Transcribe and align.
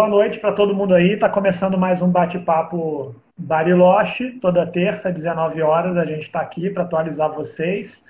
Boa 0.00 0.08
noite 0.08 0.40
para 0.40 0.54
todo 0.54 0.74
mundo 0.74 0.94
aí. 0.94 1.12
Está 1.12 1.28
começando 1.28 1.76
mais 1.76 2.00
um 2.00 2.10
bate-papo 2.10 3.14
Bariloche, 3.36 4.30
toda 4.40 4.66
terça, 4.66 5.12
19 5.12 5.60
horas. 5.60 5.94
A 5.98 6.06
gente 6.06 6.22
está 6.22 6.40
aqui 6.40 6.70
para 6.70 6.84
atualizar 6.84 7.30
vocês, 7.30 8.02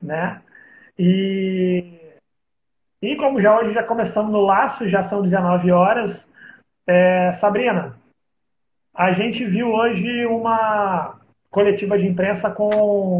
né? 0.00 0.40
E, 0.98 1.84
e 3.02 3.14
como 3.16 3.38
já 3.38 3.58
hoje 3.58 3.74
já 3.74 3.82
começamos 3.82 4.32
no 4.32 4.40
laço, 4.40 4.88
já 4.88 5.02
são 5.02 5.20
19 5.20 5.70
horas. 5.70 6.32
É, 6.86 7.30
Sabrina, 7.32 7.94
a 8.94 9.12
gente 9.12 9.44
viu 9.44 9.70
hoje 9.70 10.24
uma 10.24 11.20
coletiva 11.50 11.98
de 11.98 12.06
imprensa 12.06 12.50
com 12.50 12.70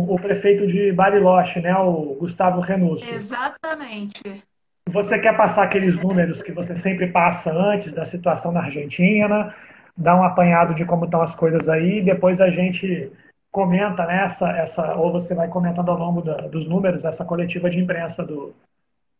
o 0.08 0.18
prefeito 0.18 0.66
de 0.66 0.90
Bariloche, 0.92 1.60
né? 1.60 1.76
O 1.76 2.16
Gustavo 2.18 2.60
Renúcio. 2.60 3.14
Exatamente. 3.14 4.42
Você 4.88 5.18
quer 5.18 5.36
passar 5.36 5.64
aqueles 5.64 5.98
números 5.98 6.42
que 6.42 6.52
você 6.52 6.74
sempre 6.74 7.08
passa 7.08 7.52
antes 7.52 7.92
da 7.92 8.04
situação 8.04 8.50
na 8.52 8.60
Argentina, 8.64 9.54
dar 9.96 10.16
um 10.16 10.22
apanhado 10.22 10.74
de 10.74 10.84
como 10.84 11.04
estão 11.04 11.20
as 11.20 11.34
coisas 11.34 11.68
aí, 11.68 12.02
depois 12.02 12.40
a 12.40 12.50
gente 12.50 13.10
comenta 13.50 14.06
nessa, 14.06 14.46
né, 14.52 14.60
essa, 14.60 14.94
ou 14.94 15.10
você 15.12 15.34
vai 15.34 15.48
comentando 15.48 15.90
ao 15.90 15.98
longo 15.98 16.22
da, 16.22 16.46
dos 16.48 16.66
números 16.68 17.04
essa 17.04 17.24
coletiva 17.24 17.68
de 17.68 17.78
imprensa 17.78 18.24
do, 18.24 18.54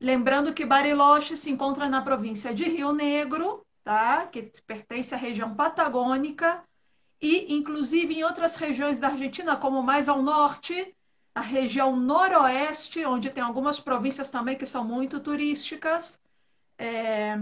Lembrando 0.00 0.52
que 0.52 0.66
Bariloche 0.66 1.36
se 1.36 1.50
encontra 1.50 1.88
na 1.88 2.02
província 2.02 2.52
de 2.52 2.64
Rio 2.64 2.92
Negro, 2.92 3.64
tá? 3.84 4.26
que 4.26 4.50
pertence 4.66 5.14
à 5.14 5.16
região 5.16 5.54
patagônica, 5.54 6.64
e 7.20 7.54
inclusive 7.54 8.14
em 8.14 8.24
outras 8.24 8.56
regiões 8.56 9.00
da 9.00 9.08
Argentina, 9.08 9.56
como 9.56 9.82
mais 9.82 10.08
ao 10.08 10.22
norte, 10.22 10.94
a 11.34 11.40
região 11.40 11.96
noroeste, 11.96 13.04
onde 13.04 13.30
tem 13.30 13.42
algumas 13.42 13.80
províncias 13.80 14.28
também 14.28 14.56
que 14.56 14.66
são 14.66 14.84
muito 14.84 15.20
turísticas. 15.20 16.20
É, 16.76 17.38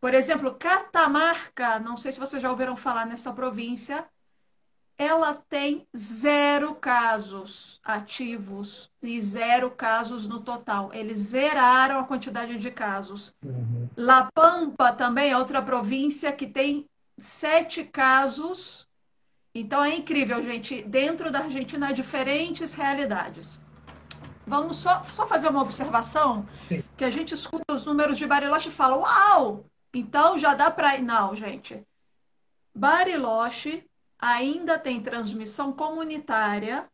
por 0.00 0.14
exemplo, 0.14 0.54
Catamarca, 0.54 1.78
não 1.78 1.96
sei 1.96 2.12
se 2.12 2.20
vocês 2.20 2.42
já 2.42 2.50
ouviram 2.50 2.76
falar 2.76 3.06
nessa 3.06 3.32
província, 3.32 4.06
ela 4.98 5.34
tem 5.34 5.86
zero 5.94 6.74
casos 6.74 7.80
ativos 7.84 8.90
e 9.02 9.20
zero 9.20 9.70
casos 9.70 10.26
no 10.26 10.40
total. 10.40 10.92
Eles 10.94 11.18
zeraram 11.18 12.00
a 12.00 12.04
quantidade 12.04 12.56
de 12.58 12.70
casos. 12.70 13.34
Uhum. 13.44 13.88
La 13.96 14.30
Pampa 14.32 14.92
também 14.92 15.30
é 15.30 15.36
outra 15.36 15.60
província 15.60 16.32
que 16.32 16.46
tem 16.46 16.88
sete 17.18 17.84
casos 17.84 18.86
então 19.60 19.82
é 19.82 19.94
incrível, 19.94 20.42
gente. 20.42 20.82
Dentro 20.82 21.30
da 21.30 21.40
Argentina 21.40 21.88
há 21.88 21.92
diferentes 21.92 22.74
realidades. 22.74 23.58
Vamos 24.46 24.76
só, 24.76 25.02
só 25.04 25.26
fazer 25.26 25.48
uma 25.48 25.62
observação 25.62 26.46
Sim. 26.68 26.84
que 26.96 27.04
a 27.04 27.10
gente 27.10 27.32
escuta 27.32 27.74
os 27.74 27.84
números 27.84 28.18
de 28.18 28.26
Bariloche 28.26 28.68
e 28.68 28.72
fala, 28.72 28.96
uau! 28.96 29.64
Então 29.94 30.38
já 30.38 30.54
dá 30.54 30.70
para 30.70 30.96
ir. 30.96 31.02
Não, 31.02 31.34
gente. 31.34 31.82
Bariloche 32.74 33.84
ainda 34.18 34.78
tem 34.78 35.00
transmissão 35.00 35.72
comunitária 35.72 36.86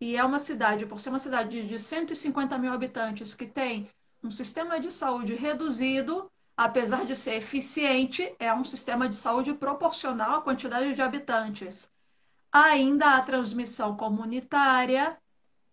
e 0.00 0.16
é 0.16 0.24
uma 0.24 0.38
cidade, 0.38 0.86
por 0.86 1.00
ser 1.00 1.08
uma 1.08 1.18
cidade 1.18 1.66
de 1.66 1.78
150 1.78 2.56
mil 2.56 2.72
habitantes, 2.72 3.34
que 3.34 3.46
tem 3.46 3.90
um 4.22 4.30
sistema 4.30 4.78
de 4.78 4.92
saúde 4.92 5.34
reduzido, 5.34 6.30
apesar 6.56 7.04
de 7.04 7.16
ser 7.16 7.34
eficiente, 7.34 8.32
é 8.38 8.54
um 8.54 8.64
sistema 8.64 9.08
de 9.08 9.16
saúde 9.16 9.54
proporcional 9.54 10.36
à 10.36 10.40
quantidade 10.40 10.94
de 10.94 11.02
habitantes 11.02 11.90
ainda 12.64 13.16
há 13.16 13.22
transmissão 13.22 13.96
comunitária 13.96 15.16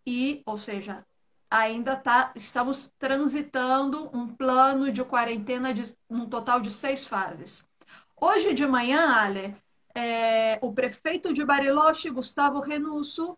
e, 0.05 0.41
ou 0.45 0.57
seja, 0.57 1.05
ainda 1.49 1.95
tá, 1.95 2.31
estamos 2.35 2.91
transitando 2.99 4.09
um 4.13 4.27
plano 4.27 4.91
de 4.91 5.03
quarentena 5.03 5.73
de 5.73 5.95
um 6.09 6.27
total 6.27 6.59
de 6.59 6.71
seis 6.71 7.07
fases. 7.07 7.65
Hoje 8.19 8.53
de 8.53 8.65
manhã, 8.67 9.15
Ale, 9.15 9.55
é, 9.95 10.59
o 10.61 10.73
prefeito 10.73 11.33
de 11.33 11.45
Bariloche, 11.45 12.09
Gustavo 12.09 12.59
Renusso, 12.59 13.37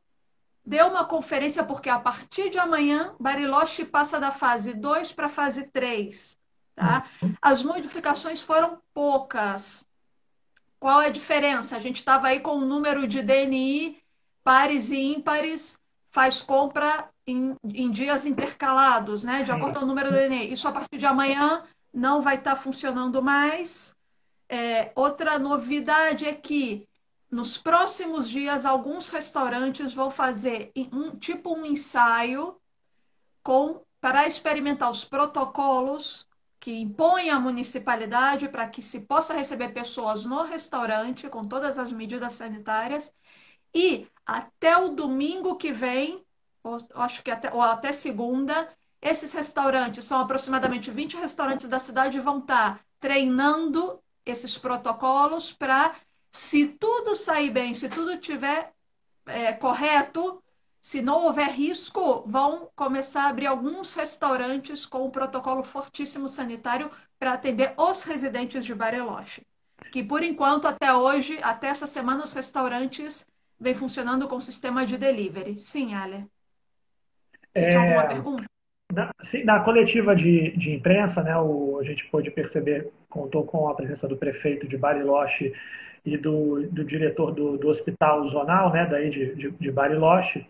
deu 0.65 0.87
uma 0.87 1.05
conferência 1.05 1.63
porque 1.63 1.89
a 1.89 1.99
partir 1.99 2.49
de 2.49 2.57
amanhã 2.57 3.13
Bariloche 3.19 3.85
passa 3.85 4.19
da 4.19 4.31
fase 4.31 4.73
2 4.73 5.11
para 5.11 5.27
a 5.27 5.29
fase 5.29 5.67
3. 5.67 6.39
Tá? 6.75 7.05
As 7.41 7.63
modificações 7.63 8.41
foram 8.41 8.81
poucas. 8.93 9.84
Qual 10.79 11.01
é 11.01 11.07
a 11.07 11.11
diferença? 11.11 11.75
A 11.75 11.79
gente 11.79 11.97
estava 11.97 12.27
aí 12.27 12.39
com 12.39 12.57
o 12.57 12.65
número 12.65 13.07
de 13.07 13.21
DNI 13.21 14.01
pares 14.45 14.91
e 14.91 14.97
ímpares, 14.97 15.79
faz 16.11 16.39
compra 16.39 17.09
em, 17.25 17.57
em 17.63 17.89
dias 17.89 18.27
intercalados, 18.27 19.23
né? 19.23 19.41
De 19.41 19.51
acordo 19.51 19.79
com 19.79 19.85
o 19.85 19.87
número 19.87 20.11
do 20.11 20.15
DNI. 20.15 20.53
Isso 20.53 20.67
a 20.67 20.71
partir 20.71 20.99
de 20.99 21.05
amanhã 21.05 21.63
não 21.91 22.21
vai 22.21 22.35
estar 22.35 22.51
tá 22.51 22.55
funcionando 22.55 23.23
mais. 23.23 23.95
É, 24.47 24.91
outra 24.95 25.39
novidade 25.39 26.25
é 26.25 26.33
que 26.33 26.87
nos 27.31 27.57
próximos 27.57 28.29
dias 28.29 28.65
alguns 28.65 29.09
restaurantes 29.09 29.95
vão 29.95 30.11
fazer 30.11 30.71
um 30.93 31.15
tipo 31.17 31.57
um 31.57 31.65
ensaio 31.65 32.55
com 33.41 33.81
para 33.99 34.27
experimentar 34.27 34.91
os 34.91 35.03
protocolos 35.03 36.27
que 36.65 36.81
impõe 36.81 37.29
a 37.29 37.39
municipalidade 37.39 38.49
para 38.49 38.67
que 38.67 38.81
se 38.81 39.01
possa 39.01 39.35
receber 39.35 39.69
pessoas 39.69 40.25
no 40.25 40.41
restaurante 40.41 41.29
com 41.29 41.43
todas 41.43 41.77
as 41.77 41.91
medidas 41.91 42.33
sanitárias. 42.33 43.13
E 43.71 44.07
até 44.25 44.75
o 44.75 44.89
domingo 44.89 45.57
que 45.57 45.71
vem, 45.71 46.25
ou, 46.63 46.79
acho 46.95 47.21
que 47.21 47.29
até, 47.29 47.53
ou 47.53 47.61
até 47.61 47.93
segunda, 47.93 48.67
esses 48.99 49.31
restaurantes, 49.31 50.05
são 50.05 50.19
aproximadamente 50.19 50.89
20 50.89 51.17
restaurantes 51.17 51.67
da 51.67 51.77
cidade, 51.77 52.19
vão 52.19 52.39
estar 52.39 52.83
treinando 52.99 54.01
esses 54.25 54.57
protocolos 54.57 55.53
para, 55.53 55.95
se 56.31 56.65
tudo 56.65 57.15
sair 57.15 57.51
bem, 57.51 57.75
se 57.75 57.87
tudo 57.89 58.11
estiver 58.13 58.73
é, 59.27 59.53
correto, 59.53 60.43
se 60.85 61.01
não 61.01 61.23
houver 61.23 61.49
risco, 61.49 62.23
vão 62.27 62.69
começar 62.75 63.23
a 63.23 63.29
abrir 63.29 63.47
alguns 63.47 63.95
restaurantes 63.95 64.85
com 64.85 65.03
um 65.03 65.09
protocolo 65.09 65.63
fortíssimo 65.63 66.27
sanitário 66.27 66.91
para 67.17 67.33
atender 67.33 67.73
os 67.75 68.03
residentes 68.03 68.63
de 68.63 68.75
Bariloche. 68.75 69.41
Que 69.91 70.03
por 70.03 70.21
enquanto, 70.21 70.67
até 70.67 70.93
hoje, 70.93 71.39
até 71.41 71.69
essa 71.69 71.87
semana, 71.87 72.23
os 72.23 72.33
restaurantes 72.33 73.25
vêm 73.59 73.73
funcionando 73.73 74.27
com 74.27 74.39
sistema 74.39 74.85
de 74.85 74.95
delivery. 74.95 75.57
Sim, 75.57 75.95
Ale. 75.95 76.27
Você 77.51 77.65
é... 77.65 77.69
tinha 77.69 77.81
alguma 77.81 78.03
pergunta? 78.03 78.43
Na, 78.93 79.09
sim, 79.23 79.43
na 79.43 79.61
coletiva 79.61 80.15
de, 80.15 80.55
de 80.55 80.71
imprensa, 80.71 81.23
né, 81.23 81.35
o, 81.35 81.79
a 81.79 81.83
gente 81.83 82.05
pôde 82.11 82.29
perceber, 82.29 82.93
contou 83.09 83.43
com 83.43 83.67
a 83.67 83.73
presença 83.73 84.07
do 84.07 84.17
prefeito 84.17 84.67
de 84.67 84.77
Bariloche 84.77 85.51
e 86.05 86.15
do, 86.15 86.61
do 86.69 86.85
diretor 86.85 87.31
do, 87.31 87.57
do 87.57 87.69
hospital 87.69 88.27
zonal, 88.27 88.71
né, 88.71 88.85
daí 88.85 89.09
de, 89.09 89.33
de, 89.33 89.49
de 89.49 89.71
Bariloche. 89.71 90.45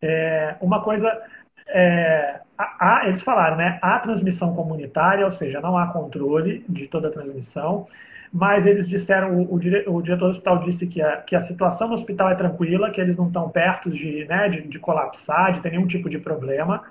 É, 0.00 0.56
uma 0.60 0.82
coisa, 0.82 1.10
é, 1.68 2.40
há, 2.56 3.02
eles 3.06 3.22
falaram, 3.22 3.56
né, 3.56 3.78
há 3.82 3.98
transmissão 3.98 4.54
comunitária, 4.54 5.24
ou 5.24 5.30
seja, 5.30 5.60
não 5.60 5.76
há 5.76 5.88
controle 5.88 6.64
de 6.68 6.86
toda 6.86 7.08
a 7.08 7.10
transmissão, 7.10 7.86
mas 8.32 8.66
eles 8.66 8.88
disseram, 8.88 9.42
o, 9.42 9.54
o, 9.54 9.58
diretor 9.58 10.18
do 10.18 10.26
hospital 10.26 10.58
disse 10.58 10.86
que 10.86 11.00
a, 11.00 11.16
que 11.18 11.34
a 11.34 11.40
situação 11.40 11.88
no 11.88 11.94
hospital 11.94 12.30
é 12.30 12.34
tranquila, 12.34 12.90
que 12.90 13.00
eles 13.00 13.16
não 13.16 13.26
estão 13.26 13.48
perto 13.48 13.90
de, 13.90 14.24
né, 14.26 14.48
de, 14.48 14.62
de 14.62 14.78
colapsar, 14.78 15.52
de 15.52 15.60
ter 15.60 15.70
nenhum 15.70 15.86
tipo 15.86 16.08
de 16.10 16.18
problema. 16.18 16.82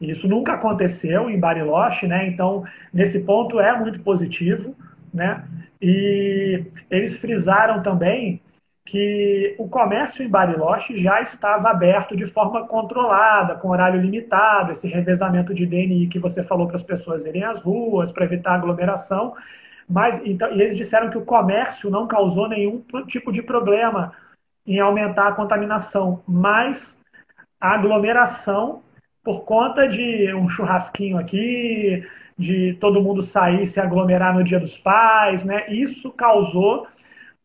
Isso 0.00 0.28
nunca 0.28 0.54
aconteceu 0.54 1.30
em 1.30 1.38
Bariloche, 1.38 2.06
né? 2.06 2.26
Então, 2.26 2.64
nesse 2.92 3.20
ponto 3.20 3.60
é 3.60 3.78
muito 3.78 4.00
positivo, 4.00 4.76
né? 5.12 5.44
E 5.80 6.64
eles 6.90 7.16
frisaram 7.16 7.82
também 7.82 8.40
que 8.84 9.54
o 9.58 9.66
comércio 9.66 10.22
em 10.22 10.28
Bariloche 10.28 10.98
já 10.98 11.22
estava 11.22 11.70
aberto 11.70 12.14
de 12.14 12.26
forma 12.26 12.66
controlada, 12.66 13.54
com 13.54 13.70
horário 13.70 14.00
limitado, 14.00 14.72
esse 14.72 14.86
revezamento 14.86 15.54
de 15.54 15.64
DNI 15.64 16.06
que 16.06 16.18
você 16.18 16.44
falou 16.44 16.66
para 16.66 16.76
as 16.76 16.82
pessoas 16.82 17.24
irem 17.24 17.44
às 17.44 17.60
ruas, 17.60 18.12
para 18.12 18.24
evitar 18.24 18.54
aglomeração. 18.54 19.34
Mas 19.88 20.20
então, 20.24 20.52
e 20.52 20.60
eles 20.60 20.76
disseram 20.76 21.08
que 21.08 21.18
o 21.18 21.24
comércio 21.24 21.90
não 21.90 22.06
causou 22.06 22.48
nenhum 22.48 22.82
tipo 23.06 23.32
de 23.32 23.42
problema 23.42 24.12
em 24.66 24.80
aumentar 24.80 25.28
a 25.28 25.32
contaminação, 25.32 26.22
mas 26.26 26.98
a 27.60 27.74
aglomeração 27.74 28.82
por 29.22 29.44
conta 29.44 29.88
de 29.88 30.32
um 30.34 30.48
churrasquinho 30.48 31.16
aqui, 31.16 32.06
de 32.38 32.74
todo 32.74 33.02
mundo 33.02 33.22
sair 33.22 33.66
se 33.66 33.80
aglomerar 33.80 34.34
no 34.34 34.44
Dia 34.44 34.60
dos 34.60 34.76
Pais, 34.76 35.44
né? 35.44 35.64
Isso 35.68 36.10
causou 36.12 36.86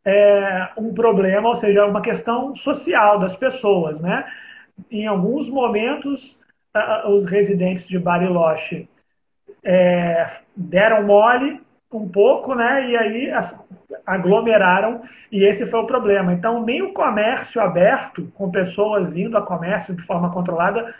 é, 0.06 0.70
um 0.78 0.94
problema, 0.94 1.50
ou 1.50 1.56
seja, 1.56 1.86
uma 1.86 2.02
questão 2.02 2.56
social 2.56 3.20
das 3.20 3.36
pessoas, 3.36 4.00
né? 4.00 4.26
Em 4.90 5.08
alguns 5.08 5.50
momentos, 5.50 6.38
os 7.08 7.26
residentes 7.26 7.88
de 7.88 8.00
Bariloche 8.00 8.88
é, 9.64 10.38
deram 10.56 11.04
mole 11.06 11.62
um 11.92 12.08
pouco, 12.08 12.54
né? 12.54 12.90
E 12.90 12.98
aí 12.98 13.32
aglomeraram 14.06 15.02
e 15.32 15.44
esse 15.44 15.66
foi 15.66 15.80
o 15.80 15.88
problema. 15.88 16.34
Então, 16.34 16.64
nem 16.64 16.82
o 16.82 16.94
comércio 16.94 17.62
aberto, 17.62 18.32
com 18.36 18.52
pessoas 18.52 19.16
indo 19.16 19.38
a 19.38 19.42
comércio 19.42 19.96
de 19.96 20.02
forma 20.04 20.32
controlada, 20.32 20.94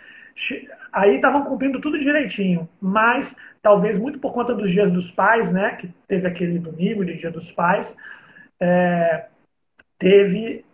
aí 0.92 1.16
estavam 1.16 1.44
cumprindo 1.44 1.80
tudo 1.80 2.00
direitinho, 2.00 2.68
mas 2.82 3.36
talvez 3.62 3.98
muito 3.98 4.20
por 4.20 4.34
conta 4.34 4.54
dos 4.54 4.72
dias 4.72 4.92
dos 4.92 5.12
pais, 5.12 5.52
né, 5.52 5.72
que 5.72 5.88
teve 6.08 6.28
aquele 6.28 6.60
domingo 6.60 7.04
de 7.04 7.18
dia 7.18 7.30
dos 7.30 7.52
pais, 7.52 7.96
é, 8.60 9.30
teve 9.98 10.66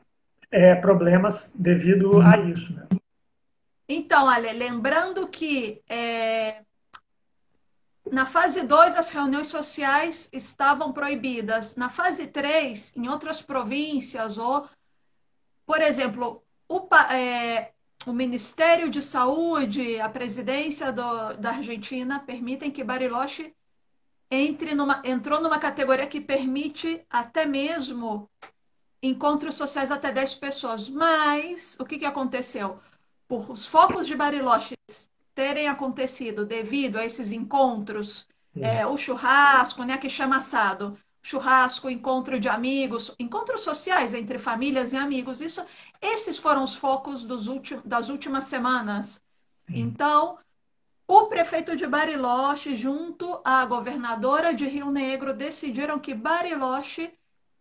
é, 0.51 0.75
problemas 0.75 1.51
devido 1.53 2.21
a 2.21 2.37
isso. 2.37 2.73
Né? 2.73 2.87
Então, 3.87 4.27
Ale, 4.27 4.51
lembrando 4.53 5.27
que 5.27 5.81
é, 5.87 6.63
na 8.11 8.25
fase 8.25 8.63
2 8.63 8.95
as 8.95 9.09
reuniões 9.09 9.47
sociais 9.47 10.29
estavam 10.31 10.91
proibidas. 10.91 11.75
Na 11.75 11.89
fase 11.89 12.27
3, 12.27 12.95
em 12.95 13.07
outras 13.07 13.41
províncias, 13.41 14.37
ou, 14.37 14.67
por 15.65 15.81
exemplo, 15.81 16.43
o, 16.67 16.87
é, 17.13 17.71
o 18.05 18.13
Ministério 18.13 18.89
de 18.89 19.01
Saúde, 19.01 19.99
a 19.99 20.09
presidência 20.09 20.91
do, 20.91 21.37
da 21.37 21.51
Argentina 21.51 22.19
permitem 22.19 22.71
que 22.71 22.83
Bariloche 22.83 23.53
entre 24.29 24.73
numa, 24.73 25.01
entrou 25.03 25.41
numa 25.41 25.59
categoria 25.59 26.07
que 26.07 26.19
permite 26.21 27.05
até 27.09 27.45
mesmo 27.45 28.29
encontros 29.01 29.55
sociais 29.55 29.91
até 29.91 30.11
10 30.11 30.35
pessoas. 30.35 30.89
Mas 30.89 31.75
o 31.79 31.85
que, 31.85 31.99
que 31.99 32.05
aconteceu? 32.05 32.79
Por 33.27 33.49
os 33.49 33.65
focos 33.65 34.07
de 34.07 34.15
Bariloche 34.15 34.75
terem 35.33 35.67
acontecido 35.67 36.45
devido 36.45 36.97
a 36.97 37.05
esses 37.05 37.31
encontros, 37.31 38.27
é, 38.59 38.87
o 38.87 38.97
churrasco, 38.97 39.83
né, 39.83 39.97
que 39.97 40.09
chama 40.09 40.37
assado, 40.37 40.97
churrasco, 41.21 41.89
encontro 41.89 42.39
de 42.39 42.47
amigos, 42.47 43.13
encontros 43.19 43.61
sociais 43.61 44.13
entre 44.13 44.37
famílias 44.37 44.93
e 44.93 44.97
amigos. 44.97 45.41
Isso, 45.41 45.63
esses 46.01 46.37
foram 46.37 46.63
os 46.63 46.75
focos 46.75 47.23
dos 47.25 47.47
últimos, 47.47 47.83
das 47.83 48.09
últimas 48.09 48.45
semanas. 48.45 49.21
Sim. 49.67 49.79
Então, 49.79 50.37
o 51.07 51.27
prefeito 51.27 51.75
de 51.75 51.85
Bariloche, 51.85 52.75
junto 52.75 53.39
à 53.43 53.63
governadora 53.65 54.53
de 54.53 54.67
Rio 54.67 54.89
Negro, 54.89 55.33
decidiram 55.33 55.99
que 55.99 56.13
Bariloche 56.15 57.13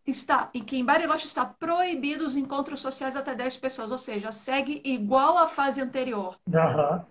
está 0.07 0.51
e 0.53 0.61
que 0.61 0.77
em 0.77 0.85
Bariloche 0.85 1.27
está 1.27 1.45
proibido 1.45 2.27
os 2.27 2.37
encontros 2.37 2.81
sociais 2.81 3.17
até 3.17 3.35
10 3.35 3.57
pessoas, 3.59 3.91
ou 3.91 3.99
seja, 3.99 4.33
segue 4.33 4.81
igual 4.85 5.39
à 5.39 5.47
fase 5.47 5.81
anterior. 5.81 6.39
Uhum. 6.47 7.05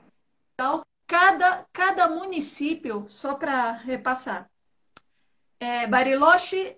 Então, 0.54 0.86
cada, 1.08 1.66
cada 1.72 2.08
município, 2.10 3.06
só 3.10 3.36
para 3.36 3.72
repassar, 3.72 4.50
é, 5.60 5.88
Bariloche, 5.88 6.78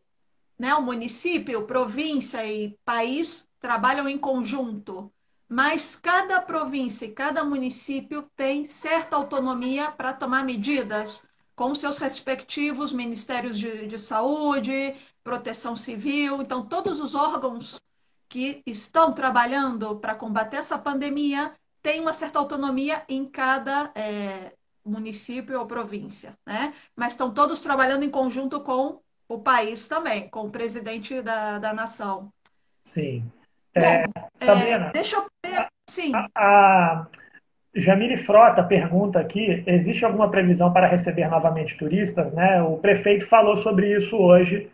né, 0.60 0.74
o 0.76 0.82
município, 0.82 1.66
província 1.66 2.46
e 2.46 2.78
país 2.86 3.50
trabalham 3.60 4.08
em 4.08 4.18
conjunto, 4.18 5.12
mas 5.48 5.96
cada 5.96 6.42
província 6.42 7.06
e 7.06 7.12
cada 7.12 7.44
município 7.44 8.30
tem 8.36 8.66
certa 8.66 9.16
autonomia 9.16 9.92
para 9.92 10.14
tomar 10.14 10.44
medidas 10.44 11.24
com 11.56 11.74
seus 11.74 11.98
respectivos 11.98 12.92
ministérios 12.92 13.58
de, 13.58 13.88
de 13.88 13.98
saúde, 13.98 14.96
proteção 15.24 15.76
civil. 15.76 16.42
Então, 16.42 16.66
todos 16.66 17.00
os 17.00 17.16
órgãos 17.16 17.80
que 18.28 18.62
estão 18.66 19.14
trabalhando 19.14 19.96
para 19.98 20.16
combater 20.16 20.58
essa 20.58 20.78
pandemia 20.78 21.54
têm 21.82 22.02
uma 22.02 22.14
certa 22.14 22.40
autonomia 22.40 23.06
em 23.08 23.24
cada 23.26 23.92
é, 23.96 24.52
município 24.84 25.60
ou 25.60 25.66
província, 25.66 26.38
né? 26.46 26.74
Mas 26.96 27.14
estão 27.14 27.34
todos 27.34 27.60
trabalhando 27.60 28.04
em 28.04 28.10
conjunto 28.10 28.60
com 28.62 29.00
o 29.28 29.40
país 29.40 29.88
também, 29.88 30.28
com 30.30 30.48
o 30.48 30.52
presidente 30.52 31.22
da, 31.22 31.60
da 31.60 31.74
nação. 31.74 32.32
Sim. 32.84 33.32
É, 33.76 34.06
Bom, 34.08 34.28
Sabrina, 34.40 34.88
é, 34.88 34.92
deixa 34.92 35.18
eu 35.18 35.26
ver. 35.46 35.68
Sim. 35.90 36.12
A, 36.16 36.28
a 36.36 37.08
Jamile 37.76 38.18
Frota 38.18 38.64
pergunta 38.64 39.20
aqui: 39.20 39.64
existe 39.68 40.06
alguma 40.06 40.32
previsão 40.32 40.72
para 40.72 40.88
receber 40.88 41.28
novamente 41.28 41.78
turistas? 41.78 42.32
Né? 42.32 42.62
O 42.62 42.78
prefeito 42.78 43.28
falou 43.28 43.58
sobre 43.58 43.96
isso 43.96 44.18
hoje 44.18 44.70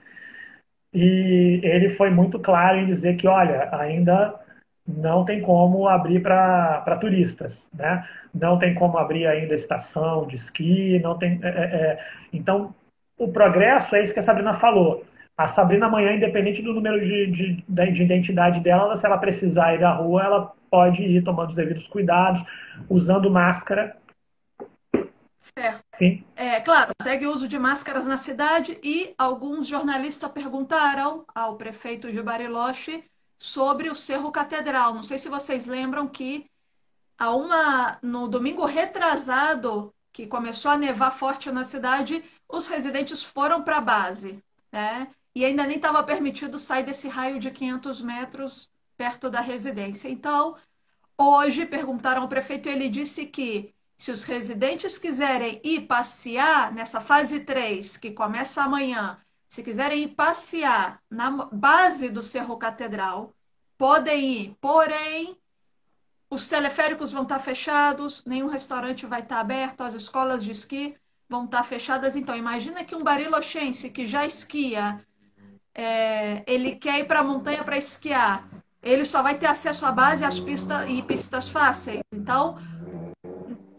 e 0.93 1.60
ele 1.63 1.89
foi 1.89 2.10
muito 2.10 2.39
claro 2.39 2.77
em 2.77 2.86
dizer 2.86 3.15
que, 3.15 3.27
olha, 3.27 3.70
ainda 3.72 4.39
não 4.86 5.24
tem 5.24 5.41
como 5.41 5.88
abrir 5.88 6.22
para 6.22 6.98
turistas, 7.00 7.70
né? 7.74 8.08
Não 8.34 8.58
tem 8.60 8.74
como 8.74 8.98
abrir 8.98 9.25
ainda 9.27 9.55
estação 9.55 10.27
de 10.27 10.36
esqui, 10.36 11.00
não 11.00 11.17
tem. 11.17 11.39
É, 11.41 11.48
é, 11.48 11.63
é, 11.63 12.05
então, 12.34 12.74
o 13.17 13.31
progresso 13.31 13.96
é 13.96 14.03
isso 14.03 14.13
que 14.13 14.20
a 14.20 14.24
Sabrina 14.24 14.53
falou. 14.53 15.05
A 15.38 15.47
Sabrina 15.47 15.88
amanhã, 15.88 16.13
independente 16.13 16.61
do 16.61 16.73
número 16.73 17.00
de, 17.00 17.27
de, 17.27 17.91
de 17.91 18.03
identidade 18.03 18.59
dela, 18.59 18.95
se 18.95 19.05
ela 19.05 19.17
precisar 19.17 19.73
ir 19.73 19.83
à 19.83 19.93
rua, 19.93 20.23
ela 20.23 20.53
pode 20.69 21.03
ir 21.03 21.23
tomando 21.23 21.50
os 21.50 21.55
devidos 21.55 21.88
cuidados, 21.88 22.43
usando 22.89 23.29
máscara. 23.29 23.97
Certo. 25.39 25.83
Sim. 25.95 26.23
É, 26.35 26.61
claro, 26.61 26.91
segue 27.01 27.25
o 27.25 27.33
uso 27.33 27.47
de 27.47 27.57
máscaras 27.57 28.05
na 28.05 28.17
cidade 28.17 28.77
e 28.83 29.13
alguns 29.17 29.67
jornalistas 29.67 30.31
perguntaram 30.31 31.25
ao 31.33 31.57
prefeito 31.57 32.11
de 32.11 32.21
Bariloche 32.21 33.03
sobre 33.39 33.89
o 33.89 33.95
Cerro 33.95 34.31
Catedral. 34.31 34.93
Não 34.93 35.01
sei 35.01 35.17
se 35.17 35.27
vocês 35.27 35.65
lembram 35.65 36.07
que 36.07 36.45
há 37.17 37.33
uma 37.33 37.97
no 38.03 38.27
domingo 38.27 38.65
retrasado, 38.65 39.91
que 40.13 40.27
começou 40.27 40.71
a 40.71 40.77
nevar 40.77 41.11
forte 41.11 41.51
na 41.51 41.63
cidade, 41.63 42.23
os 42.47 42.67
residentes 42.67 43.23
foram 43.23 43.63
para 43.63 43.77
a 43.77 43.81
base, 43.81 44.39
né? 44.71 45.07
E 45.33 45.45
ainda 45.45 45.65
nem 45.65 45.77
estava 45.77 46.03
permitido 46.03 46.59
sair 46.59 46.83
desse 46.83 47.07
raio 47.07 47.39
de 47.39 47.51
500 47.51 48.01
metros 48.01 48.71
perto 48.97 49.29
da 49.29 49.41
residência. 49.41 50.09
Então, 50.09 50.55
hoje 51.17 51.65
perguntaram 51.65 52.23
ao 52.23 52.27
prefeito 52.27 52.67
e 52.67 52.71
ele 52.71 52.89
disse 52.89 53.25
que 53.25 53.73
se 53.97 54.11
os 54.11 54.23
residentes 54.23 54.97
quiserem 54.97 55.61
ir 55.63 55.81
passear 55.81 56.73
nessa 56.73 57.00
fase 57.00 57.41
3, 57.41 57.97
que 57.97 58.11
começa 58.11 58.63
amanhã, 58.63 59.17
se 59.47 59.61
quiserem 59.61 60.03
ir 60.03 60.15
passear 60.15 61.00
na 61.09 61.29
base 61.29 62.09
do 62.09 62.23
Cerro 62.23 62.57
Catedral, 62.57 63.35
podem 63.77 64.23
ir. 64.23 64.57
Porém, 64.59 65.38
os 66.29 66.47
teleféricos 66.47 67.11
vão 67.11 67.23
estar 67.23 67.39
fechados, 67.39 68.23
nenhum 68.25 68.47
restaurante 68.47 69.05
vai 69.05 69.19
estar 69.19 69.39
aberto, 69.39 69.81
as 69.81 69.93
escolas 69.93 70.43
de 70.43 70.51
esqui 70.51 70.95
vão 71.27 71.45
estar 71.45 71.63
fechadas. 71.63 72.15
Então, 72.15 72.35
imagina 72.35 72.83
que 72.83 72.95
um 72.95 73.03
barilochense 73.03 73.89
que 73.89 74.07
já 74.07 74.25
esquia, 74.25 75.05
é, 75.75 76.44
ele 76.48 76.75
quer 76.75 77.00
ir 77.00 77.06
para 77.06 77.20
a 77.20 77.24
montanha 77.24 77.63
para 77.63 77.78
esquiar, 77.78 78.50
ele 78.82 79.06
só 79.06 79.22
vai 79.24 79.38
ter 79.38 79.48
acesso 79.48 79.86
à 79.86 79.92
base 79.92 80.24
às 80.24 80.40
pistas 80.40 80.90
e 80.90 81.01
pistas 81.04 81.50
fáceis. 81.50 82.01
Então, 82.12 82.58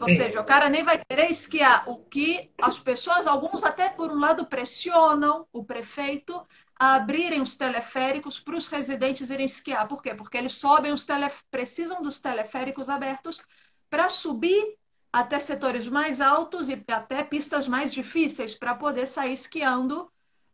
Ou 0.01 0.09
seja, 0.09 0.41
o 0.41 0.45
cara 0.45 0.69
nem 0.69 0.83
vai 0.83 0.99
querer 0.99 1.31
esquiar. 1.31 1.85
O 1.89 1.99
que 1.99 2.51
as 2.61 2.79
pessoas, 2.81 3.27
alguns 3.27 3.63
até 3.63 3.89
por 3.89 4.11
um 4.11 4.19
lado 4.19 4.47
pressionam 4.47 5.47
o 5.53 5.65
prefeito 5.65 6.45
a 6.79 6.95
abrirem 6.95 7.41
os 7.41 7.57
teleféricos 7.57 8.41
para 8.41 8.57
os 8.57 8.67
residentes 8.67 9.31
irem 9.31 9.47
esquiar. 9.47 9.87
Por 9.87 10.03
quê? 10.03 10.15
Porque 10.15 10.37
eles 10.37 10.55
sobem 10.55 10.93
os 10.93 11.05
telef... 11.05 11.43
precisam 11.51 12.03
dos 12.03 12.21
teleféricos 12.21 12.89
abertos 12.89 13.41
para 13.89 14.09
subir 14.09 14.77
até 15.13 15.39
setores 15.39 15.89
mais 15.89 16.21
altos 16.21 16.69
e 16.69 16.83
até 16.89 17.23
pistas 17.23 17.69
mais 17.69 17.93
difíceis 17.93 18.55
para 18.57 18.75
poder 18.75 19.07
sair 19.07 19.35
esquiando 19.35 20.12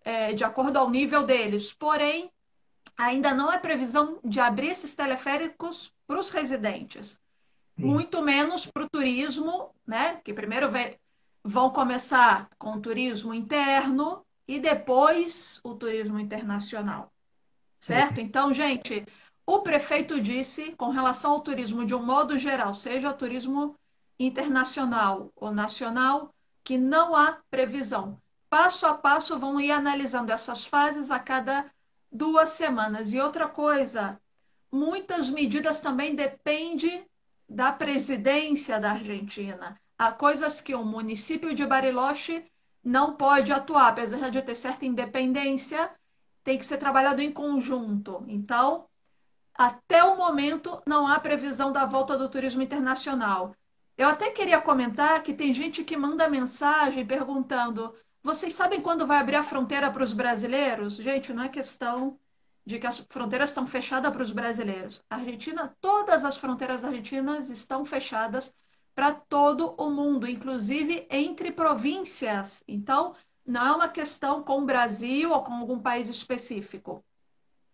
é, 0.08 0.32
de 0.32 0.42
acordo 0.42 0.78
ao 0.78 0.88
nível 0.88 1.22
deles. 1.22 1.70
Porém, 1.74 2.30
ainda 2.96 3.34
não 3.34 3.52
é 3.52 3.58
previsão 3.58 4.18
de 4.24 4.40
abrir 4.40 4.68
esses 4.68 4.94
teleféricos 4.94 5.92
para 6.06 6.18
os 6.18 6.30
residentes, 6.30 7.20
Sim. 7.76 7.84
muito 7.84 8.22
menos 8.22 8.64
para 8.64 8.84
o 8.84 8.88
turismo, 8.88 9.70
né? 9.86 10.18
Que 10.24 10.32
primeiro 10.32 10.70
vão 11.44 11.68
começar 11.68 12.48
com 12.58 12.72
o 12.72 12.80
turismo 12.80 13.34
interno 13.34 14.24
e 14.46 14.58
depois 14.58 15.60
o 15.62 15.74
turismo 15.74 16.18
internacional, 16.18 17.12
certo? 17.78 18.16
Sim. 18.16 18.22
Então, 18.22 18.54
gente, 18.54 19.04
o 19.44 19.60
prefeito 19.60 20.18
disse 20.22 20.72
com 20.72 20.88
relação 20.88 21.32
ao 21.32 21.42
turismo 21.42 21.84
de 21.84 21.94
um 21.94 22.02
modo 22.02 22.38
geral, 22.38 22.74
seja 22.74 23.12
turismo 23.12 23.76
internacional 24.18 25.30
ou 25.36 25.52
nacional, 25.52 26.34
que 26.64 26.78
não 26.78 27.14
há 27.14 27.38
previsão 27.50 28.18
passo 28.50 28.86
a 28.86 28.94
passo 28.94 29.38
vão 29.38 29.60
ir 29.60 29.70
analisando 29.70 30.32
essas 30.32 30.64
fases 30.64 31.10
a 31.10 31.18
cada 31.18 31.70
duas 32.10 32.50
semanas. 32.50 33.12
E 33.12 33.20
outra 33.20 33.48
coisa, 33.48 34.20
muitas 34.70 35.30
medidas 35.30 35.80
também 35.80 36.14
dependem 36.14 37.06
da 37.48 37.72
presidência 37.72 38.78
da 38.78 38.92
Argentina. 38.92 39.80
Há 39.98 40.12
coisas 40.12 40.60
que 40.60 40.74
o 40.74 40.84
município 40.84 41.54
de 41.54 41.66
Bariloche 41.66 42.44
não 42.84 43.14
pode 43.14 43.52
atuar, 43.52 43.88
apesar 43.88 44.30
de 44.30 44.40
ter 44.42 44.54
certa 44.54 44.86
independência, 44.86 45.90
tem 46.44 46.56
que 46.58 46.64
ser 46.64 46.78
trabalhado 46.78 47.20
em 47.20 47.32
conjunto. 47.32 48.24
Então, 48.28 48.86
até 49.54 50.04
o 50.04 50.16
momento, 50.16 50.80
não 50.86 51.06
há 51.06 51.18
previsão 51.18 51.72
da 51.72 51.84
volta 51.84 52.16
do 52.16 52.28
turismo 52.28 52.62
internacional. 52.62 53.54
Eu 53.96 54.08
até 54.08 54.30
queria 54.30 54.60
comentar 54.60 55.22
que 55.22 55.34
tem 55.34 55.52
gente 55.52 55.82
que 55.82 55.96
manda 55.96 56.30
mensagem 56.30 57.04
perguntando: 57.04 57.92
vocês 58.22 58.52
sabem 58.54 58.80
quando 58.80 59.06
vai 59.06 59.18
abrir 59.18 59.36
a 59.36 59.42
fronteira 59.42 59.90
para 59.90 60.02
os 60.02 60.12
brasileiros? 60.12 60.96
Gente, 60.96 61.32
não 61.32 61.44
é 61.44 61.48
questão 61.48 62.18
de 62.68 62.78
que 62.78 62.86
as 62.86 62.98
fronteiras 62.98 63.50
estão 63.50 63.66
fechadas 63.66 64.12
para 64.12 64.22
os 64.22 64.30
brasileiros. 64.30 65.02
A 65.08 65.16
Argentina, 65.16 65.74
todas 65.80 66.24
as 66.24 66.36
fronteiras 66.36 66.84
argentinas 66.84 67.48
estão 67.48 67.84
fechadas 67.84 68.54
para 68.94 69.12
todo 69.12 69.74
o 69.78 69.88
mundo, 69.90 70.28
inclusive 70.28 71.06
entre 71.10 71.50
províncias. 71.50 72.62
Então, 72.68 73.14
não 73.46 73.66
é 73.66 73.72
uma 73.72 73.88
questão 73.88 74.42
com 74.42 74.58
o 74.58 74.66
Brasil 74.66 75.32
ou 75.32 75.42
com 75.42 75.54
algum 75.54 75.78
país 75.78 76.10
específico. 76.10 77.02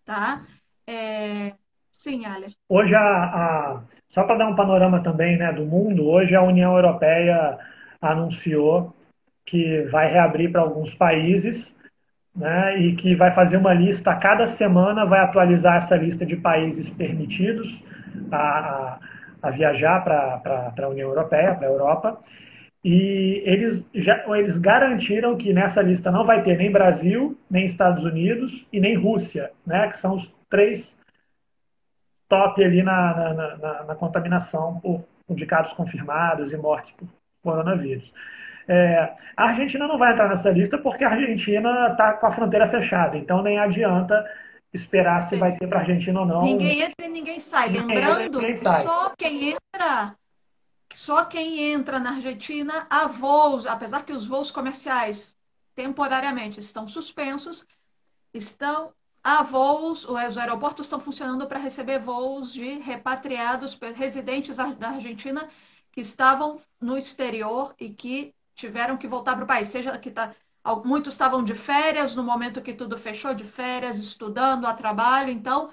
Tá? 0.05 0.45
É... 0.87 1.55
Sim, 1.91 2.27
Ale. 2.27 2.55
Hoje, 2.69 2.95
a, 2.95 3.01
a... 3.01 3.83
só 4.09 4.23
para 4.23 4.37
dar 4.37 4.49
um 4.49 4.55
panorama 4.55 5.03
também 5.03 5.37
né, 5.37 5.53
do 5.53 5.65
mundo, 5.65 6.07
hoje 6.07 6.37
a 6.37 6.43
União 6.43 6.77
Europeia 6.77 7.59
anunciou 8.01 8.94
que 9.45 9.83
vai 9.83 10.11
reabrir 10.11 10.51
para 10.51 10.63
alguns 10.63 10.95
países, 10.95 11.77
né, 12.35 12.79
e 12.79 12.97
que 12.97 13.15
vai 13.15 13.31
fazer 13.31 13.57
uma 13.57 13.73
lista 13.73 14.11
a 14.11 14.17
cada 14.17 14.47
semana, 14.47 15.05
vai 15.05 15.21
atualizar 15.21 15.77
essa 15.77 15.97
lista 15.97 16.27
de 16.27 16.37
países 16.37 16.91
permitidos 16.91 17.83
a, 18.31 18.37
a, 18.37 18.99
a 19.43 19.51
viajar 19.51 20.03
para 20.03 20.75
a 20.77 20.89
União 20.89 21.09
Europeia, 21.09 21.55
para 21.55 21.69
a 21.69 21.71
Europa. 21.71 22.21
E 22.83 23.43
eles, 23.47 23.89
já, 23.95 24.25
eles 24.37 24.59
garantiram 24.59 25.37
que 25.37 25.53
nessa 25.53 25.81
lista 25.81 26.11
não 26.11 26.25
vai 26.25 26.43
ter 26.43 26.59
nem 26.59 26.71
Brasil, 26.71 27.39
nem 27.51 27.65
Estados 27.65 28.05
Unidos 28.05 28.67
e 28.73 28.81
nem 28.81 28.97
Rússia, 28.97 29.53
né, 29.67 29.89
que 29.89 29.97
são 29.97 30.15
os 30.17 30.35
três 30.51 30.97
top 32.29 32.63
ali 32.65 32.83
na, 32.83 33.33
na, 33.35 33.57
na, 33.57 33.85
na 33.85 33.95
contaminação 33.95 34.81
por, 34.81 35.05
de 35.31 35.47
casos 35.47 35.73
confirmados 35.73 36.53
e 36.53 36.57
mortes 36.57 36.93
por 36.93 37.09
coronavírus. 37.43 38.13
É, 38.67 39.15
a 39.37 39.45
Argentina 39.45 39.87
não 39.87 39.99
vai 39.99 40.13
entrar 40.13 40.29
nessa 40.29 40.51
lista 40.51 40.79
porque 40.79 41.05
a 41.05 41.11
Argentina 41.11 41.89
está 41.91 42.15
com 42.15 42.27
a 42.27 42.33
fronteira 42.33 42.67
fechada, 42.67 43.17
então 43.17 43.43
nem 43.43 43.59
adianta 43.59 44.25
esperar 44.73 45.23
se 45.23 45.37
vai 45.37 45.57
ter 45.57 45.69
para 45.69 45.79
a 45.79 45.81
Argentina 45.81 46.21
ou 46.21 46.27
não. 46.27 46.43
Ninguém 46.43 46.83
entra 46.83 47.07
e 47.07 47.09
ninguém 47.09 47.39
sai. 47.39 47.69
Lembrando, 47.69 48.41
ninguém 48.41 48.57
sai. 48.57 48.83
só 48.83 49.11
quem 49.17 49.51
entra, 49.51 50.17
só 50.93 51.25
quem 51.25 51.73
entra 51.73 52.01
na 52.01 52.11
Argentina 52.11 52.87
há 52.91 53.07
voos, 53.07 53.67
apesar 53.67 54.05
que 54.05 54.13
os 54.13 54.27
voos 54.27 54.51
comerciais 54.51 55.37
temporariamente 55.75 56.59
estão 56.59 56.89
suspensos, 56.89 57.67
estão 58.33 58.93
há 59.23 59.43
voos, 59.43 60.07
os 60.09 60.39
aeroportos 60.39 60.87
estão 60.87 61.01
funcionando 61.01 61.47
para 61.47 61.59
receber 61.59 61.99
voos 61.99 62.53
de 62.53 62.79
repatriados 62.79 63.79
residentes 63.95 64.57
da 64.57 64.89
Argentina 64.89 65.49
que 65.91 66.01
estavam 66.01 66.61
no 66.81 66.99
exterior 66.99 67.75
e 67.79 67.89
que 67.89 68.35
tiveram 68.55 68.97
que 68.97 69.07
voltar 69.07 69.35
para 69.35 69.45
o 69.45 69.49
país, 69.49 69.69
seja 69.69 69.97
que 69.99 70.11
tá, 70.11 70.35
muitos 70.85 71.15
estavam 71.15 71.43
de 71.43 71.55
férias 71.55 72.15
no 72.15 72.23
momento 72.23 72.63
que 72.63 72.73
tudo 72.73 72.97
fechou, 72.99 73.35
de 73.35 73.45
férias, 73.45 73.99
estudando, 73.99 74.67
a 74.67 74.73
trabalho, 74.73 75.31
então 75.31 75.71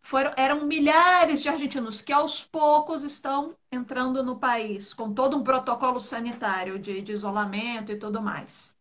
foram, 0.00 0.32
eram 0.36 0.66
milhares 0.66 1.40
de 1.40 1.48
argentinos 1.48 2.02
que 2.02 2.12
aos 2.12 2.44
poucos 2.44 3.04
estão 3.04 3.54
entrando 3.70 4.22
no 4.22 4.36
país, 4.36 4.92
com 4.92 5.12
todo 5.12 5.36
um 5.36 5.44
protocolo 5.44 6.00
sanitário 6.00 6.78
de, 6.78 7.00
de 7.00 7.12
isolamento 7.12 7.92
e 7.92 7.96
tudo 7.96 8.20
mais. 8.20 8.76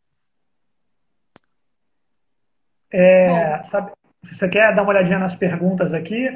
É, 2.91 3.63
sabe, 3.63 3.91
você 4.23 4.49
quer 4.49 4.75
dar 4.75 4.81
uma 4.81 4.91
olhadinha 4.91 5.19
nas 5.19 5.35
perguntas 5.35 5.93
aqui? 5.93 6.27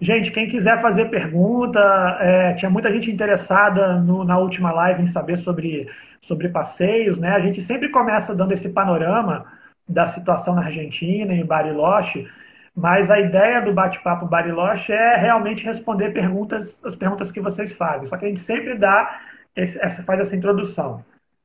Gente, 0.00 0.32
quem 0.32 0.48
quiser 0.48 0.82
fazer 0.82 1.08
pergunta, 1.10 1.78
é, 2.20 2.54
tinha 2.54 2.70
muita 2.70 2.92
gente 2.92 3.10
interessada 3.10 4.00
no, 4.00 4.24
na 4.24 4.36
última 4.36 4.72
live 4.72 5.02
em 5.02 5.06
saber 5.06 5.38
sobre, 5.38 5.88
sobre 6.22 6.48
passeios, 6.48 7.18
né? 7.18 7.30
A 7.30 7.40
gente 7.40 7.60
sempre 7.60 7.88
começa 7.88 8.34
dando 8.34 8.52
esse 8.52 8.70
panorama 8.70 9.46
da 9.88 10.06
situação 10.06 10.54
na 10.54 10.64
Argentina, 10.64 11.34
em 11.34 11.44
Bariloche, 11.44 12.30
mas 12.74 13.10
a 13.10 13.20
ideia 13.20 13.60
do 13.60 13.72
bate-papo 13.72 14.26
Bariloche 14.26 14.92
é 14.92 15.16
realmente 15.16 15.64
responder 15.64 16.12
perguntas, 16.12 16.80
as 16.84 16.94
perguntas 16.94 17.30
que 17.30 17.40
vocês 17.40 17.72
fazem. 17.72 18.06
Só 18.06 18.16
que 18.16 18.24
a 18.24 18.28
gente 18.28 18.40
sempre 18.40 18.78
dá 18.78 19.20
esse, 19.54 19.78
essa, 19.84 20.02
faz 20.02 20.20
essa 20.20 20.36
introdução, 20.36 21.04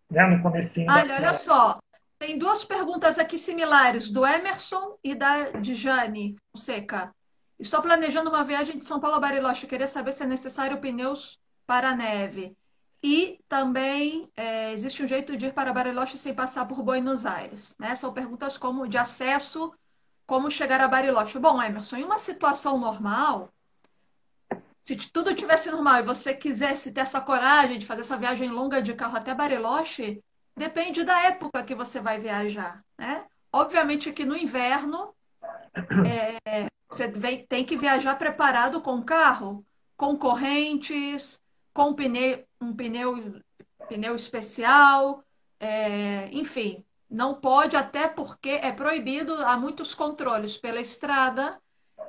né? 0.10 0.26
No 0.28 0.42
comecinho. 0.42 0.88
Olha, 0.90 1.08
da... 1.08 1.16
olha 1.16 1.34
só, 1.34 1.80
tem 2.20 2.38
duas 2.38 2.64
perguntas 2.64 3.20
aqui 3.20 3.38
similares, 3.38 4.10
do 4.10 4.26
Emerson 4.26 4.96
e 5.04 5.14
da 5.14 5.52
de 5.60 5.76
Jane 5.76 6.36
Fonseca. 6.52 7.12
Estou 7.60 7.82
planejando 7.82 8.30
uma 8.30 8.44
viagem 8.44 8.78
de 8.78 8.86
São 8.86 9.00
Paulo 9.00 9.18
a 9.18 9.20
Bariloche. 9.20 9.66
Queria 9.66 9.88
saber 9.88 10.14
se 10.14 10.24
é 10.24 10.28
necessário 10.28 10.78
pneus 10.78 11.40
para 11.66 11.96
neve. 11.96 12.56
E 13.04 13.40
também 13.48 14.30
é, 14.36 14.72
existe 14.74 15.04
um 15.04 15.08
jeito 15.08 15.38
de 15.38 15.48
ir 15.48 15.54
para 15.54 15.74
Bariloche 15.74 16.18
sem 16.18 16.34
passar 16.34 16.66
por 16.66 16.82
Buenos 16.82 17.26
Aires. 17.26 17.76
Né? 17.78 17.96
São 17.96 18.12
perguntas 18.12 18.58
como 18.58 18.88
de 18.88 18.98
acesso, 18.98 19.72
como 20.26 20.50
chegar 20.50 20.82
a 20.82 20.88
Bariloche. 20.88 21.38
Bom, 21.38 21.62
Emerson, 21.62 21.98
em 21.98 22.04
uma 22.04 22.18
situação 22.18 22.78
normal, 22.78 23.50
se 24.84 24.96
tudo 24.96 25.36
tivesse 25.36 25.70
normal 25.70 26.00
e 26.00 26.04
você 26.04 26.34
quisesse 26.34 26.92
ter 26.92 27.02
essa 27.02 27.22
coragem 27.22 27.78
de 27.78 27.86
fazer 27.86 28.02
essa 28.02 28.18
viagem 28.18 28.50
longa 28.50 28.82
de 28.82 28.94
carro 28.94 29.18
até 29.18 29.34
Bariloche, 29.34 30.24
depende 30.56 31.04
da 31.04 31.20
época 31.24 31.64
que 31.64 31.76
você 31.76 32.00
vai 32.00 32.18
viajar. 32.18 32.84
Né? 32.98 33.26
Obviamente 33.52 34.12
que 34.12 34.26
no 34.26 34.36
inverno 34.36 35.14
é, 36.08 36.68
você 36.90 37.12
tem 37.48 37.66
que 37.66 37.78
viajar 37.78 38.16
preparado 38.18 38.82
com 38.82 39.04
carro, 39.04 39.64
com 39.96 40.18
correntes, 40.18 41.44
com 41.74 41.94
pneu, 41.94 42.47
um 42.60 42.74
pneu, 42.74 43.42
pneu 43.88 44.16
especial, 44.16 45.24
é, 45.60 46.30
enfim. 46.32 46.84
Não 47.10 47.36
pode, 47.36 47.76
até 47.76 48.08
porque 48.08 48.50
é 48.50 48.72
proibido, 48.72 49.34
há 49.46 49.56
muitos 49.56 49.94
controles 49.94 50.58
pela 50.58 50.82
estrada. 50.82 51.62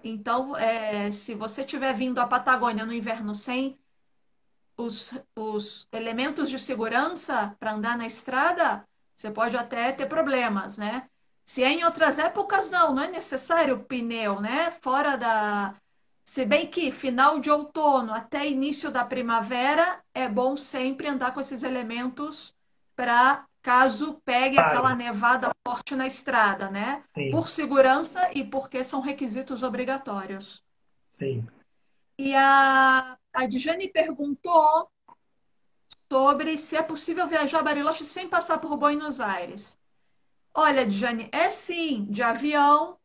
Então, 0.02 0.57
é, 0.57 1.12
se 1.12 1.35
você 1.35 1.62
estiver 1.62 1.93
vindo 1.95 2.19
à 2.19 2.26
Patagônia 2.26 2.85
no 2.85 2.93
inverno 2.93 3.35
sem 3.35 3.78
os, 4.76 5.14
os 5.37 5.88
elementos 5.93 6.49
de 6.49 6.59
segurança 6.59 7.55
para 7.59 7.73
andar 7.73 7.97
na 7.97 8.07
estrada, 8.07 8.87
você 9.17 9.31
pode 9.31 9.57
até 9.57 9.93
ter 9.93 10.07
problemas, 10.07 10.76
né? 10.76 11.09
Se 11.45 11.64
é 11.64 11.71
em 11.71 11.85
outras 11.85 12.19
épocas, 12.19 12.71
não, 12.71 12.95
não 12.95 13.02
é 13.02 13.09
necessário 13.09 13.85
pneu, 13.85 14.40
né? 14.40 14.71
Fora 14.81 15.17
da. 15.17 15.75
Se 16.29 16.45
bem 16.45 16.67
que 16.67 16.93
final 16.93 17.41
de 17.41 17.51
outono 17.51 18.13
até 18.13 18.47
início 18.47 18.91
da 18.91 19.03
primavera 19.03 20.05
é 20.13 20.29
bom 20.29 20.59
sempre 20.59 21.09
andar 21.09 21.33
com 21.33 21.41
esses 21.41 21.63
elementos 21.63 22.55
para 22.95 23.47
caso 23.63 24.21
pegue 24.27 24.57
claro. 24.57 24.69
aquela 24.69 24.95
nevada 24.95 25.51
forte 25.67 25.97
na 25.97 26.07
estrada, 26.07 26.71
né? 26.71 27.03
Sim. 27.15 27.31
Por 27.31 27.49
segurança 27.49 28.31
e 28.35 28.45
porque 28.45 28.85
são 28.85 29.01
requisitos 29.01 29.63
obrigatórios. 29.63 30.63
Sim. 31.15 31.49
E 32.19 32.35
a, 32.35 33.17
a 33.33 33.47
Dijane 33.47 33.89
perguntou 33.89 34.91
sobre 36.13 36.59
se 36.59 36.77
é 36.77 36.83
possível 36.83 37.27
viajar 37.27 37.61
a 37.61 37.63
Bariloche 37.63 38.05
sem 38.05 38.29
passar 38.29 38.59
por 38.59 38.77
Buenos 38.77 39.19
Aires. 39.19 39.79
Olha, 40.53 40.85
Dijane, 40.85 41.31
é 41.33 41.49
sim, 41.49 42.05
de 42.11 42.23
avião. 42.23 42.98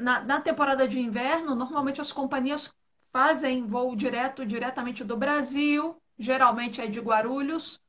Na, 0.00 0.20
na, 0.20 0.40
temporada 0.40 0.86
de 0.86 1.00
inverno, 1.00 1.52
normalmente 1.52 2.00
as 2.00 2.12
companhias 2.12 2.72
fazem 3.12 3.66
voo 3.66 3.96
direto, 3.96 4.46
diretamente 4.46 5.02
do 5.02 5.16
Brasil, 5.16 6.00
geralmente 6.16 6.80
é 6.80 6.86
de 6.86 7.00
Guarulhos 7.00 7.80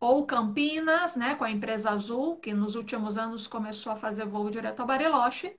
ou 0.00 0.24
Campinas, 0.24 1.14
né, 1.14 1.34
com 1.34 1.44
a 1.44 1.50
empresa 1.50 1.90
Azul, 1.90 2.36
que 2.36 2.54
nos 2.54 2.76
últimos 2.76 3.18
anos 3.18 3.46
começou 3.46 3.92
a 3.92 3.96
fazer 3.96 4.24
voo 4.24 4.50
direto 4.50 4.80
a 4.80 4.86
Bariloche, 4.86 5.54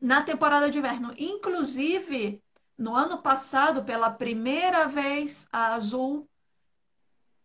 na 0.00 0.22
temporada 0.22 0.68
de 0.68 0.78
inverno. 0.78 1.14
Inclusive, 1.16 2.42
no 2.76 2.96
ano 2.96 3.18
passado, 3.18 3.84
pela 3.84 4.10
primeira 4.10 4.88
vez, 4.88 5.46
a 5.52 5.74
Azul 5.74 6.28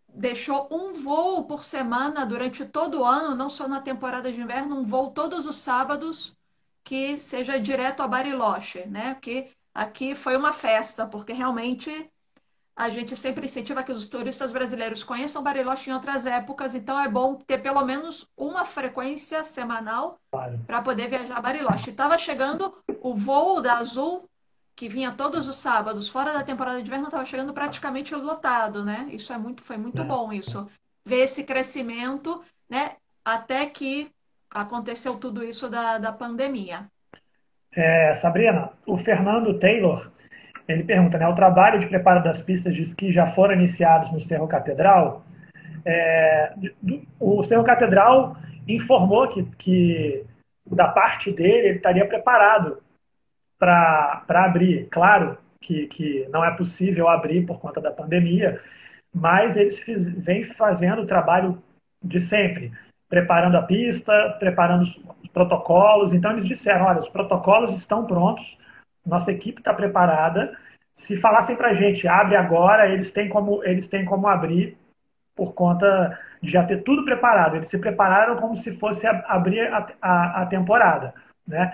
deixou 0.08 0.68
um 0.72 0.92
voo 0.92 1.46
por 1.46 1.64
semana 1.64 2.26
durante 2.26 2.66
todo 2.66 3.02
o 3.02 3.06
ano, 3.06 3.36
não 3.36 3.50
só 3.50 3.68
na 3.68 3.80
temporada 3.80 4.32
de 4.32 4.42
inverno, 4.42 4.80
um 4.80 4.84
voo 4.84 5.12
todos 5.12 5.46
os 5.46 5.58
sábados 5.58 6.36
que 6.84 7.18
seja 7.18 7.60
direto 7.60 8.02
a 8.02 8.08
Bariloche, 8.08 8.86
né? 8.86 9.16
Que 9.22 9.50
aqui 9.74 10.16
foi 10.16 10.36
uma 10.36 10.54
festa, 10.54 11.06
porque 11.06 11.34
realmente 11.34 12.10
a 12.76 12.90
gente 12.90 13.16
sempre 13.16 13.46
incentiva 13.46 13.84
que 13.84 13.92
os 13.92 14.08
turistas 14.08 14.52
brasileiros 14.52 15.04
conheçam 15.04 15.44
Bariloche 15.44 15.90
em 15.90 15.94
outras 15.94 16.26
épocas, 16.26 16.74
então 16.74 17.00
é 17.00 17.08
bom 17.08 17.36
ter 17.36 17.60
pelo 17.60 17.86
menos 17.86 18.28
uma 18.36 18.66
frequência 18.66 19.44
semanal 19.44 20.20
para 20.66 20.82
poder 20.82 21.08
viajar 21.08 21.38
a 21.38 21.42
Bariloche. 21.42 21.92
Estava 21.92 22.18
chegando 22.18 22.76
o 23.02 23.16
voo 23.16 23.62
da 23.62 23.78
Azul 23.78 24.28
que 24.76 24.90
vinha 24.90 25.12
todos 25.12 25.48
os 25.48 25.56
sábados, 25.56 26.10
fora 26.10 26.34
da 26.34 26.44
temporada 26.44 26.82
de 26.82 26.88
inverno, 26.88 27.06
estava 27.06 27.26
chegando 27.26 27.54
praticamente 27.54 28.16
lotado, 28.16 28.84
né? 28.84 29.08
Isso 29.12 29.32
é 29.32 29.38
muito, 29.38 29.62
foi 29.62 29.78
muito 29.78 30.02
é. 30.02 30.06
bom 30.06 30.34
isso. 30.34 30.68
Ver 31.06 31.26
esse 31.26 31.44
crescimento, 31.44 32.42
né? 32.68 32.96
Até 33.24 33.66
que 33.68 34.12
aconteceu 34.54 35.16
tudo 35.16 35.44
isso 35.44 35.70
da, 35.70 35.98
da 35.98 36.12
pandemia. 36.12 36.88
É, 37.76 38.14
Sabrina, 38.16 38.72
o 38.86 38.98
Fernando 38.98 39.58
Taylor, 39.58 40.12
ele 40.68 40.84
pergunta, 40.84 41.18
né? 41.18 41.28
O 41.28 41.36
trabalho 41.36 41.80
de 41.80 41.88
preparo 41.88 42.24
das 42.24 42.42
pistas 42.42 42.76
de 42.76 42.82
esqui 42.82 43.12
já 43.12 43.26
foram 43.26 43.56
iniciados 43.56 44.12
no 44.12 44.20
Cerro 44.20 44.48
Catedral? 44.48 45.26
É, 45.86 46.54
o 47.20 47.44
Cerro 47.44 47.64
Catedral 47.64 48.38
informou 48.68 49.28
que, 49.28 49.44
que 49.58 50.26
da 50.66 50.88
parte 50.88 51.32
dele 51.32 51.68
ele 51.68 51.78
estaria 51.78 52.08
preparado 52.08 52.82
para 53.60 54.24
abrir. 54.28 54.88
Claro 54.90 55.38
que, 55.60 55.88
que 55.88 56.28
não 56.30 56.44
é 56.44 56.56
possível 56.56 57.08
abrir 57.08 57.46
por 57.46 57.60
conta 57.60 57.82
da 57.82 57.92
pandemia, 57.92 58.62
mas 59.14 59.58
eles 59.58 59.80
fiz, 59.80 60.10
vêm 60.10 60.44
fazendo 60.44 61.02
o 61.02 61.08
trabalho 61.08 61.62
de 62.02 62.20
sempre, 62.20 62.72
preparando 63.14 63.56
a 63.58 63.62
pista, 63.62 64.36
preparando 64.40 64.82
os 64.82 65.00
protocolos. 65.32 66.14
Então 66.14 66.32
eles 66.32 66.46
disseram, 66.46 66.86
olha, 66.86 67.00
os 67.00 67.08
protocolos 67.08 67.72
estão 67.76 68.08
prontos, 68.08 68.58
nossa 69.06 69.32
equipe 69.32 69.60
está 69.60 69.72
preparada. 69.72 70.58
Se 70.96 71.16
falassem 71.18 71.56
para 71.56 71.70
a 71.70 71.74
gente, 71.76 72.08
abre 72.08 72.36
agora, 72.36 72.90
eles 72.90 73.12
têm 73.12 73.30
como 73.30 73.64
eles 73.64 73.88
têm 73.88 74.04
como 74.04 74.28
abrir 74.28 74.76
por 75.36 75.54
conta 75.54 76.20
de 76.42 76.52
já 76.52 76.64
ter 76.64 76.82
tudo 76.82 77.06
preparado. 77.06 77.56
Eles 77.56 77.68
se 77.68 77.78
prepararam 77.78 78.36
como 78.38 78.56
se 78.56 78.72
fosse 78.72 79.06
abrir 79.06 79.72
a, 79.72 79.86
a, 80.02 80.42
a 80.42 80.46
temporada, 80.48 81.14
né? 81.48 81.72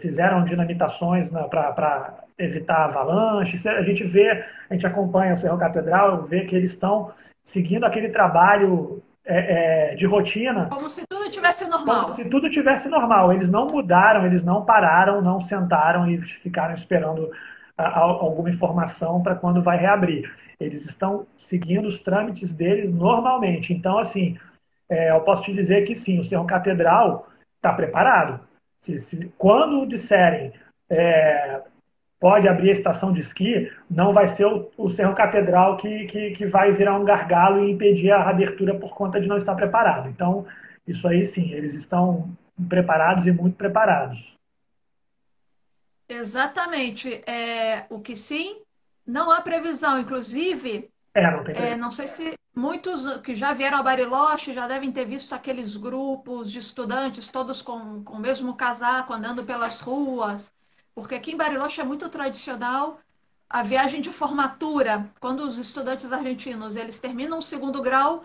fizeram 0.00 0.42
dinamitações 0.42 1.28
para 1.50 2.24
evitar 2.38 2.84
avalanches. 2.84 3.66
A 3.66 3.82
gente 3.82 4.04
vê, 4.04 4.42
a 4.70 4.72
gente 4.72 4.86
acompanha 4.86 5.34
o 5.34 5.36
Cerro 5.36 5.58
Catedral, 5.58 6.22
vê 6.22 6.44
que 6.46 6.56
eles 6.56 6.70
estão 6.70 7.12
seguindo 7.42 7.84
aquele 7.84 8.08
trabalho 8.08 9.02
é, 9.24 9.92
é, 9.92 9.94
de 9.94 10.06
rotina. 10.06 10.66
Como 10.66 10.90
se 10.90 11.04
tudo 11.08 11.30
tivesse 11.30 11.66
normal. 11.66 12.02
Como 12.04 12.14
se 12.14 12.24
tudo 12.24 12.50
tivesse 12.50 12.88
normal. 12.88 13.32
Eles 13.32 13.48
não 13.48 13.66
mudaram, 13.66 14.26
eles 14.26 14.42
não 14.42 14.64
pararam, 14.64 15.22
não 15.22 15.40
sentaram 15.40 16.10
e 16.10 16.20
ficaram 16.20 16.74
esperando 16.74 17.30
a, 17.76 17.84
a, 17.84 18.00
alguma 18.00 18.50
informação 18.50 19.22
para 19.22 19.34
quando 19.34 19.62
vai 19.62 19.78
reabrir. 19.78 20.32
Eles 20.58 20.84
estão 20.86 21.26
seguindo 21.36 21.86
os 21.86 22.00
trâmites 22.00 22.52
deles 22.52 22.92
normalmente. 22.92 23.72
Então, 23.72 23.98
assim, 23.98 24.38
é, 24.88 25.10
eu 25.10 25.20
posso 25.20 25.44
te 25.44 25.52
dizer 25.52 25.82
que 25.84 25.94
sim, 25.94 26.18
o 26.18 26.24
Cerro 26.24 26.46
Catedral 26.46 27.28
está 27.56 27.72
preparado 27.72 28.40
se, 28.82 28.98
se, 28.98 29.32
quando 29.38 29.86
disserem 29.86 30.52
é, 30.90 31.62
pode 32.22 32.46
abrir 32.46 32.70
a 32.70 32.72
estação 32.72 33.12
de 33.12 33.20
esqui, 33.20 33.68
não 33.90 34.12
vai 34.12 34.28
ser 34.28 34.46
o, 34.46 34.70
o 34.76 34.88
Cerro 34.88 35.12
Catedral 35.12 35.76
que, 35.76 36.06
que, 36.06 36.30
que, 36.30 36.46
vai 36.46 36.70
virar 36.70 36.96
um 36.96 37.04
gargalo 37.04 37.58
e 37.58 37.72
impedir 37.72 38.12
a 38.12 38.30
abertura 38.30 38.78
por 38.78 38.94
conta 38.94 39.20
de 39.20 39.26
não 39.26 39.36
estar 39.36 39.56
preparado. 39.56 40.08
Então, 40.08 40.46
isso 40.86 41.08
aí 41.08 41.24
sim, 41.24 41.50
eles 41.50 41.74
estão 41.74 42.30
preparados 42.68 43.26
e 43.26 43.32
muito 43.32 43.56
preparados. 43.56 44.38
Exatamente. 46.08 47.24
É, 47.26 47.86
o 47.90 47.98
que 47.98 48.14
sim, 48.14 48.60
não 49.04 49.28
há 49.28 49.40
previsão. 49.40 49.98
Inclusive, 49.98 50.88
é, 51.12 51.28
não, 51.28 51.42
tem 51.42 51.56
é, 51.56 51.76
não 51.76 51.90
sei 51.90 52.06
se 52.06 52.34
muitos 52.54 53.16
que 53.16 53.34
já 53.34 53.52
vieram 53.52 53.78
a 53.78 53.82
Bariloche 53.82 54.54
já 54.54 54.68
devem 54.68 54.92
ter 54.92 55.06
visto 55.06 55.34
aqueles 55.34 55.76
grupos 55.76 56.52
de 56.52 56.60
estudantes, 56.60 57.26
todos 57.26 57.60
com, 57.60 58.04
com 58.04 58.14
o 58.14 58.20
mesmo 58.20 58.54
casaco, 58.54 59.12
andando 59.12 59.42
pelas 59.42 59.80
ruas, 59.80 60.52
porque 60.94 61.14
aqui 61.14 61.32
em 61.32 61.36
Bariloche 61.36 61.80
é 61.80 61.84
muito 61.84 62.08
tradicional 62.08 63.00
a 63.52 63.62
viagem 63.62 64.00
de 64.00 64.10
formatura, 64.10 65.12
quando 65.20 65.40
os 65.40 65.58
estudantes 65.58 66.10
argentinos 66.10 66.74
eles 66.74 66.98
terminam 66.98 67.38
o 67.38 67.42
segundo 67.42 67.82
grau, 67.82 68.24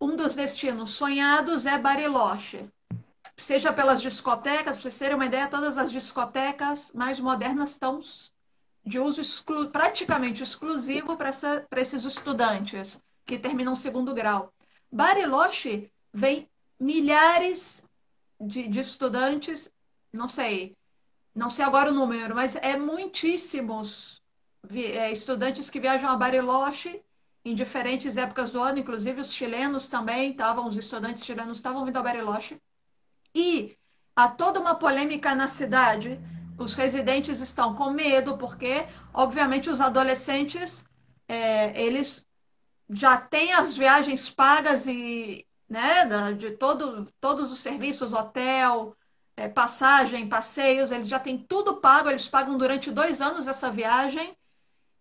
um 0.00 0.14
dos 0.14 0.36
destinos 0.36 0.92
sonhados 0.92 1.66
é 1.66 1.76
Bariloche. 1.76 2.70
Seja 3.36 3.72
pelas 3.72 4.00
discotecas, 4.00 4.74
para 4.74 4.82
vocês 4.82 4.96
terem 4.96 5.16
uma 5.16 5.26
ideia, 5.26 5.48
todas 5.48 5.76
as 5.76 5.90
discotecas 5.90 6.92
mais 6.92 7.18
modernas 7.18 7.72
estão 7.72 7.98
de 8.86 9.00
uso 9.00 9.20
exclu 9.20 9.70
praticamente 9.70 10.42
exclusivo 10.42 11.16
para 11.16 11.30
esses 11.80 12.04
estudantes 12.04 13.02
que 13.26 13.38
terminam 13.38 13.72
o 13.72 13.76
segundo 13.76 14.14
grau. 14.14 14.52
Bariloche 14.92 15.90
vem 16.12 16.48
milhares 16.78 17.84
de, 18.40 18.68
de 18.68 18.78
estudantes, 18.78 19.68
não 20.12 20.28
sei, 20.28 20.76
não 21.34 21.50
sei 21.50 21.64
agora 21.64 21.90
o 21.90 21.94
número, 21.94 22.34
mas 22.34 22.56
é 22.56 22.76
muitíssimos 22.76 24.22
é, 24.72 25.10
estudantes 25.10 25.68
que 25.68 25.80
viajam 25.80 26.10
a 26.10 26.16
Bariloche 26.16 27.02
em 27.44 27.54
diferentes 27.54 28.16
épocas 28.16 28.52
do 28.52 28.62
ano, 28.62 28.78
inclusive 28.78 29.20
os 29.20 29.32
chilenos 29.32 29.88
também 29.88 30.30
estavam, 30.30 30.66
os 30.66 30.76
estudantes 30.76 31.24
chilenos 31.24 31.58
estavam 31.58 31.84
vindo 31.84 31.98
a 31.98 32.02
Bariloche. 32.02 32.60
E 33.34 33.76
há 34.16 34.28
toda 34.28 34.60
uma 34.60 34.74
polêmica 34.76 35.34
na 35.34 35.48
cidade 35.48 36.18
os 36.58 36.74
residentes 36.74 37.40
estão 37.40 37.74
com 37.74 37.90
medo, 37.90 38.38
porque, 38.38 38.86
obviamente, 39.12 39.68
os 39.68 39.80
adolescentes, 39.80 40.86
é, 41.28 41.80
eles 41.80 42.26
já 42.88 43.16
têm 43.16 43.52
as 43.52 43.76
viagens 43.76 44.30
pagas 44.30 44.86
e, 44.86 45.46
né, 45.68 46.32
de 46.36 46.52
todo, 46.52 47.10
todos 47.20 47.50
os 47.50 47.58
serviços, 47.58 48.12
hotel, 48.12 48.96
é, 49.36 49.48
passagem, 49.48 50.28
passeios, 50.28 50.90
eles 50.90 51.08
já 51.08 51.18
têm 51.18 51.38
tudo 51.38 51.76
pago, 51.76 52.08
eles 52.08 52.28
pagam 52.28 52.56
durante 52.56 52.90
dois 52.90 53.20
anos 53.20 53.46
essa 53.46 53.70
viagem. 53.70 54.36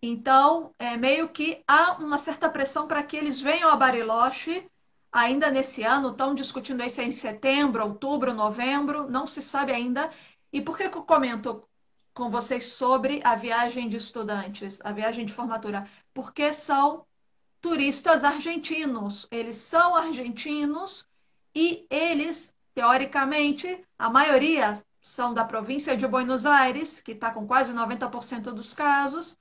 Então, 0.02 0.74
é 0.78 0.98
meio 0.98 1.30
que 1.30 1.64
há 1.68 1.94
uma 1.94 2.18
certa 2.18 2.50
pressão 2.50 2.88
para 2.88 3.04
que 3.04 3.16
eles 3.16 3.40
venham 3.40 3.70
a 3.70 3.76
Bariloche 3.76 4.70
ainda 5.12 5.50
nesse 5.52 5.84
ano. 5.84 6.10
Estão 6.10 6.36
discutindo 6.36 6.84
isso 6.84 7.02
em 7.02 7.12
setembro, 7.12 7.84
outubro, 7.86 8.34
novembro, 8.34 9.10
não 9.10 9.26
se 9.28 9.42
sabe 9.42 9.72
ainda. 9.72 10.12
E 10.52 10.62
por 10.62 10.78
que, 10.78 10.90
que 10.90 10.98
eu 10.98 11.04
comento 11.04 11.64
com 12.14 12.30
vocês 12.30 12.66
sobre 12.66 13.22
a 13.24 13.36
viagem 13.36 13.88
de 13.88 13.98
estudantes, 13.98 14.80
a 14.84 14.92
viagem 14.92 15.26
de 15.26 15.34
formatura? 15.34 15.88
Porque 16.14 16.52
são 16.52 17.06
turistas 17.62 18.26
argentinos. 18.26 19.26
Eles 19.32 19.56
são 19.58 19.96
argentinos 19.96 21.08
e 21.56 21.88
eles, 21.90 22.54
teoricamente, 22.74 23.84
a 23.98 24.10
maioria 24.10 24.84
são 25.02 25.34
da 25.34 25.46
província 25.46 25.96
de 25.98 26.08
Buenos 26.08 26.46
Aires, 26.46 27.02
que 27.02 27.12
está 27.12 27.32
com 27.32 27.46
quase 27.46 27.74
90% 27.74 28.52
dos 28.52 28.74
casos. 28.74 29.38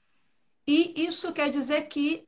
E 0.67 1.05
isso 1.05 1.33
quer 1.33 1.51
dizer 1.51 1.83
que, 1.83 2.27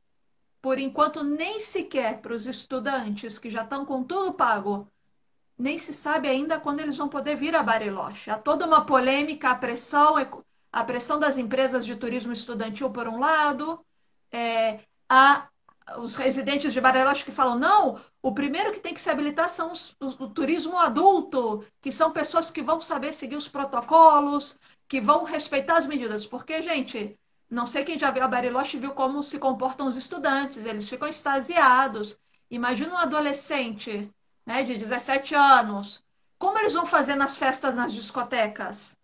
por 0.63 0.79
enquanto, 0.79 1.23
nem 1.23 1.61
sequer 1.61 2.21
para 2.21 2.35
os 2.35 2.47
estudantes 2.47 3.39
que 3.39 3.51
já 3.51 3.63
estão 3.63 3.85
com 3.85 4.03
tudo 4.03 4.35
pago 4.35 4.89
nem 5.57 5.79
se 5.79 5.93
sabe 5.93 6.29
ainda 6.29 6.59
quando 6.59 6.81
eles 6.81 6.97
vão 6.97 7.09
poder 7.09 7.37
vir 7.37 7.55
a 7.55 7.63
Bariloche. 7.63 8.31
Há 8.31 8.39
toda 8.39 8.67
uma 8.67 8.85
polêmica, 8.85 9.51
a 9.51 9.55
pressão, 9.55 10.15
a 10.73 10.85
pressão 10.85 11.19
das 11.19 11.39
empresas 11.39 11.87
de 11.87 11.97
turismo 11.97 12.33
estudantil 12.33 12.91
por 12.91 13.07
um 13.07 13.19
lado, 13.19 13.85
é, 14.33 14.81
há 15.09 15.49
os 15.99 16.17
residentes 16.17 16.73
de 16.73 16.81
Bariloche 16.81 17.25
que 17.25 17.33
falam, 17.33 17.59
não, 17.59 18.01
o 18.23 18.33
primeiro 18.33 18.73
que 18.73 18.81
tem 18.81 18.95
que 18.95 19.01
se 19.01 19.11
habilitar 19.11 19.49
são 19.49 19.71
os, 19.71 19.95
o, 20.01 20.25
o 20.25 20.29
turismo 20.29 20.79
adulto, 20.79 21.65
que 21.81 21.93
são 21.93 22.11
pessoas 22.11 22.51
que 22.51 22.63
vão 22.63 22.81
saber 22.81 23.13
seguir 23.13 23.37
os 23.37 23.49
protocolos, 23.49 24.59
que 24.89 25.01
vão 25.01 25.25
respeitar 25.25 25.77
as 25.77 25.87
medidas. 25.87 26.27
Porque, 26.27 26.63
gente, 26.63 27.19
não 27.51 27.67
sei 27.67 27.85
quem 27.85 27.99
já 27.99 28.11
viu 28.11 28.25
a 28.25 28.29
Bariloche 28.29 28.79
viu 28.79 28.93
como 28.93 29.23
se 29.23 29.39
comportam 29.39 29.87
os 29.87 29.97
estudantes, 29.97 30.65
eles 30.65 30.89
ficam 30.89 31.07
extasiados. 31.07 32.19
Imagina 32.51 32.95
um 32.95 32.99
adolescente 32.99 34.11
né, 34.47 34.63
de 34.63 34.77
17 34.77 35.35
anos, 35.35 36.05
como 36.39 36.59
eles 36.59 36.75
vão 36.75 36.87
fazer 36.87 37.15
nas 37.15 37.37
festas 37.37 37.75
nas 37.75 37.93
discotecas? 37.93 38.97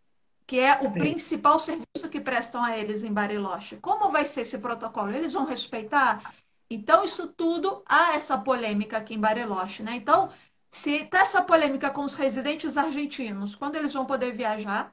Que 0.46 0.58
é 0.58 0.78
o 0.82 0.90
Sim. 0.90 0.98
principal 0.98 1.58
serviço 1.58 2.08
que 2.10 2.20
prestam 2.20 2.62
a 2.62 2.76
eles 2.76 3.04
em 3.04 3.12
Bariloche. 3.12 3.76
Como 3.76 4.10
vai 4.10 4.26
ser 4.26 4.40
esse 4.40 4.58
protocolo? 4.58 5.10
Eles 5.12 5.32
vão 5.32 5.44
respeitar? 5.44 6.34
Então, 6.70 7.04
isso 7.04 7.26
tudo 7.26 7.82
há 7.84 8.14
essa 8.14 8.38
polêmica 8.38 8.98
aqui 8.98 9.14
em 9.14 9.20
Bariloche, 9.20 9.82
né? 9.82 9.96
Então, 9.96 10.30
se 10.70 11.04
tá 11.06 11.20
essa 11.20 11.42
polêmica 11.42 11.90
com 11.90 12.02
os 12.02 12.14
residentes 12.14 12.76
argentinos, 12.76 13.56
quando 13.56 13.74
eles 13.74 13.92
vão 13.92 14.06
poder 14.06 14.32
viajar, 14.32 14.92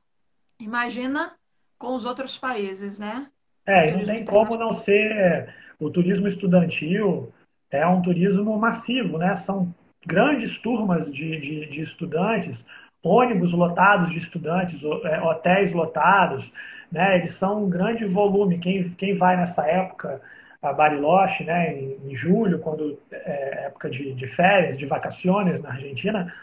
imagina 0.60 1.36
com 1.78 1.94
os 1.94 2.04
outros 2.04 2.38
países, 2.38 2.98
né? 2.98 3.30
É, 3.66 3.90
e 3.90 3.98
não 3.98 4.06
tem 4.06 4.26
como 4.26 4.56
não 4.56 4.74
ser 4.74 5.54
o 5.80 5.90
turismo 5.90 6.28
estudantil 6.28 7.32
é 7.70 7.86
um 7.86 8.02
turismo 8.02 8.58
massivo, 8.58 9.18
né? 9.18 9.36
São 9.36 9.74
grandes 10.06 10.58
turmas 10.58 11.12
de, 11.12 11.40
de, 11.40 11.66
de 11.68 11.82
estudantes, 11.82 12.66
ônibus 13.04 13.52
lotados 13.52 14.10
de 14.10 14.18
estudantes, 14.18 14.82
é, 15.04 15.22
hotéis 15.22 15.74
lotados, 15.74 16.52
né? 16.92 17.18
Eles 17.18 17.32
são 17.32 17.66
um 17.66 17.70
grande 17.70 18.06
volume. 18.06 18.58
Quem, 18.58 18.90
quem 18.92 19.14
vai 19.14 19.38
nessa 19.38 19.68
época 19.68 20.22
a 20.70 20.74
Bariloche, 20.74 21.44
né, 21.44 21.74
em, 21.74 22.16
julho, 22.16 22.60
quando 22.60 23.00
é 23.12 23.66
época 23.66 23.90
de, 23.90 24.14
de 24.14 24.28
férias, 24.28 24.78
de 24.78 24.86
vacações 24.86 25.62
na 25.62 25.70
Argentina, 25.70 26.34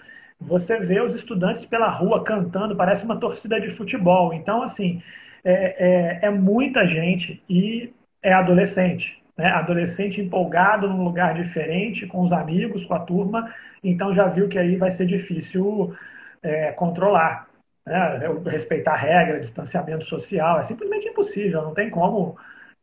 você 0.41 0.79
vê 0.79 1.01
os 1.01 1.15
estudantes 1.15 1.65
pela 1.65 1.89
rua 1.89 2.23
cantando, 2.25 2.77
parece 2.77 3.05
uma 3.05 3.19
torcida 3.19 3.61
de 3.61 3.71
futebol. 3.71 4.33
Então, 4.33 4.63
assim, 4.63 5.03
é, 5.45 6.21
é, 6.23 6.27
é 6.27 6.31
muita 6.31 6.87
gente 6.87 7.43
e 7.49 7.93
é 8.23 8.33
adolescente. 8.33 9.23
Né? 9.37 9.47
Adolescente 9.49 10.21
empolgado 10.21 10.89
num 10.89 11.05
lugar 11.05 11.35
diferente, 11.35 12.07
com 12.07 12.23
os 12.23 12.33
amigos, 12.33 12.85
com 12.85 12.95
a 12.95 13.01
turma, 13.01 13.53
então 13.83 14.15
já 14.15 14.27
viu 14.27 14.49
que 14.49 14.59
aí 14.59 14.77
vai 14.77 14.91
ser 14.91 15.07
difícil 15.07 15.95
é, 16.43 16.73
controlar. 16.73 17.49
Né? 17.87 18.21
Respeitar 18.47 18.93
a 18.93 18.97
regra, 18.97 19.41
distanciamento 19.41 20.05
social, 20.05 20.59
é 20.59 20.63
simplesmente 20.63 21.09
impossível, 21.09 21.63
não 21.63 21.75
tem 21.75 21.91
como 21.91 22.37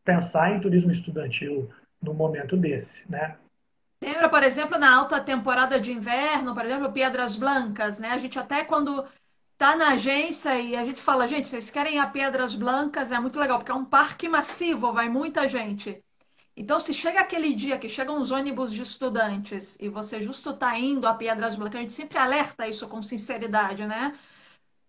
pensar 0.03 0.55
em 0.55 0.59
turismo 0.59 0.91
estudantil 0.91 1.69
no 2.01 2.13
momento 2.13 2.57
desse, 2.57 3.09
né? 3.09 3.37
Lembra, 4.01 4.29
por 4.29 4.41
exemplo, 4.41 4.79
na 4.79 4.95
alta 4.95 5.21
temporada 5.21 5.79
de 5.79 5.91
inverno, 5.91 6.55
por 6.55 6.65
exemplo, 6.65 6.91
Pedras 6.91 7.37
Blancas, 7.37 7.99
né? 7.99 8.09
A 8.09 8.17
gente 8.17 8.39
até 8.39 8.63
quando 8.63 9.05
tá 9.57 9.75
na 9.75 9.89
agência 9.89 10.59
e 10.59 10.75
a 10.75 10.83
gente 10.83 10.99
fala, 10.99 11.27
gente, 11.27 11.47
vocês 11.47 11.69
querem 11.69 11.99
a 11.99 12.07
Pedras 12.07 12.55
Blancas, 12.55 13.11
é 13.11 13.19
muito 13.19 13.39
legal, 13.39 13.59
porque 13.59 13.71
é 13.71 13.75
um 13.75 13.85
parque 13.85 14.27
massivo, 14.27 14.91
vai 14.91 15.07
muita 15.07 15.47
gente. 15.47 16.03
Então, 16.57 16.79
se 16.79 16.95
chega 16.95 17.19
aquele 17.19 17.53
dia 17.53 17.77
que 17.77 17.87
chegam 17.87 18.19
os 18.19 18.31
ônibus 18.31 18.73
de 18.73 18.81
estudantes 18.81 19.77
e 19.79 19.87
você 19.87 20.21
justo 20.21 20.49
está 20.49 20.77
indo 20.79 21.07
a 21.07 21.13
Pedras 21.13 21.55
Blancas, 21.55 21.75
a 21.79 21.81
gente 21.81 21.93
sempre 21.93 22.17
alerta 22.17 22.67
isso 22.67 22.87
com 22.87 23.03
sinceridade, 23.03 23.85
né? 23.85 24.17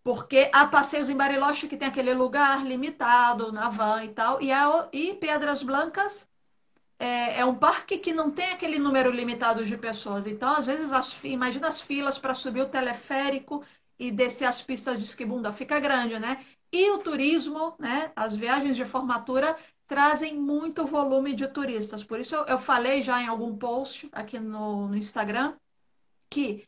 Porque 0.03 0.51
há 0.53 0.67
passeios 0.67 1.09
em 1.09 1.17
Bariloche 1.17 1.69
que 1.69 1.77
tem 1.77 1.89
aquele 1.89 2.13
lugar 2.15 2.65
limitado 2.67 3.53
na 3.53 3.69
van 3.69 4.05
e 4.05 4.09
tal, 4.09 4.43
e, 4.43 4.51
a, 4.51 4.89
e 4.93 5.15
Pedras 5.15 5.63
Blancas 5.63 6.29
é, 6.99 7.41
é, 7.41 7.45
um 7.45 7.55
parque 7.55 7.99
que 7.99 8.13
não 8.13 8.31
tem 8.31 8.51
aquele 8.51 8.79
número 8.79 9.11
limitado 9.11 9.65
de 9.65 9.77
pessoas. 9.77 10.27
Então, 10.27 10.51
às 10.51 10.67
vezes, 10.67 10.93
as, 10.93 11.19
imagina 11.25 11.69
as 11.69 11.81
filas 11.81 12.19
para 12.19 12.35
subir 12.35 12.63
o 12.63 12.69
teleférico 12.69 13.65
e 13.99 14.11
descer 14.11 14.45
as 14.47 14.63
pistas 14.63 14.99
de 14.99 15.05
esquibunda, 15.05 15.53
fica 15.53 15.81
grande, 15.81 16.19
né? 16.19 16.45
E 16.73 16.91
o 16.91 16.99
turismo, 16.99 17.75
né? 17.79 18.13
As 18.17 18.37
viagens 18.37 18.77
de 18.77 18.85
formatura 18.85 19.57
trazem 19.87 20.37
muito 20.39 20.87
volume 20.87 21.35
de 21.35 21.47
turistas. 21.49 22.05
Por 22.05 22.21
isso 22.21 22.35
eu, 22.35 22.45
eu 22.47 22.59
falei 22.59 23.03
já 23.03 23.21
em 23.21 23.27
algum 23.27 23.57
post 23.57 24.09
aqui 24.13 24.39
no, 24.39 24.89
no 24.89 24.97
Instagram 24.97 25.55
que 26.31 26.67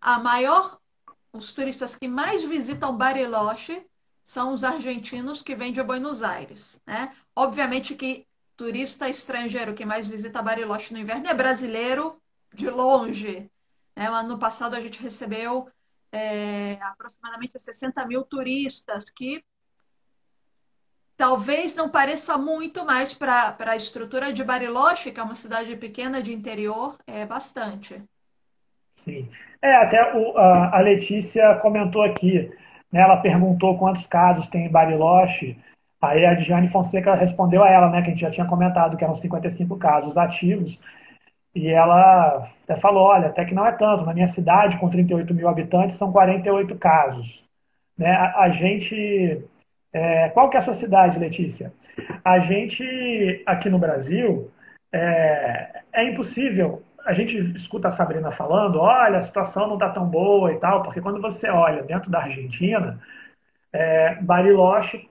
a 0.00 0.18
maior 0.18 0.78
os 1.36 1.52
turistas 1.52 1.94
que 1.94 2.08
mais 2.08 2.44
visitam 2.44 2.96
Bariloche 2.96 3.86
são 4.24 4.52
os 4.52 4.64
argentinos 4.64 5.42
que 5.42 5.54
vêm 5.54 5.72
de 5.72 5.82
Buenos 5.82 6.22
Aires, 6.22 6.80
né? 6.86 7.14
Obviamente 7.34 7.94
que 7.94 8.26
turista 8.56 9.08
estrangeiro 9.08 9.74
que 9.74 9.84
mais 9.84 10.08
visita 10.08 10.42
Bariloche 10.42 10.92
no 10.92 10.98
inverno 10.98 11.28
é 11.28 11.34
brasileiro 11.34 12.20
de 12.52 12.68
longe. 12.70 13.50
Né? 13.94 14.06
Ano 14.06 14.38
passado 14.38 14.74
a 14.74 14.80
gente 14.80 15.00
recebeu 15.00 15.70
é, 16.10 16.78
aproximadamente 16.80 17.58
60 17.58 18.04
mil 18.06 18.24
turistas 18.24 19.10
que 19.10 19.44
talvez 21.16 21.74
não 21.74 21.88
pareça 21.88 22.36
muito, 22.36 22.84
mas 22.84 23.12
para 23.12 23.56
a 23.58 23.76
estrutura 23.76 24.32
de 24.32 24.42
Bariloche, 24.42 25.10
que 25.10 25.20
é 25.20 25.22
uma 25.22 25.34
cidade 25.34 25.76
pequena 25.76 26.22
de 26.22 26.32
interior, 26.32 26.98
é 27.06 27.24
bastante. 27.24 28.02
Sim. 28.96 29.30
É, 29.66 29.74
até 29.74 30.16
o, 30.16 30.38
a, 30.38 30.76
a, 30.76 30.80
Letícia 30.80 31.56
comentou 31.56 32.02
aqui, 32.02 32.48
né, 32.92 33.00
ela 33.00 33.16
perguntou 33.16 33.76
quantos 33.76 34.06
casos 34.06 34.46
tem 34.46 34.66
em 34.66 34.70
Bariloche, 34.70 35.58
aí 36.00 36.24
a 36.24 36.34
Diane 36.34 36.68
Fonseca 36.68 37.16
respondeu 37.16 37.64
a 37.64 37.68
ela, 37.68 37.90
né, 37.90 38.00
que 38.00 38.06
a 38.06 38.10
gente 38.10 38.20
já 38.20 38.30
tinha 38.30 38.46
comentado 38.46 38.96
que 38.96 39.02
eram 39.02 39.16
55 39.16 39.76
casos 39.76 40.16
ativos, 40.16 40.80
e 41.52 41.68
ela 41.68 42.46
até 42.62 42.76
falou, 42.76 43.08
olha, 43.08 43.26
até 43.26 43.44
que 43.44 43.54
não 43.54 43.66
é 43.66 43.72
tanto, 43.72 44.04
na 44.04 44.14
minha 44.14 44.28
cidade, 44.28 44.78
com 44.78 44.88
38 44.88 45.34
mil 45.34 45.48
habitantes, 45.48 45.96
são 45.96 46.12
48 46.12 46.76
casos. 46.76 47.44
Né? 47.98 48.10
A, 48.10 48.42
a 48.42 48.50
gente... 48.50 49.42
É, 49.92 50.28
qual 50.28 50.48
que 50.48 50.56
é 50.56 50.60
a 50.60 50.62
sua 50.62 50.74
cidade, 50.74 51.18
Letícia? 51.18 51.72
A 52.24 52.38
gente, 52.38 53.42
aqui 53.46 53.68
no 53.68 53.78
Brasil, 53.78 54.48
é, 54.92 55.82
é 55.92 56.04
impossível 56.04 56.82
a 57.06 57.12
gente 57.12 57.38
escuta 57.54 57.86
a 57.86 57.92
Sabrina 57.92 58.32
falando, 58.32 58.80
olha, 58.80 59.18
a 59.18 59.22
situação 59.22 59.68
não 59.68 59.74
está 59.74 59.88
tão 59.90 60.04
boa 60.04 60.52
e 60.52 60.58
tal, 60.58 60.82
porque 60.82 61.00
quando 61.00 61.22
você 61.22 61.48
olha 61.48 61.84
dentro 61.84 62.10
da 62.10 62.18
Argentina, 62.18 63.00
é, 63.72 64.16
Bariloche 64.16 65.08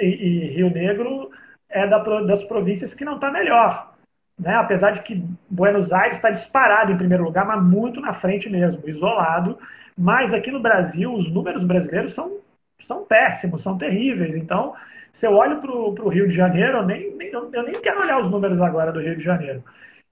e, 0.00 0.06
e, 0.06 0.48
Rio 0.54 0.70
Negro 0.70 1.30
é 1.68 1.86
da, 1.86 1.98
das 1.98 2.42
províncias 2.44 2.94
que 2.94 3.04
não 3.04 3.16
está 3.16 3.30
melhor. 3.30 3.92
Né? 4.38 4.54
Apesar 4.54 4.92
de 4.92 5.02
que 5.02 5.22
Buenos 5.50 5.92
Aires 5.92 6.16
está 6.16 6.30
disparado 6.30 6.90
em 6.90 6.96
primeiro 6.96 7.24
lugar, 7.24 7.44
mas 7.44 7.62
muito 7.62 8.00
na 8.00 8.14
frente 8.14 8.48
mesmo, 8.48 8.88
isolado. 8.88 9.58
Mas 9.96 10.32
aqui 10.32 10.50
no 10.50 10.60
Brasil, 10.60 11.12
os 11.12 11.30
números 11.30 11.62
brasileiros 11.62 12.14
são, 12.14 12.38
são 12.80 13.04
péssimos, 13.04 13.62
são 13.62 13.76
terríveis. 13.76 14.34
Então, 14.34 14.74
se 15.12 15.26
eu 15.26 15.34
olho 15.34 15.60
para 15.60 15.70
o 15.70 16.08
Rio 16.08 16.26
de 16.26 16.34
Janeiro, 16.34 16.78
eu 16.78 16.86
nem, 16.86 17.14
nem, 17.16 17.30
eu 17.30 17.62
nem 17.62 17.80
quero 17.82 18.00
olhar 18.00 18.18
os 18.20 18.30
números 18.30 18.60
agora 18.62 18.90
do 18.90 19.00
Rio 19.00 19.16
de 19.16 19.22
Janeiro. 19.22 19.62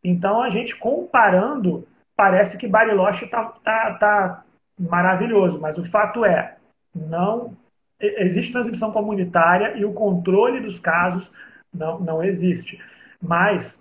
Então, 0.03 0.43
a 0.43 0.51
gente 0.51 0.77
comparando, 0.77 1.87
parece 2.17 2.57
que 2.57 2.67
Bariloche 2.67 3.25
está 3.25 3.45
tá, 3.65 3.95
tá 3.95 4.45
maravilhoso, 4.79 5.61
mas 5.61 5.79
o 5.79 5.85
fato 5.85 6.25
é, 6.25 6.57
não 6.95 7.57
existe 8.01 8.53
transmissão 8.53 8.91
comunitária 8.91 9.77
e 9.77 9.85
o 9.85 9.93
controle 9.93 10.61
dos 10.61 10.81
casos 10.81 11.31
não, 11.73 12.01
não 12.01 12.23
existe. 12.23 12.81
Mas, 13.21 13.81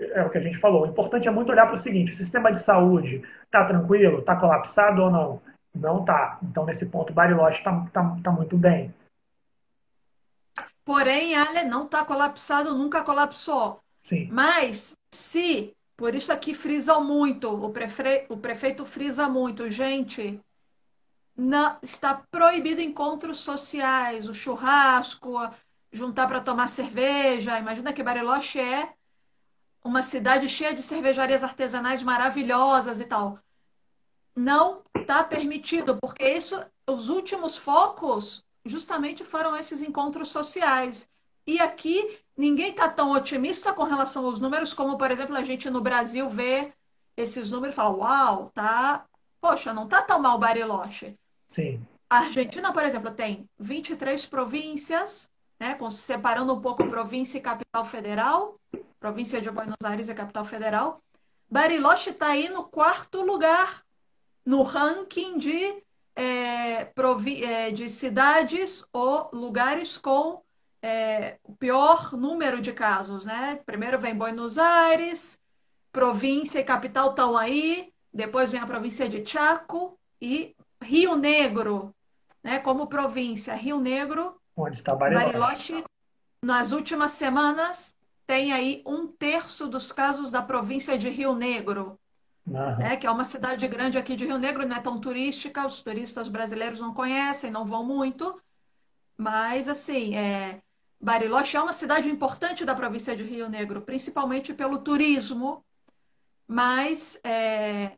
é 0.00 0.22
o 0.22 0.30
que 0.30 0.38
a 0.38 0.40
gente 0.40 0.58
falou, 0.58 0.82
o 0.82 0.88
importante 0.88 1.28
é 1.28 1.30
muito 1.30 1.52
olhar 1.52 1.66
para 1.66 1.76
o 1.76 1.78
seguinte, 1.78 2.12
o 2.12 2.16
sistema 2.16 2.50
de 2.50 2.58
saúde 2.58 3.22
está 3.44 3.64
tranquilo, 3.64 4.18
está 4.18 4.34
colapsado 4.34 5.02
ou 5.02 5.10
não? 5.10 5.40
Não 5.72 6.00
está. 6.00 6.38
Então, 6.42 6.66
nesse 6.66 6.84
ponto, 6.86 7.12
Bariloche 7.12 7.58
está 7.58 7.86
tá, 7.92 8.16
tá 8.22 8.32
muito 8.32 8.56
bem. 8.56 8.92
Porém, 10.84 11.36
Ale 11.36 11.62
não 11.62 11.84
está 11.84 12.04
colapsado, 12.04 12.76
nunca 12.76 13.04
colapsou. 13.04 13.80
Sim. 14.02 14.28
Mas 14.30 14.94
se, 15.12 15.74
por 15.96 16.14
isso 16.14 16.32
aqui 16.32 16.54
frisa 16.54 16.98
muito, 17.00 17.48
o, 17.48 17.70
prefe... 17.70 18.26
o 18.28 18.36
prefeito 18.36 18.84
frisa 18.84 19.28
muito, 19.28 19.70
gente, 19.70 20.40
está 21.82 22.22
proibido 22.30 22.80
encontros 22.80 23.38
sociais, 23.38 24.28
o 24.28 24.34
churrasco, 24.34 25.38
juntar 25.92 26.26
para 26.28 26.40
tomar 26.40 26.68
cerveja. 26.68 27.58
Imagina 27.58 27.92
que 27.92 28.02
Bariloche 28.02 28.60
é 28.60 28.92
uma 29.82 30.02
cidade 30.02 30.48
cheia 30.48 30.74
de 30.74 30.82
cervejarias 30.82 31.42
artesanais 31.42 32.02
maravilhosas 32.02 33.00
e 33.00 33.04
tal. 33.04 33.38
Não 34.36 34.82
está 34.94 35.24
permitido, 35.24 35.98
porque 36.00 36.28
isso, 36.28 36.62
os 36.86 37.08
últimos 37.08 37.56
focos 37.56 38.44
justamente 38.64 39.24
foram 39.24 39.56
esses 39.56 39.82
encontros 39.82 40.30
sociais. 40.30 41.08
E 41.50 41.58
aqui 41.58 42.16
ninguém 42.36 42.70
está 42.70 42.88
tão 42.88 43.10
otimista 43.10 43.72
com 43.72 43.82
relação 43.82 44.24
aos 44.24 44.38
números 44.38 44.72
como, 44.72 44.96
por 44.96 45.10
exemplo, 45.10 45.34
a 45.34 45.42
gente 45.42 45.68
no 45.68 45.80
Brasil 45.80 46.30
vê 46.30 46.72
esses 47.16 47.50
números 47.50 47.74
e 47.74 47.76
fala, 47.76 47.90
uau, 47.90 48.52
tá, 48.54 49.04
poxa, 49.40 49.74
não 49.74 49.88
tá 49.88 50.00
tão 50.00 50.20
mal 50.20 50.38
Bariloche. 50.38 51.18
Sim. 51.48 51.84
A 52.08 52.18
Argentina, 52.18 52.72
por 52.72 52.84
exemplo, 52.84 53.10
tem 53.10 53.50
23 53.58 54.26
províncias, 54.26 55.28
né, 55.58 55.76
separando 55.90 56.54
um 56.54 56.60
pouco 56.60 56.86
província 56.86 57.38
e 57.38 57.40
capital 57.40 57.84
federal, 57.84 58.54
província 59.00 59.40
de 59.40 59.50
Buenos 59.50 59.74
Aires 59.82 60.08
e 60.08 60.14
capital 60.14 60.44
federal. 60.44 61.02
Bariloche 61.50 62.10
está 62.10 62.28
aí 62.28 62.48
no 62.48 62.62
quarto 62.62 63.22
lugar 63.22 63.82
no 64.46 64.62
ranking 64.62 65.36
de, 65.36 65.82
é, 66.14 66.84
provi 66.84 67.42
é, 67.42 67.72
de 67.72 67.90
cidades 67.90 68.84
ou 68.92 69.28
lugares 69.32 69.98
com 69.98 70.40
é, 70.82 71.38
o 71.44 71.54
pior 71.54 72.12
número 72.16 72.60
de 72.60 72.72
casos, 72.72 73.24
né? 73.24 73.60
Primeiro 73.66 73.98
vem 73.98 74.14
Buenos 74.14 74.58
Aires, 74.58 75.38
província 75.92 76.58
e 76.58 76.64
capital 76.64 77.10
estão 77.10 77.36
aí, 77.36 77.92
depois 78.12 78.50
vem 78.50 78.60
a 78.60 78.66
província 78.66 79.08
de 79.08 79.24
Chaco 79.24 79.98
e 80.20 80.54
Rio 80.82 81.16
Negro, 81.16 81.94
né? 82.42 82.58
Como 82.58 82.86
província, 82.86 83.54
Rio 83.54 83.80
Negro, 83.80 84.40
onde 84.56 84.78
está 84.78 84.94
Bariloche. 84.94 85.26
Bariloche 85.26 85.84
nas 86.42 86.72
últimas 86.72 87.12
semanas 87.12 87.96
tem 88.26 88.52
aí 88.52 88.82
um 88.86 89.06
terço 89.06 89.66
dos 89.66 89.90
casos 89.90 90.30
da 90.30 90.40
província 90.40 90.96
de 90.96 91.08
Rio 91.08 91.34
Negro, 91.34 91.98
uhum. 92.46 92.76
né, 92.78 92.96
que 92.96 93.06
é 93.06 93.10
uma 93.10 93.24
cidade 93.24 93.66
grande 93.66 93.98
aqui 93.98 94.14
de 94.14 94.24
Rio 94.24 94.38
Negro, 94.38 94.66
não 94.66 94.76
é 94.76 94.80
tão 94.80 95.00
turística, 95.00 95.66
os 95.66 95.82
turistas 95.82 96.28
brasileiros 96.28 96.78
não 96.78 96.94
conhecem, 96.94 97.50
não 97.50 97.66
vão 97.66 97.84
muito, 97.84 98.40
mas 99.16 99.68
assim, 99.68 100.14
é, 100.16 100.62
Bariloche 101.00 101.56
é 101.56 101.62
uma 101.62 101.72
cidade 101.72 102.10
importante 102.10 102.64
da 102.64 102.74
província 102.74 103.16
de 103.16 103.22
Rio 103.22 103.48
Negro, 103.48 103.80
principalmente 103.80 104.52
pelo 104.52 104.78
turismo, 104.78 105.64
mas 106.46 107.18
é, 107.24 107.92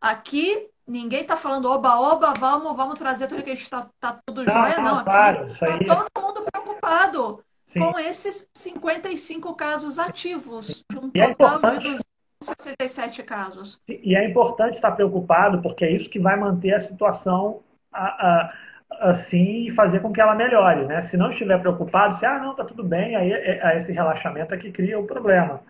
aqui 0.00 0.68
ninguém 0.86 1.20
está 1.20 1.36
falando 1.36 1.70
oba-oba, 1.70 2.32
vamos, 2.38 2.74
vamos 2.74 2.98
trazer 2.98 3.28
tudo 3.28 3.44
que 3.44 3.50
a 3.50 3.54
gente 3.54 3.64
está 3.64 3.88
tá 4.00 4.18
tudo 4.26 4.44
não, 4.44 4.52
jóia, 4.52 4.78
não. 4.80 5.04
Claro, 5.04 5.44
aqui 5.44 5.84
está 5.84 6.06
todo 6.14 6.26
mundo 6.26 6.44
preocupado 6.50 7.44
Sim. 7.66 7.80
com 7.80 7.98
esses 7.98 8.48
55 8.54 9.54
casos 9.54 9.98
ativos, 9.98 10.82
de 10.90 10.98
um 10.98 11.10
total 11.10 11.74
é 11.74 11.78
de 11.78 11.98
267 12.40 13.22
casos. 13.22 13.80
E 13.86 14.16
é 14.16 14.28
importante 14.28 14.74
estar 14.74 14.92
preocupado, 14.92 15.60
porque 15.60 15.84
é 15.84 15.92
isso 15.92 16.10
que 16.10 16.18
vai 16.18 16.36
manter 16.36 16.74
a 16.74 16.80
situação 16.80 17.62
a, 17.92 18.06
a, 18.06 18.52
assim 18.90 19.66
e 19.66 19.70
fazer 19.70 20.00
com 20.00 20.12
que 20.12 20.20
ela 20.20 20.34
melhore. 20.34 20.86
Né? 20.86 21.02
Se 21.02 21.16
não 21.16 21.30
estiver 21.30 21.58
preocupado, 21.60 22.14
se 22.14 22.26
ah, 22.26 22.38
não, 22.38 22.52
está 22.52 22.64
tudo 22.64 22.82
bem, 22.82 23.16
aí 23.16 23.32
é, 23.32 23.60
é, 23.62 23.78
esse 23.78 23.92
relaxamento 23.92 24.54
é 24.54 24.58
que 24.58 24.72
cria 24.72 24.98
o 24.98 25.06
problema. 25.06 25.62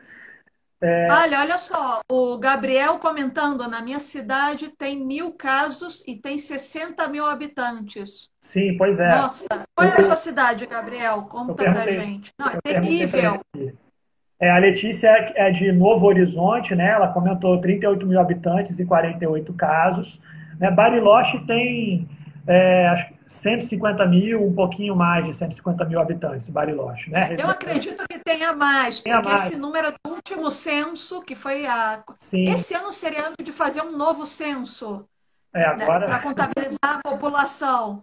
É... 0.80 1.08
Olha, 1.10 1.40
olha 1.40 1.58
só, 1.58 2.00
o 2.08 2.38
Gabriel 2.38 2.98
comentando, 3.00 3.68
na 3.68 3.82
minha 3.82 3.98
cidade 3.98 4.68
tem 4.68 5.04
mil 5.04 5.32
casos 5.32 6.04
e 6.06 6.14
tem 6.14 6.38
60 6.38 7.08
mil 7.08 7.26
habitantes. 7.26 8.30
Sim, 8.40 8.76
pois 8.76 9.00
é. 9.00 9.08
Nossa, 9.08 9.46
qual 9.74 9.88
é 9.88 9.92
a 9.92 10.04
sua 10.04 10.16
cidade, 10.16 10.66
Gabriel? 10.66 11.22
Conta 11.22 11.54
pra 11.54 11.90
gente. 11.90 12.30
Não, 12.38 12.48
é 12.48 12.60
terrível. 12.62 13.40
É, 14.40 14.50
a 14.52 14.58
Letícia 14.58 15.08
é 15.34 15.50
de 15.50 15.72
Novo 15.72 16.06
Horizonte, 16.06 16.76
né? 16.76 16.90
Ela 16.90 17.12
comentou 17.12 17.60
38 17.60 18.06
mil 18.06 18.20
habitantes 18.20 18.78
e 18.78 18.86
48 18.86 19.52
casos. 19.54 20.20
Né? 20.60 20.70
Bariloche 20.70 21.44
tem 21.44 22.08
é, 22.48 22.88
acho 22.88 23.12
150 23.26 24.06
mil, 24.06 24.42
um 24.42 24.54
pouquinho 24.54 24.96
mais 24.96 25.26
de 25.26 25.34
150 25.34 25.84
mil 25.84 26.00
habitantes, 26.00 26.48
Bariloche, 26.48 27.10
né? 27.10 27.36
Eu 27.38 27.46
acredito 27.46 28.02
que 28.08 28.18
tenha 28.20 28.54
mais, 28.54 29.00
tenha 29.00 29.16
porque 29.16 29.28
mais. 29.28 29.46
esse 29.46 29.56
número 29.56 29.88
é 29.88 29.90
do 29.90 30.14
último 30.14 30.50
censo, 30.50 31.20
que 31.20 31.34
foi 31.34 31.66
a. 31.66 32.02
Sim. 32.18 32.44
Esse 32.50 32.72
ano 32.72 32.90
seria 32.90 33.26
ano 33.26 33.36
de 33.42 33.52
fazer 33.52 33.82
um 33.82 33.94
novo 33.94 34.26
censo. 34.26 35.06
É, 35.52 35.62
agora... 35.64 36.00
Né, 36.00 36.06
para 36.06 36.20
contabilizar 36.20 36.78
a 36.82 37.00
população. 37.02 38.02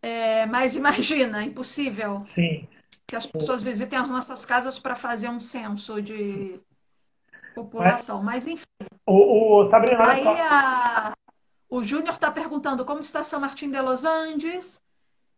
É, 0.00 0.46
mas 0.46 0.76
imagina, 0.76 1.42
impossível. 1.42 2.22
Sim. 2.24 2.68
Que 3.04 3.16
as 3.16 3.26
pessoas 3.26 3.64
visitem 3.64 3.98
as 3.98 4.08
nossas 4.08 4.44
casas 4.44 4.78
para 4.78 4.94
fazer 4.94 5.28
um 5.28 5.40
censo 5.40 6.00
de 6.00 6.24
Sim. 6.24 6.60
população. 7.52 8.22
Mas, 8.22 8.44
mas 8.44 8.54
enfim. 8.54 8.64
O, 9.04 9.58
o 9.58 9.64
Sabrina, 9.64 10.08
Aí 10.08 10.24
a, 10.24 11.12
o 11.72 11.82
Júnior 11.82 12.16
está 12.16 12.30
perguntando 12.30 12.84
como 12.84 13.00
está 13.00 13.24
São 13.24 13.40
Martin 13.40 13.70
de 13.70 13.80
Los 13.80 14.04
Andes. 14.04 14.78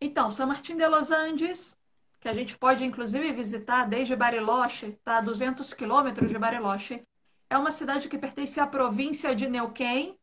Então, 0.00 0.32
São 0.32 0.48
Martin 0.48 0.76
de 0.76 0.88
Los 0.88 1.12
Andes, 1.12 1.78
que 2.18 2.28
a 2.28 2.34
gente 2.34 2.58
pode 2.58 2.84
inclusive 2.84 3.32
visitar 3.32 3.86
desde 3.86 4.16
Bariloche, 4.16 4.86
está 4.86 5.18
a 5.18 5.20
200 5.20 5.72
quilômetros 5.72 6.28
de 6.28 6.36
Bariloche, 6.36 7.04
é 7.48 7.56
uma 7.56 7.70
cidade 7.70 8.08
que 8.08 8.18
pertence 8.18 8.58
à 8.58 8.66
província 8.66 9.32
de 9.32 9.48
Neuquén. 9.48 10.18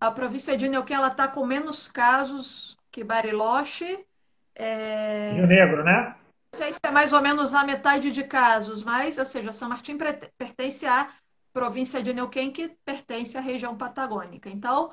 A 0.00 0.10
província 0.10 0.56
de 0.56 0.70
Neuquén 0.70 1.06
está 1.06 1.28
com 1.28 1.44
menos 1.44 1.86
casos 1.86 2.74
que 2.90 3.04
Bariloche. 3.04 4.06
É... 4.54 5.32
Rio 5.34 5.46
Negro, 5.46 5.84
né? 5.84 6.16
Não 6.50 6.58
sei 6.58 6.72
se 6.72 6.80
é 6.82 6.90
mais 6.90 7.12
ou 7.12 7.20
menos 7.20 7.52
a 7.52 7.62
metade 7.62 8.10
de 8.10 8.24
casos, 8.24 8.82
mas, 8.82 9.18
ou 9.18 9.26
seja, 9.26 9.52
São 9.52 9.68
Martin 9.68 9.98
pertence 10.38 10.86
à 10.86 11.10
província 11.52 12.02
de 12.02 12.14
Neuquén, 12.14 12.50
que 12.50 12.68
pertence 12.86 13.36
à 13.36 13.42
região 13.42 13.76
patagônica. 13.76 14.48
Então, 14.48 14.92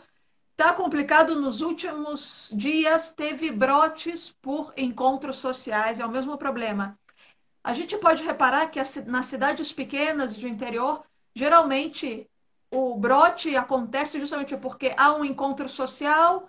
Está 0.55 0.71
complicado 0.71 1.35
nos 1.41 1.61
últimos 1.61 2.51
dias, 2.53 3.11
teve 3.11 3.51
brotes 3.51 4.29
por 4.39 4.71
encontros 4.77 5.37
sociais, 5.37 5.99
é 5.99 6.05
o 6.05 6.11
mesmo 6.11 6.37
problema. 6.37 6.97
A 7.63 7.73
gente 7.73 7.97
pode 7.97 8.21
reparar 8.21 8.67
que 8.67 8.79
nas 9.07 9.25
cidades 9.25 9.73
pequenas 9.73 10.35
de 10.35 10.47
interior, 10.47 11.03
geralmente 11.35 12.29
o 12.69 12.95
brote 12.95 13.55
acontece 13.55 14.19
justamente 14.19 14.55
porque 14.55 14.93
há 14.95 15.15
um 15.15 15.25
encontro 15.25 15.67
social, 15.67 16.47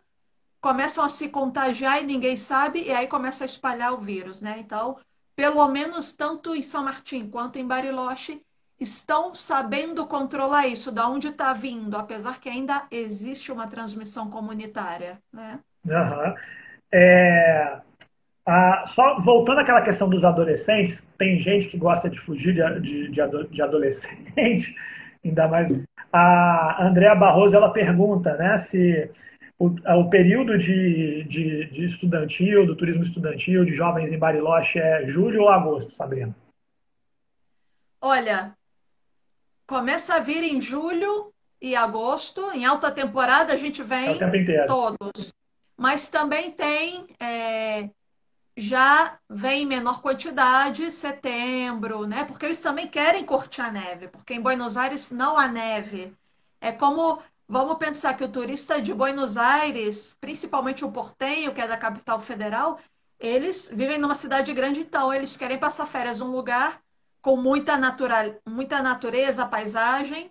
começam 0.61 1.03
a 1.03 1.09
se 1.09 1.31
contagiar 1.31 2.03
e 2.03 2.07
ninguém 2.07 2.37
sabe, 2.37 2.83
e 2.83 2.93
aí 2.93 3.07
começa 3.07 3.45
a 3.45 3.47
espalhar 3.47 3.95
o 3.95 3.99
vírus, 3.99 4.43
né? 4.43 4.57
Então, 4.59 4.99
pelo 5.35 5.67
menos 5.69 6.13
tanto 6.13 6.55
em 6.55 6.63
São 6.63 6.85
Martim 6.85 7.31
quanto 7.31 7.59
em 7.59 7.67
Bariloche, 7.67 8.43
estão 8.79 9.35
sabendo 9.35 10.07
controlar 10.07 10.67
isso, 10.67 10.91
da 10.91 11.09
onde 11.09 11.29
está 11.29 11.53
vindo, 11.53 11.97
apesar 11.97 12.41
que 12.41 12.49
ainda 12.49 12.87
existe 12.91 13.53
uma 13.53 13.67
transmissão 13.67 14.29
comunitária, 14.29 15.19
né? 15.33 15.61
Uhum. 15.85 16.35
É, 16.93 17.79
a, 18.47 18.85
só 18.87 19.21
voltando 19.21 19.61
àquela 19.61 19.83
questão 19.83 20.09
dos 20.09 20.25
adolescentes, 20.25 21.03
tem 21.19 21.41
gente 21.41 21.69
que 21.69 21.79
gosta 21.79 22.11
de 22.11 22.19
fugir 22.19 22.55
de, 22.55 22.81
de, 22.81 23.11
de, 23.11 23.49
de 23.49 23.63
adolescente, 23.63 24.75
ainda 25.25 25.49
mais. 25.49 25.71
A 26.13 26.87
Andrea 26.87 27.15
Barroso 27.15 27.57
ela 27.57 27.73
pergunta, 27.73 28.37
né, 28.37 28.57
se 28.59 29.11
o, 29.59 29.67
o 29.69 30.11
período 30.11 30.59
de, 30.59 31.25
de, 31.25 31.67
de 31.67 31.85
estudantil, 31.85 32.67
do 32.67 32.77
turismo 32.77 33.03
estudantil, 33.03 33.65
de 33.65 33.73
jovens 33.73 34.13
em 34.13 34.19
Bariloche 34.19 34.79
é 34.79 35.07
julho 35.07 35.43
ou 35.43 35.49
agosto, 35.49 35.93
Sabrina? 35.93 36.35
Olha, 38.01 38.55
Começa 39.67 40.15
a 40.15 40.21
vir 40.21 40.43
em 40.43 40.61
julho 40.61 41.33
e 41.61 41.75
agosto. 41.75 42.51
Em 42.53 42.65
alta 42.65 42.91
temporada 42.91 43.53
a 43.53 43.57
gente 43.57 43.83
vem 43.83 44.11
é 44.11 44.67
todos. 44.67 45.33
Mas 45.77 46.09
também 46.09 46.51
tem 46.51 47.07
é, 47.19 47.89
já 48.57 49.19
vem 49.29 49.63
em 49.63 49.67
menor 49.67 50.01
quantidade 50.01 50.91
setembro, 50.93 52.07
né? 52.07 52.25
Porque 52.25 52.45
eles 52.45 52.61
também 52.61 52.87
querem 52.87 53.25
curtir 53.25 53.63
a 53.63 53.71
neve, 53.71 54.09
porque 54.09 54.35
em 54.35 54.41
Buenos 54.41 54.77
Aires 54.77 55.11
não 55.11 55.37
há 55.37 55.49
neve. 55.49 56.15
É 56.61 56.71
como 56.71 57.21
vamos 57.49 57.77
pensar 57.79 58.15
que 58.15 58.25
o 58.25 58.29
turista 58.29 58.81
de 58.81 58.95
Buenos 58.95 59.37
Aires, 59.37 60.17
principalmente 60.21 60.85
o 60.85 60.93
portenho, 60.93 61.53
que 61.53 61.61
é 61.61 61.67
da 61.67 61.77
capital 61.77 62.21
federal, 62.21 62.79
eles 63.19 63.71
vivem 63.73 63.99
numa 63.99 64.15
cidade 64.15 64.53
grande, 64.53 64.81
então 64.81 65.13
eles 65.13 65.37
querem 65.37 65.59
passar 65.59 65.87
férias 65.87 66.19
num 66.19 66.31
lugar 66.31 66.81
com 67.25 67.39
muita, 67.39 67.79
natural, 67.79 68.37
muita 68.47 68.83
natureza, 68.83 69.47
paisagem, 69.47 70.31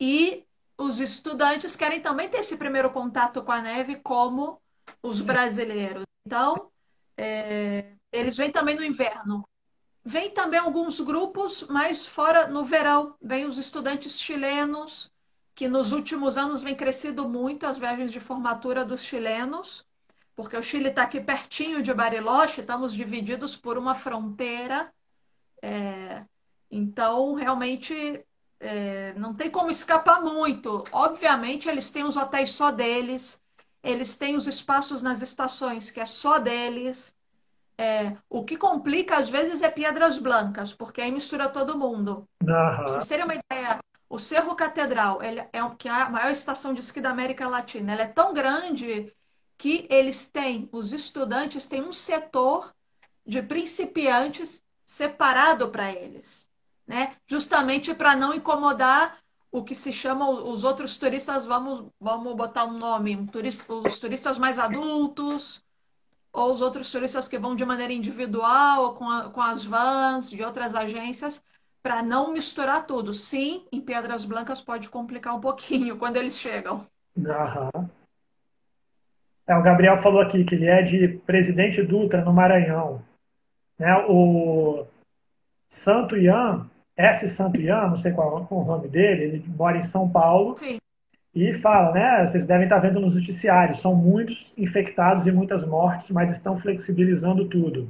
e 0.00 0.44
os 0.76 0.98
estudantes 0.98 1.76
querem 1.76 2.00
também 2.00 2.28
ter 2.28 2.38
esse 2.38 2.56
primeiro 2.56 2.90
contato 2.90 3.44
com 3.44 3.52
a 3.52 3.62
neve, 3.62 3.94
como 3.94 4.60
os 5.00 5.20
brasileiros. 5.20 6.02
Então, 6.26 6.68
é, 7.16 7.92
eles 8.10 8.36
vêm 8.36 8.50
também 8.50 8.74
no 8.74 8.82
inverno. 8.82 9.48
Vem 10.04 10.28
também 10.32 10.58
alguns 10.58 11.00
grupos, 11.00 11.64
mas 11.68 12.08
fora 12.08 12.48
no 12.48 12.64
verão. 12.64 13.14
Vem 13.22 13.44
os 13.44 13.56
estudantes 13.56 14.18
chilenos, 14.18 15.12
que 15.54 15.68
nos 15.68 15.92
últimos 15.92 16.36
anos 16.36 16.60
vem 16.60 16.74
crescido 16.74 17.28
muito 17.28 17.68
as 17.68 17.78
viagens 17.78 18.10
de 18.10 18.18
formatura 18.18 18.84
dos 18.84 19.00
chilenos, 19.00 19.86
porque 20.34 20.56
o 20.56 20.62
Chile 20.62 20.88
está 20.88 21.04
aqui 21.04 21.20
pertinho 21.20 21.84
de 21.84 21.94
Bariloche, 21.94 22.62
estamos 22.62 22.92
divididos 22.92 23.56
por 23.56 23.78
uma 23.78 23.94
fronteira 23.94 24.92
é, 25.66 26.24
então, 26.70 27.34
realmente, 27.34 28.24
é, 28.60 29.12
não 29.14 29.34
tem 29.34 29.50
como 29.50 29.68
escapar 29.68 30.22
muito. 30.22 30.84
Obviamente, 30.92 31.68
eles 31.68 31.90
têm 31.90 32.04
os 32.04 32.16
hotéis 32.16 32.50
só 32.50 32.70
deles, 32.70 33.40
eles 33.82 34.16
têm 34.16 34.36
os 34.36 34.46
espaços 34.46 35.02
nas 35.02 35.22
estações 35.22 35.90
que 35.90 36.00
é 36.00 36.06
só 36.06 36.38
deles. 36.38 37.14
É, 37.76 38.16
o 38.30 38.44
que 38.44 38.56
complica, 38.56 39.16
às 39.16 39.28
vezes, 39.28 39.60
é 39.60 39.68
Pedras 39.68 40.18
Blancas, 40.18 40.72
porque 40.72 41.00
aí 41.00 41.10
mistura 41.10 41.48
todo 41.48 41.76
mundo. 41.76 42.28
Uhum. 42.40 42.46
Pra 42.46 42.82
vocês 42.84 43.08
terem 43.08 43.24
uma 43.24 43.34
ideia, 43.34 43.80
o 44.08 44.20
Cerro 44.20 44.54
Catedral, 44.54 45.20
ele 45.20 45.40
é, 45.40 45.48
que 45.76 45.88
é 45.88 45.92
a 45.92 46.08
maior 46.08 46.30
estação 46.30 46.72
de 46.72 46.80
esqui 46.80 47.00
da 47.00 47.10
América 47.10 47.48
Latina, 47.48 47.92
ela 47.92 48.02
é 48.02 48.08
tão 48.08 48.32
grande 48.32 49.12
que 49.58 49.86
eles 49.90 50.30
têm, 50.30 50.68
os 50.70 50.92
estudantes 50.92 51.66
têm 51.66 51.82
um 51.82 51.92
setor 51.92 52.72
de 53.26 53.42
principiantes 53.42 54.62
separado 54.86 55.68
para 55.68 55.92
eles, 55.92 56.48
né? 56.86 57.16
Justamente 57.26 57.92
para 57.92 58.14
não 58.14 58.32
incomodar 58.32 59.18
o 59.50 59.64
que 59.64 59.74
se 59.74 59.92
chama 59.92 60.30
os 60.30 60.64
outros 60.64 60.96
turistas, 60.96 61.44
vamos, 61.44 61.84
vamos 62.00 62.34
botar 62.34 62.64
um 62.64 62.78
nome, 62.78 63.16
um 63.16 63.26
turista, 63.26 63.72
os 63.72 63.98
turistas 63.98 64.38
mais 64.38 64.58
adultos, 64.58 65.64
ou 66.32 66.52
os 66.52 66.60
outros 66.60 66.90
turistas 66.90 67.26
que 67.26 67.38
vão 67.38 67.56
de 67.56 67.64
maneira 67.64 67.92
individual 67.92 68.82
ou 68.82 68.92
com, 68.92 69.10
a, 69.10 69.30
com 69.30 69.40
as 69.40 69.64
vans 69.64 70.30
de 70.30 70.42
outras 70.42 70.74
agências, 70.74 71.42
para 71.82 72.02
não 72.02 72.32
misturar 72.32 72.86
tudo. 72.86 73.12
Sim, 73.14 73.64
em 73.72 73.80
Pedras 73.80 74.24
Blancas 74.24 74.60
pode 74.60 74.90
complicar 74.90 75.34
um 75.34 75.40
pouquinho 75.40 75.96
quando 75.98 76.16
eles 76.16 76.36
chegam. 76.36 76.86
É, 79.48 79.56
o 79.56 79.62
Gabriel 79.62 80.02
falou 80.02 80.20
aqui 80.20 80.44
que 80.44 80.54
ele 80.54 80.66
é 80.66 80.82
de 80.82 81.08
Presidente 81.24 81.82
Dutra, 81.82 82.22
no 82.22 82.32
Maranhão. 82.32 83.02
Né? 83.78 83.94
O 84.08 84.86
Santo 85.68 86.16
Ian, 86.16 86.68
S. 86.96 87.28
Santo 87.28 87.60
Ian, 87.60 87.88
não 87.88 87.96
sei 87.96 88.12
qual 88.12 88.38
é 88.38 88.54
o 88.54 88.64
nome 88.64 88.88
dele, 88.88 89.24
ele 89.24 89.44
mora 89.56 89.76
em 89.76 89.82
São 89.82 90.08
Paulo. 90.08 90.56
Sim. 90.56 90.78
E 91.34 91.52
fala, 91.52 91.92
né? 91.92 92.26
Vocês 92.26 92.46
devem 92.46 92.64
estar 92.64 92.78
vendo 92.78 92.98
nos 92.98 93.14
noticiários, 93.14 93.80
são 93.80 93.94
muitos 93.94 94.54
infectados 94.56 95.26
e 95.26 95.32
muitas 95.32 95.66
mortes, 95.66 96.10
mas 96.10 96.30
estão 96.32 96.56
flexibilizando 96.56 97.46
tudo. 97.46 97.88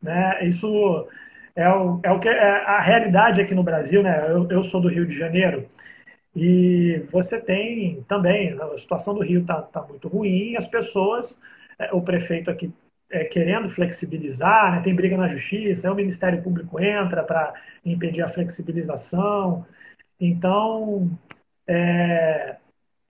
Né? 0.00 0.46
Isso 0.46 1.08
é 1.56 1.68
o, 1.68 1.98
é 2.04 2.12
o 2.12 2.20
que 2.20 2.28
é 2.28 2.40
a 2.40 2.80
realidade 2.80 3.40
aqui 3.40 3.52
no 3.52 3.64
Brasil, 3.64 4.00
né? 4.00 4.30
Eu, 4.30 4.48
eu 4.48 4.62
sou 4.62 4.80
do 4.80 4.88
Rio 4.88 5.04
de 5.04 5.18
Janeiro 5.18 5.68
e 6.36 7.04
você 7.10 7.40
tem 7.40 8.04
também, 8.06 8.56
a 8.60 8.78
situação 8.78 9.12
do 9.12 9.22
Rio 9.22 9.40
está 9.40 9.60
tá 9.62 9.82
muito 9.82 10.06
ruim, 10.06 10.54
as 10.56 10.68
pessoas, 10.68 11.36
é, 11.80 11.92
o 11.92 12.00
prefeito 12.00 12.48
aqui 12.48 12.72
é, 13.10 13.24
querendo 13.24 13.70
flexibilizar, 13.70 14.72
né, 14.72 14.82
tem 14.82 14.94
briga 14.94 15.16
na 15.16 15.28
justiça, 15.28 15.86
aí 15.86 15.92
o 15.92 15.96
Ministério 15.96 16.42
Público 16.42 16.80
entra 16.80 17.22
para 17.22 17.54
impedir 17.84 18.22
a 18.22 18.28
flexibilização. 18.28 19.66
Então, 20.20 21.10
é, 21.66 22.56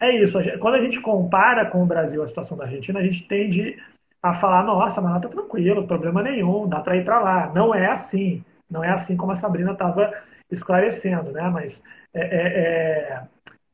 é 0.01 0.11
isso. 0.23 0.39
Quando 0.61 0.75
a 0.75 0.83
gente 0.83 1.01
compara 1.01 1.67
com 1.67 1.83
o 1.83 1.87
Brasil 1.87 2.23
a 2.23 2.27
situação 2.27 2.57
da 2.57 2.65
Argentina, 2.65 3.01
a 3.01 3.03
gente 3.03 3.27
tende 3.27 3.77
a 4.23 4.35
falar: 4.35 4.63
nossa, 4.65 5.01
mas 5.01 5.13
lá 5.13 5.21
tá 5.21 5.29
tranquilo, 5.29 5.87
problema 5.87 6.23
nenhum, 6.23 6.69
dá 6.69 6.81
para 6.81 6.97
ir 6.97 7.05
para 7.05 7.21
lá. 7.21 7.53
Não 7.53 7.75
é 7.75 7.87
assim. 7.87 8.45
Não 8.71 8.85
é 8.85 8.91
assim 8.91 9.17
como 9.17 9.33
a 9.33 9.37
Sabrina 9.37 9.73
estava 9.73 10.13
esclarecendo, 10.51 11.33
né? 11.33 11.49
Mas 11.49 11.83
é, 12.15 12.21
é, 12.21 12.61
é, 12.61 13.23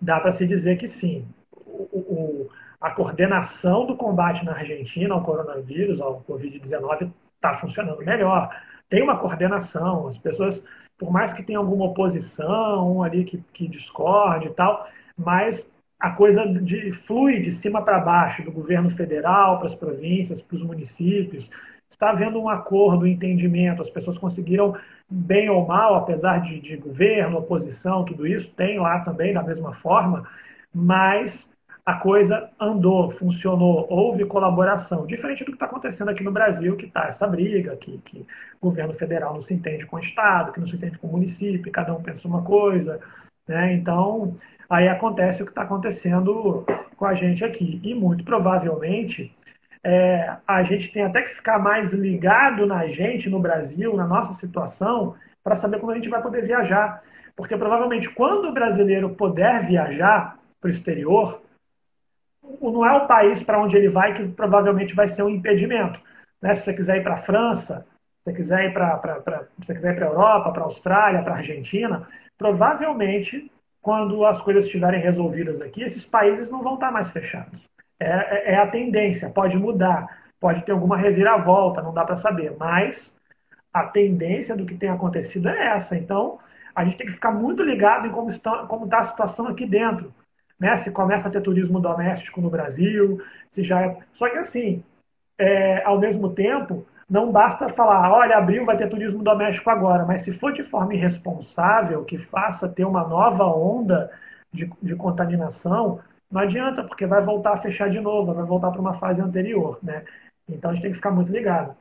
dá 0.01 0.21
para 0.21 0.33
se 0.33 0.47
dizer 0.47 0.77
que 0.79 0.89
sim. 0.89 1.27
O, 1.53 1.99
o, 1.99 2.51
a 2.85 2.90
coordenação 2.90 3.87
do 3.87 3.97
combate 3.97 4.44
na 4.44 4.53
Argentina 4.53 5.14
ao 5.14 5.23
coronavírus, 5.25 6.03
ao 6.03 6.20
Covid-19, 6.29 7.11
está 7.35 7.55
funcionando 7.55 8.05
melhor. 8.05 8.55
Tem 8.90 9.03
uma 9.03 9.16
coordenação, 9.16 10.07
as 10.07 10.18
pessoas, 10.18 10.62
por 10.99 11.11
mais 11.11 11.33
que 11.33 11.42
tenha 11.42 11.59
alguma 11.59 11.87
oposição, 11.87 12.94
um 12.94 13.03
ali 13.03 13.25
que, 13.25 13.42
que 13.55 13.66
discorde 13.66 14.49
e 14.49 14.51
tal, 14.51 14.87
mas 15.16 15.73
a 15.99 16.11
coisa 16.11 16.47
de, 16.47 16.92
flui 16.92 17.40
de 17.40 17.51
cima 17.51 17.81
para 17.81 17.99
baixo, 18.01 18.44
do 18.44 18.53
governo 18.53 18.90
federal 18.90 19.57
para 19.57 19.68
as 19.68 19.75
províncias, 19.75 20.42
para 20.42 20.57
os 20.57 20.62
municípios. 20.62 21.49
Está 21.88 22.11
havendo 22.11 22.38
um 22.38 22.51
acordo, 22.51 23.05
um 23.05 23.09
entendimento, 23.09 23.81
as 23.81 23.88
pessoas 23.88 24.18
conseguiram 24.18 24.77
bem 25.09 25.49
ou 25.49 25.66
mal, 25.66 25.94
apesar 25.94 26.42
de, 26.42 26.61
de 26.61 26.77
governo, 26.77 27.38
oposição, 27.38 28.05
tudo 28.05 28.27
isso, 28.27 28.51
tem 28.51 28.79
lá 28.79 29.01
também 29.01 29.33
da 29.33 29.42
mesma 29.42 29.73
forma, 29.73 30.29
mas 30.75 31.49
a 31.85 31.94
coisa 31.94 32.51
andou, 32.59 33.11
funcionou, 33.11 33.87
houve 33.90 34.25
colaboração, 34.25 35.07
diferente 35.07 35.44
do 35.44 35.47
que 35.47 35.53
está 35.53 35.66
acontecendo 35.66 36.09
aqui 36.09 36.25
no 36.25 36.33
Brasil, 36.33 36.77
que 36.77 36.87
está 36.87 37.07
essa 37.09 37.27
briga, 37.27 37.77
que, 37.77 37.99
que 37.99 38.27
o 38.61 38.68
governo 38.70 38.94
federal 38.94 39.35
não 39.35 39.42
se 39.42 39.53
entende 39.53 39.85
com 39.85 39.97
o 39.97 40.01
Estado, 40.01 40.53
que 40.53 40.61
não 40.61 40.66
se 40.66 40.77
entende 40.77 40.97
com 40.97 41.09
o 41.09 41.12
município, 41.12 41.70
cada 41.70 41.94
um 41.94 42.03
pensa 42.03 42.27
uma 42.27 42.42
coisa. 42.42 43.01
Né? 43.47 43.75
Então, 43.75 44.35
aí 44.68 44.88
acontece 44.88 45.42
o 45.42 45.44
que 45.44 45.53
está 45.53 45.62
acontecendo 45.62 46.64
com 46.97 47.05
a 47.05 47.12
gente 47.12 47.44
aqui. 47.44 47.79
E 47.85 47.94
muito 47.94 48.25
provavelmente 48.25 49.35
é, 49.83 50.37
a 50.49 50.62
gente 50.62 50.90
tem 50.90 51.03
até 51.03 51.20
que 51.20 51.35
ficar 51.35 51.59
mais 51.59 51.92
ligado 51.92 52.66
na 52.66 52.87
gente, 52.87 53.29
no 53.29 53.38
Brasil, 53.38 53.94
na 53.94 54.07
nossa 54.07 54.33
situação, 54.33 55.14
para 55.42 55.55
saber 55.55 55.79
como 55.81 55.92
a 55.92 55.94
gente 55.94 56.09
vai 56.09 56.23
poder 56.23 56.47
viajar. 56.47 57.03
Porque 57.37 57.57
provavelmente 57.59 58.09
quando 58.09 58.49
o 58.49 58.55
brasileiro 58.55 59.11
puder 59.11 59.66
viajar 59.66 60.38
para 60.59 60.68
o 60.68 60.70
exterior, 60.70 61.44
não 62.61 62.85
é 62.85 62.93
o 62.93 63.07
país 63.07 63.43
para 63.43 63.61
onde 63.61 63.77
ele 63.77 63.89
vai 63.89 64.15
que 64.15 64.27
provavelmente 64.29 64.95
vai 64.95 65.09
ser 65.09 65.23
um 65.23 65.29
impedimento. 65.29 66.01
Né? 66.41 66.55
Se 66.55 66.63
você 66.63 66.75
quiser 66.75 66.97
ir 66.99 67.03
para 67.03 67.15
a 67.15 67.19
França, 67.19 67.87
se 68.19 68.25
você 68.25 68.35
quiser 68.35 68.65
ir 68.65 68.73
para 68.73 70.07
a 70.07 70.11
Europa, 70.11 70.53
para 70.53 70.63
a 70.63 70.65
Austrália, 70.65 71.23
para 71.23 71.35
a 71.35 71.39
Argentina, 71.39 72.07
provavelmente 72.39 73.51
quando 73.81 74.25
as 74.25 74.41
coisas 74.41 74.65
estiverem 74.65 75.01
resolvidas 75.01 75.61
aqui, 75.61 75.83
esses 75.83 76.07
países 76.07 76.51
não 76.51 76.63
vão 76.63 76.75
estar 76.75 76.91
mais 76.91 77.11
fechados. 77.11 77.69
É, 78.01 78.07
é, 78.07 78.53
é 78.53 78.57
a 78.57 78.67
tendência, 78.67 79.29
pode 79.29 79.59
mudar, 79.59 80.23
pode 80.41 80.65
ter 80.65 80.73
alguma 80.73 80.97
reviravolta, 80.97 81.83
não 81.83 81.93
dá 81.93 82.03
para 82.03 82.17
saber, 82.17 82.57
mas 82.59 83.15
a 83.73 83.85
tendência 83.85 84.57
do 84.57 84.65
que 84.65 84.75
tem 84.75 84.89
acontecido 84.89 85.49
é 85.49 85.77
essa. 85.77 85.97
Então, 85.97 86.39
a 86.75 86.83
gente 86.85 86.97
tem 86.97 87.07
que 87.07 87.13
ficar 87.13 87.31
muito 87.31 87.63
ligado 87.63 88.07
em 88.07 88.11
como 88.11 88.31
está, 88.31 88.67
como 88.67 88.87
está 88.87 89.01
a 89.01 89.05
situação 89.05 89.47
aqui 89.47 89.67
dentro 89.67 90.15
né? 90.59 90.77
Se 90.77 90.90
começa 90.90 91.29
a 91.29 91.31
ter 91.31 91.40
turismo 91.40 91.81
doméstico 91.81 92.40
no 92.40 92.51
Brasil, 92.51 93.23
se 93.51 93.62
já 93.62 93.83
é... 93.83 93.99
Só 94.12 94.29
que 94.29 94.38
assim, 94.38 94.83
é, 95.38 95.83
ao 95.85 95.99
mesmo 95.99 96.33
tempo, 96.33 96.87
não 97.09 97.31
basta 97.31 97.69
falar, 97.69 98.12
olha, 98.12 98.37
abril 98.37 98.64
vai 98.64 98.77
ter 98.77 98.88
turismo 98.88 99.23
doméstico 99.23 99.71
agora, 99.71 100.05
mas 100.05 100.23
se 100.23 100.33
for 100.33 100.53
de 100.53 100.62
forma 100.62 100.95
irresponsável, 100.95 102.05
que 102.05 102.19
faça 102.19 102.69
ter 102.69 102.85
uma 102.85 103.07
nova 103.07 103.45
onda 103.45 104.11
de, 104.53 104.71
de 104.83 104.97
contaminação, 104.97 106.01
não 106.31 106.40
adianta, 106.40 106.83
porque 106.83 107.07
vai 107.07 107.23
voltar 107.23 107.53
a 107.53 107.59
fechar 107.59 107.90
de 107.90 108.01
novo, 108.01 108.33
vai 108.33 108.45
voltar 108.45 108.71
para 108.71 108.81
uma 108.81 108.95
fase 108.95 109.21
anterior, 109.21 109.79
né? 109.83 110.05
Então 110.49 110.71
a 110.71 110.75
gente 110.75 110.83
tem 110.83 110.90
que 110.90 110.97
ficar 110.97 111.11
muito 111.11 111.31
ligado. 111.31 111.77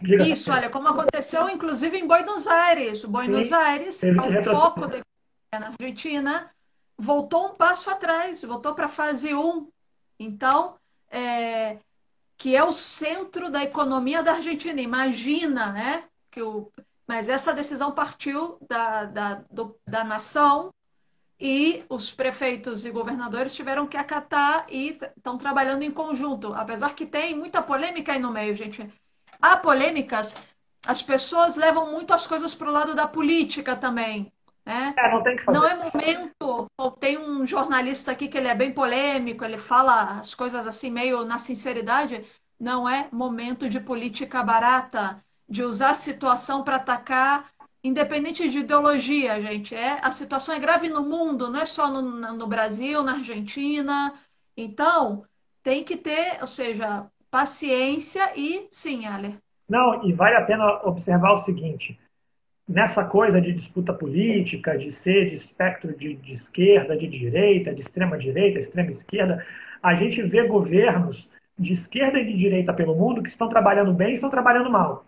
Diga 0.00 0.24
Isso, 0.24 0.52
olha, 0.52 0.68
como 0.68 0.88
aconteceu 0.88 1.48
inclusive 1.48 1.96
em 1.96 2.06
Buenos 2.06 2.46
Aires. 2.46 3.04
Buenos 3.04 3.48
Sim, 3.48 3.54
Aires, 3.54 4.02
o 4.02 4.44
foco 4.44 4.86
da 4.86 4.98
na 5.58 5.72
Argentina, 5.80 6.50
voltou 6.98 7.48
um 7.48 7.54
passo 7.54 7.90
atrás, 7.90 8.42
voltou 8.42 8.74
para 8.74 8.86
a 8.86 8.90
fase 8.90 9.34
1. 9.34 9.70
Então, 10.18 10.76
é, 11.10 11.78
que 12.36 12.54
é 12.56 12.64
o 12.64 12.72
centro 12.72 13.50
da 13.50 13.62
economia 13.62 14.22
da 14.22 14.32
Argentina. 14.32 14.80
Imagina, 14.80 15.72
né? 15.72 16.04
Que 16.30 16.42
o, 16.42 16.70
mas 17.06 17.28
essa 17.28 17.52
decisão 17.52 17.92
partiu 17.92 18.58
da, 18.68 19.04
da, 19.04 19.34
do, 19.50 19.78
da 19.86 20.02
nação 20.02 20.72
e 21.38 21.84
os 21.88 22.10
prefeitos 22.10 22.84
e 22.84 22.90
governadores 22.90 23.54
tiveram 23.54 23.86
que 23.86 23.96
acatar 23.96 24.66
e 24.70 24.98
estão 25.16 25.38
trabalhando 25.38 25.82
em 25.82 25.90
conjunto. 25.90 26.52
Apesar 26.54 26.94
que 26.94 27.06
tem 27.06 27.36
muita 27.36 27.62
polêmica 27.62 28.12
aí 28.12 28.18
no 28.18 28.32
meio, 28.32 28.56
gente. 28.56 28.88
Há 29.40 29.56
polêmicas, 29.56 30.34
as 30.86 31.02
pessoas 31.02 31.56
levam 31.56 31.90
muito 31.90 32.12
as 32.14 32.26
coisas 32.26 32.54
para 32.54 32.68
o 32.68 32.72
lado 32.72 32.94
da 32.94 33.06
política 33.06 33.76
também. 33.76 34.32
Né? 34.66 34.92
É, 34.98 35.10
não 35.12 35.22
tem 35.22 35.36
que 35.36 35.44
fazer. 35.44 35.56
Não 35.56 35.64
é 35.64 35.74
momento. 35.76 36.66
Tem 36.98 37.16
um 37.16 37.46
jornalista 37.46 38.10
aqui 38.10 38.26
que 38.26 38.36
ele 38.36 38.48
é 38.48 38.54
bem 38.54 38.72
polêmico, 38.72 39.44
ele 39.44 39.56
fala 39.56 40.18
as 40.18 40.34
coisas 40.34 40.66
assim 40.66 40.90
meio 40.90 41.24
na 41.24 41.38
sinceridade. 41.38 42.24
Não 42.58 42.88
é 42.88 43.08
momento 43.12 43.68
de 43.68 43.78
política 43.78 44.42
barata, 44.42 45.22
de 45.48 45.62
usar 45.62 45.90
a 45.90 45.94
situação 45.94 46.64
para 46.64 46.76
atacar, 46.76 47.48
independente 47.84 48.48
de 48.48 48.58
ideologia, 48.58 49.40
gente. 49.40 49.72
É 49.72 50.00
a 50.02 50.10
situação 50.10 50.52
é 50.52 50.58
grave 50.58 50.88
no 50.88 51.04
mundo, 51.04 51.48
não 51.48 51.60
é 51.60 51.66
só 51.66 51.88
no, 51.88 52.02
no 52.02 52.46
Brasil, 52.48 53.04
na 53.04 53.12
Argentina. 53.12 54.14
Então 54.56 55.24
tem 55.62 55.84
que 55.84 55.96
ter, 55.96 56.38
ou 56.40 56.46
seja, 56.48 57.06
paciência 57.30 58.32
e 58.36 58.66
sim, 58.72 59.06
Ale. 59.06 59.38
Não, 59.68 60.04
e 60.04 60.12
vale 60.12 60.36
a 60.36 60.44
pena 60.44 60.80
observar 60.84 61.32
o 61.32 61.36
seguinte 61.36 61.96
nessa 62.68 63.04
coisa 63.04 63.40
de 63.40 63.52
disputa 63.52 63.92
política, 63.92 64.76
de 64.76 64.90
ser 64.90 65.28
de 65.28 65.34
espectro 65.34 65.96
de, 65.96 66.14
de 66.14 66.32
esquerda, 66.32 66.96
de 66.96 67.06
direita, 67.06 67.72
de 67.72 67.80
extrema 67.80 68.18
direita, 68.18 68.58
extrema 68.58 68.90
esquerda, 68.90 69.44
a 69.82 69.94
gente 69.94 70.20
vê 70.22 70.46
governos 70.46 71.30
de 71.58 71.72
esquerda 71.72 72.18
e 72.18 72.24
de 72.26 72.36
direita 72.36 72.72
pelo 72.74 72.94
mundo 72.94 73.22
que 73.22 73.28
estão 73.28 73.48
trabalhando 73.48 73.92
bem 73.92 74.10
e 74.10 74.14
estão 74.14 74.28
trabalhando 74.28 74.70
mal. 74.70 75.04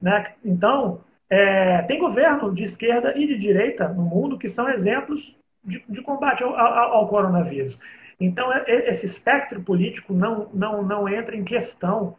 Né? 0.00 0.24
Então, 0.44 1.00
é, 1.30 1.82
tem 1.82 1.98
governo 1.98 2.52
de 2.52 2.64
esquerda 2.64 3.16
e 3.16 3.26
de 3.26 3.38
direita 3.38 3.88
no 3.88 4.02
mundo 4.02 4.38
que 4.38 4.48
são 4.48 4.68
exemplos 4.68 5.36
de, 5.64 5.82
de 5.88 6.02
combate 6.02 6.42
ao, 6.42 6.54
ao, 6.54 6.92
ao, 6.94 7.08
coronavírus. 7.08 7.78
Então, 8.20 8.52
é, 8.52 8.64
é, 8.66 8.90
esse 8.90 9.06
espectro 9.06 9.60
político 9.62 10.12
não, 10.12 10.48
não, 10.52 10.82
não 10.82 11.08
entra 11.08 11.36
em 11.36 11.44
questão 11.44 12.16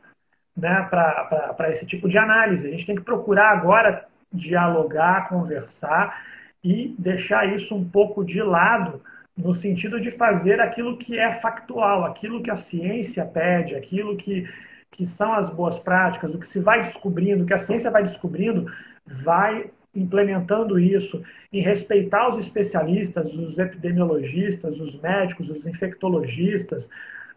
né, 0.56 0.88
para 0.90 1.70
esse 1.70 1.86
tipo 1.86 2.10
de 2.10 2.18
análise. 2.18 2.68
A 2.68 2.72
gente 2.72 2.86
tem 2.86 2.96
que 2.96 3.02
procurar 3.02 3.52
agora 3.52 4.08
dialogar, 4.32 5.30
conversar 5.30 6.24
e 6.64 6.96
deixar 6.98 7.54
isso 7.54 7.76
um 7.76 7.88
pouco 7.88 8.24
de 8.24 8.42
lado 8.42 9.02
no 9.38 9.54
sentido 9.54 10.02
de 10.02 10.10
fazer 10.10 10.60
aquilo 10.60 10.98
que 10.98 11.18
é 11.18 11.32
factual, 11.34 12.04
aquilo 12.06 12.42
que 12.42 12.50
a 12.50 12.56
ciência 12.56 13.24
pede, 13.24 13.76
aquilo 13.76 14.18
que, 14.18 14.50
que 14.92 15.06
são 15.06 15.34
as 15.34 15.50
boas 15.50 15.78
práticas, 15.78 16.34
o 16.34 16.40
que 16.40 16.48
se 16.48 16.60
vai 16.60 16.82
descobrindo, 16.82 17.44
o 17.44 17.48
que 17.48 17.54
a 17.54 17.60
ciência 17.60 17.92
vai 17.92 18.02
descobrindo, 18.02 18.72
vai 19.06 19.70
implementando 19.94 20.80
isso, 20.80 21.24
em 21.52 21.62
respeitar 21.62 22.30
os 22.30 22.38
especialistas, 22.38 23.34
os 23.34 23.58
epidemiologistas, 23.58 24.80
os 24.80 25.00
médicos, 25.00 25.50
os 25.50 25.66
infectologistas, 25.66 26.90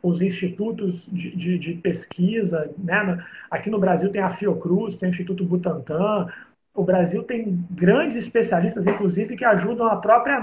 os 0.02 0.20
institutos 0.20 1.06
de, 1.06 1.34
de, 1.34 1.58
de 1.58 1.74
pesquisa. 1.74 2.70
Né? 2.78 3.24
Aqui 3.50 3.70
no 3.70 3.78
Brasil 3.78 4.10
tem 4.10 4.20
a 4.20 4.30
Fiocruz, 4.30 4.96
tem 4.96 5.08
o 5.08 5.10
Instituto 5.10 5.44
Butantan. 5.44 6.26
O 6.74 6.84
Brasil 6.84 7.22
tem 7.22 7.66
grandes 7.70 8.16
especialistas, 8.16 8.86
inclusive, 8.86 9.36
que 9.36 9.44
ajudam 9.44 9.86
a 9.88 9.96
própria 9.96 10.36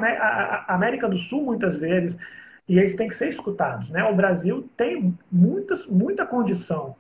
América 0.68 1.08
do 1.08 1.18
Sul 1.18 1.44
muitas 1.44 1.78
vezes. 1.78 2.18
E 2.68 2.78
eles 2.78 2.96
têm 2.96 3.08
que 3.08 3.16
ser 3.16 3.30
escutados. 3.30 3.90
Né? 3.90 4.04
O 4.04 4.16
Brasil 4.16 4.70
tem 4.76 5.18
muitas, 5.32 5.86
muita 5.86 6.26
condição. 6.26 6.96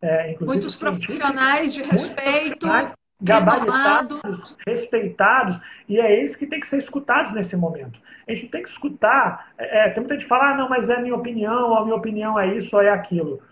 É, 0.00 0.34
muitos 0.40 0.74
profissionais 0.74 1.74
de 1.74 1.82
respeito 1.82 2.66
gabaritados, 3.20 4.56
respeitados, 4.66 5.60
e 5.88 6.00
é 6.00 6.10
eles 6.18 6.34
que 6.34 6.46
têm 6.46 6.60
que 6.60 6.66
ser 6.66 6.78
escutados 6.78 7.32
nesse 7.32 7.56
momento. 7.56 8.00
A 8.26 8.32
gente 8.32 8.48
tem 8.48 8.62
que 8.62 8.68
escutar. 8.68 9.52
É, 9.58 9.86
é 9.86 9.90
tem 9.90 10.00
muita 10.00 10.14
gente 10.14 10.22
que 10.22 10.28
fala, 10.28 10.50
ah, 10.50 10.56
não, 10.56 10.68
mas 10.68 10.88
é 10.88 10.96
a 10.96 11.00
minha 11.00 11.14
opinião, 11.14 11.76
a 11.76 11.84
minha 11.84 11.96
opinião 11.96 12.38
é 12.38 12.54
isso 12.56 12.76
ou 12.76 12.82
é 12.82 12.90
aquilo. 12.90 13.42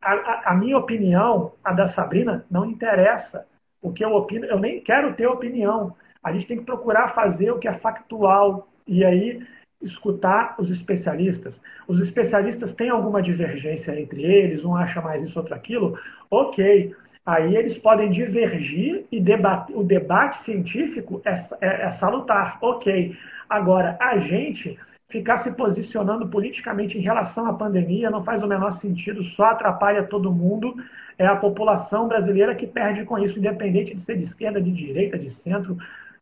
A, 0.00 0.12
a, 0.12 0.50
a, 0.50 0.54
minha 0.54 0.76
opinião, 0.76 1.52
a 1.64 1.72
da 1.72 1.88
Sabrina, 1.88 2.44
não 2.50 2.66
interessa. 2.66 3.46
O 3.86 3.92
que 3.92 4.04
eu 4.04 4.14
opino, 4.14 4.44
eu 4.46 4.58
nem 4.58 4.80
quero 4.80 5.14
ter 5.14 5.26
opinião. 5.26 5.94
A 6.22 6.32
gente 6.32 6.46
tem 6.46 6.58
que 6.58 6.64
procurar 6.64 7.08
fazer 7.08 7.50
o 7.50 7.58
que 7.58 7.68
é 7.68 7.72
factual. 7.72 8.68
E 8.86 9.04
aí, 9.04 9.42
escutar 9.82 10.54
os 10.58 10.70
especialistas. 10.70 11.60
Os 11.86 12.00
especialistas 12.00 12.72
têm 12.72 12.88
alguma 12.88 13.20
divergência 13.20 13.98
entre 13.98 14.22
eles, 14.22 14.64
um 14.64 14.74
acha 14.74 15.00
mais 15.00 15.22
isso, 15.22 15.38
outro 15.38 15.54
aquilo. 15.54 15.98
Ok 16.30 16.94
Aí 17.26 17.56
eles 17.56 17.76
podem 17.76 18.08
divergir 18.08 19.04
e 19.10 19.20
debater. 19.20 19.76
O 19.76 19.82
debate 19.82 20.38
científico 20.38 21.20
é, 21.24 21.34
é, 21.60 21.82
é 21.86 21.90
salutar, 21.90 22.56
ok. 22.62 23.16
Agora, 23.50 23.98
a 24.00 24.16
gente 24.18 24.78
ficar 25.08 25.38
se 25.38 25.52
posicionando 25.52 26.28
politicamente 26.28 26.96
em 26.96 27.00
relação 27.00 27.46
à 27.46 27.52
pandemia 27.52 28.10
não 28.10 28.22
faz 28.22 28.44
o 28.44 28.46
menor 28.46 28.70
sentido, 28.70 29.24
só 29.24 29.46
atrapalha 29.46 30.04
todo 30.04 30.32
mundo. 30.32 30.76
É 31.18 31.26
a 31.26 31.36
população 31.36 32.06
brasileira 32.08 32.54
que 32.54 32.66
perde 32.66 33.04
com 33.04 33.18
isso, 33.18 33.38
independente 33.38 33.94
de 33.94 34.00
ser 34.00 34.16
de 34.16 34.24
esquerda, 34.24 34.60
de 34.60 34.70
direita, 34.70 35.18
de 35.18 35.30
centro, 35.30 35.76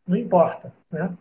não 0.07 0.15
importa. 0.15 0.73
Né? 0.89 1.13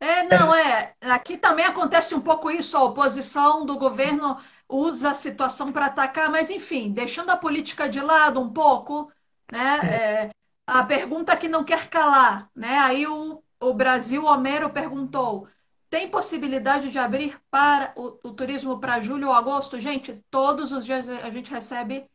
É, 0.00 0.22
não, 0.24 0.54
é. 0.54 0.94
Aqui 1.00 1.36
também 1.36 1.64
acontece 1.64 2.14
um 2.14 2.20
pouco 2.20 2.50
isso, 2.50 2.76
a 2.76 2.82
oposição 2.82 3.66
do 3.66 3.76
governo 3.76 4.38
usa 4.68 5.10
a 5.10 5.14
situação 5.14 5.72
para 5.72 5.86
atacar, 5.86 6.30
mas 6.30 6.50
enfim, 6.50 6.92
deixando 6.92 7.30
a 7.30 7.36
política 7.36 7.88
de 7.88 8.00
lado 8.00 8.40
um 8.40 8.52
pouco, 8.52 9.10
né? 9.50 9.78
É, 9.84 10.30
a 10.66 10.84
pergunta 10.84 11.36
que 11.36 11.48
não 11.48 11.64
quer 11.64 11.88
calar, 11.88 12.50
né? 12.54 12.78
Aí 12.80 13.06
o, 13.06 13.42
o 13.60 13.72
Brasil 13.74 14.24
Homero 14.24 14.70
perguntou: 14.70 15.48
tem 15.90 16.08
possibilidade 16.08 16.90
de 16.90 16.98
abrir 16.98 17.40
para 17.50 17.92
o, 17.96 18.18
o 18.22 18.32
turismo 18.32 18.78
para 18.78 19.00
julho 19.00 19.28
ou 19.28 19.34
agosto? 19.34 19.80
Gente, 19.80 20.22
todos 20.30 20.70
os 20.70 20.84
dias 20.84 21.08
a 21.08 21.30
gente 21.30 21.50
recebe 21.50 22.08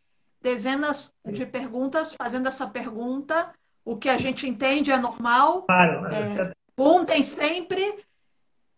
dezenas 0.44 1.16
de 1.26 1.46
perguntas 1.46 2.14
fazendo 2.14 2.48
essa 2.48 2.68
pergunta. 2.68 3.52
O 3.84 3.98
que 3.98 4.10
a 4.10 4.18
gente 4.18 4.48
entende 4.48 4.92
é 4.92 4.98
normal. 4.98 5.64
Claro, 5.64 6.08
é, 6.14 6.54
perguntem 6.76 7.24
sempre 7.24 8.06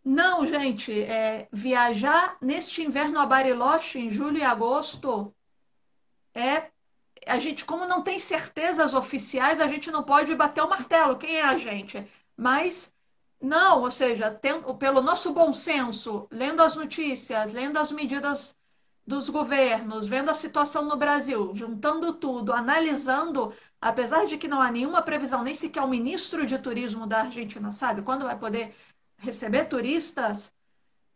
não, 0.06 0.46
gente, 0.46 1.02
é, 1.02 1.48
viajar 1.52 2.38
neste 2.40 2.84
inverno 2.84 3.20
a 3.20 3.26
Bariloche 3.26 3.98
em 3.98 4.12
julho 4.12 4.38
e 4.38 4.44
agosto 4.44 5.34
é 6.32 6.70
a 7.26 7.40
gente, 7.40 7.66
como 7.66 7.88
não 7.88 8.04
tem 8.04 8.20
certezas 8.20 8.94
oficiais, 8.94 9.60
a 9.60 9.68
gente 9.68 9.90
não 9.90 10.04
pode 10.04 10.36
bater 10.36 10.62
o 10.64 10.70
martelo. 10.70 11.18
Quem 11.18 11.38
é 11.38 11.44
a 11.44 11.58
gente? 11.58 12.06
Mas 12.38 12.94
não, 13.42 13.82
ou 13.82 13.90
seja, 13.90 14.32
tem, 14.32 14.62
pelo 14.78 15.02
nosso 15.02 15.34
bom 15.34 15.52
senso, 15.52 16.28
lendo 16.30 16.62
as 16.62 16.76
notícias, 16.76 17.52
lendo 17.52 17.78
as 17.78 17.92
medidas 17.92 18.56
dos 19.06 19.30
governos, 19.30 20.08
vendo 20.08 20.32
a 20.32 20.36
situação 20.36 20.86
no 20.86 20.98
Brasil, 20.98 21.52
juntando 21.54 22.14
tudo, 22.14 22.52
analisando, 22.52 23.54
apesar 23.80 24.26
de 24.26 24.38
que 24.38 24.48
não 24.48 24.60
há 24.60 24.72
nenhuma 24.72 25.02
previsão, 25.02 25.44
nem 25.44 25.54
sequer 25.54 25.82
o 25.82 25.88
ministro 25.88 26.46
de 26.46 26.58
turismo 26.58 27.06
da 27.06 27.22
Argentina 27.22 27.72
sabe 27.72 28.02
quando 28.02 28.26
vai 28.26 28.38
poder 28.38 28.74
receber 29.18 29.66
turistas, 29.66 30.52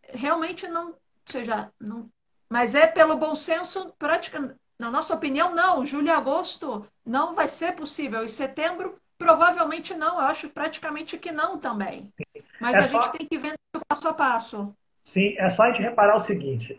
realmente 0.04 0.68
não, 0.68 0.94
seja, 1.26 1.72
não, 1.80 2.10
mas 2.50 2.74
é 2.74 2.88
pelo 2.88 3.16
bom 3.16 3.36
senso, 3.36 3.94
prática, 3.98 4.56
na 4.80 4.90
nossa 4.90 5.14
opinião, 5.14 5.54
não. 5.54 5.86
Julho 5.86 6.08
e 6.08 6.12
agosto 6.12 6.86
não 7.06 7.36
vai 7.36 7.48
ser 7.48 7.74
possível. 7.74 8.24
E 8.24 8.30
setembro, 8.30 8.98
provavelmente 9.18 9.94
não. 9.94 10.16
Eu 10.16 10.26
acho 10.26 10.50
praticamente 10.50 11.18
que 11.18 11.32
não 11.32 11.60
também. 11.60 12.12
Mas 12.60 12.74
é 12.74 12.80
a 12.80 12.90
só... 12.90 13.02
gente 13.02 13.18
tem 13.18 13.28
que 13.28 13.38
ver 13.38 13.54
passo 13.88 14.08
a 14.08 14.14
passo. 14.14 14.76
Sim, 15.04 15.36
é 15.38 15.50
só 15.50 15.64
a 15.64 15.68
gente 15.68 15.82
reparar 15.82 16.16
o 16.16 16.20
seguinte. 16.20 16.78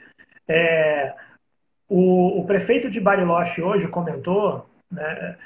É, 0.52 1.14
o, 1.88 2.40
o, 2.40 2.44
prefeito 2.44 2.90
de 2.90 3.00
Bariloche 3.00 3.62
hoje 3.62 3.86
comentou 3.86 4.68
né, 4.90 5.36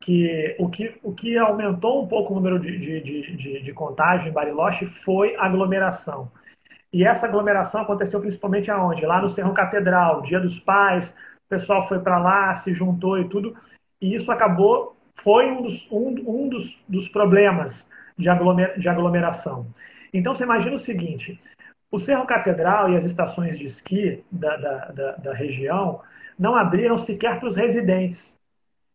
que 0.00 0.56
o, 0.58 0.70
que 0.70 0.98
o 1.02 1.12
que 1.12 1.36
aumentou 1.36 2.02
um 2.02 2.08
pouco 2.08 2.32
o 2.32 2.36
número 2.36 2.58
de, 2.58 2.78
de, 2.78 3.36
de, 3.36 3.62
de 3.62 3.72
contágio 3.74 4.30
em 4.30 4.32
Bariloche 4.32 4.86
foi 4.86 5.36
aglomeração. 5.36 6.32
E 6.90 7.04
essa 7.04 7.26
aglomeração 7.26 7.82
aconteceu 7.82 8.20
principalmente 8.20 8.70
aonde? 8.70 9.04
Lá 9.04 9.20
no 9.20 9.28
Cerro 9.28 9.52
Catedral, 9.52 10.22
Dia 10.22 10.40
dos 10.40 10.58
Pais, 10.58 11.10
o 11.10 11.48
pessoal 11.50 11.86
foi 11.86 11.98
para 11.98 12.18
lá, 12.18 12.54
se 12.54 12.72
juntou 12.72 13.18
e 13.18 13.28
tudo. 13.28 13.54
E 14.00 14.14
isso 14.14 14.32
acabou, 14.32 14.96
foi 15.14 15.50
um 15.50 15.60
dos, 15.60 15.86
um, 15.90 16.14
um 16.26 16.48
dos, 16.48 16.82
dos 16.88 17.06
problemas 17.06 17.86
de, 18.16 18.30
aglomer, 18.30 18.78
de 18.78 18.88
aglomeração. 18.88 19.66
Então 20.12 20.34
você 20.34 20.44
imagina 20.44 20.76
o 20.76 20.78
seguinte: 20.78 21.38
o 21.94 22.00
Cerro 22.00 22.26
Catedral 22.26 22.90
e 22.90 22.96
as 22.96 23.04
estações 23.04 23.56
de 23.56 23.66
esqui 23.66 24.24
da, 24.30 24.56
da, 24.56 24.78
da, 24.86 25.12
da 25.12 25.32
região 25.32 26.00
não 26.36 26.56
abriram 26.56 26.98
sequer 26.98 27.38
para 27.38 27.48
os 27.48 27.54
residentes. 27.54 28.36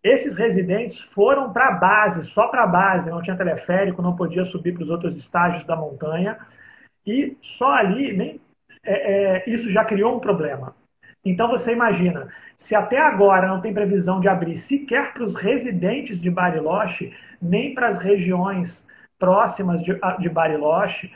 Esses 0.04 0.36
residentes 0.36 1.00
foram 1.00 1.54
para 1.54 1.70
a 1.70 1.72
base, 1.72 2.26
só 2.26 2.48
para 2.48 2.64
a 2.64 2.68
base, 2.68 3.10
não 3.10 3.22
tinha 3.22 3.38
teleférico, 3.38 4.02
não 4.02 4.18
podia 4.18 4.44
subir 4.44 4.74
para 4.74 4.84
os 4.84 4.90
outros 4.90 5.16
estágios 5.16 5.64
da 5.64 5.78
montanha, 5.78 6.40
e 7.08 7.38
só 7.42 7.72
ali 7.72 8.16
nem, 8.16 8.42
é, 8.84 9.14
é, 9.14 9.50
isso 9.50 9.70
já 9.70 9.86
criou 9.86 10.18
um 10.18 10.20
problema. 10.20 10.76
Então 11.24 11.48
você 11.48 11.72
imagina, 11.72 12.28
se 12.58 12.76
até 12.76 12.98
agora 12.98 13.48
não 13.48 13.62
tem 13.62 13.74
previsão 13.74 14.20
de 14.20 14.28
abrir 14.28 14.58
sequer 14.58 15.14
para 15.14 15.24
os 15.24 15.36
residentes 15.36 16.20
de 16.20 16.30
Bariloche, 16.30 17.14
nem 17.42 17.74
para 17.74 17.88
as 17.88 17.98
regiões 17.98 18.86
próximas 19.18 19.82
de, 19.82 19.98
de 20.20 20.30
Bariloche, 20.30 21.10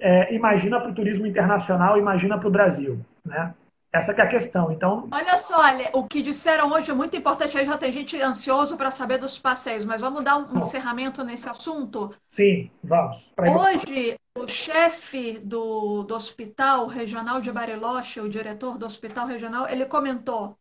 é, 0.00 0.34
imagina 0.34 0.80
para 0.80 0.90
o 0.90 0.94
turismo 0.94 1.26
internacional, 1.26 1.98
imagina 1.98 2.38
para 2.38 2.48
o 2.48 2.50
Brasil. 2.50 3.04
Né? 3.24 3.54
Essa 3.92 4.10
é 4.10 4.22
a 4.22 4.26
questão. 4.26 4.72
Então, 4.72 5.08
olha 5.12 5.36
só, 5.36 5.60
olha, 5.60 5.88
o 5.92 6.04
que 6.04 6.20
disseram 6.20 6.72
hoje 6.72 6.90
é 6.90 6.94
muito 6.94 7.16
importante. 7.16 7.56
Aí 7.56 7.64
já 7.64 7.78
tem 7.78 7.92
gente 7.92 8.20
ansioso 8.20 8.76
para 8.76 8.90
saber 8.90 9.18
dos 9.18 9.38
passeios, 9.38 9.84
mas 9.84 10.00
vamos 10.00 10.24
dar 10.24 10.36
um 10.36 10.46
Bom, 10.46 10.58
encerramento 10.58 11.22
nesse 11.22 11.48
assunto. 11.48 12.12
Sim, 12.32 12.70
vamos. 12.82 13.32
Hoje, 13.38 14.18
o 14.36 14.48
chefe 14.48 15.38
do, 15.38 16.02
do 16.02 16.14
Hospital 16.14 16.88
Regional 16.88 17.40
de 17.40 17.52
Bariloche, 17.52 18.20
o 18.20 18.28
diretor 18.28 18.76
do 18.78 18.84
Hospital 18.84 19.28
Regional, 19.28 19.68
ele 19.68 19.86
comentou: 19.86 20.58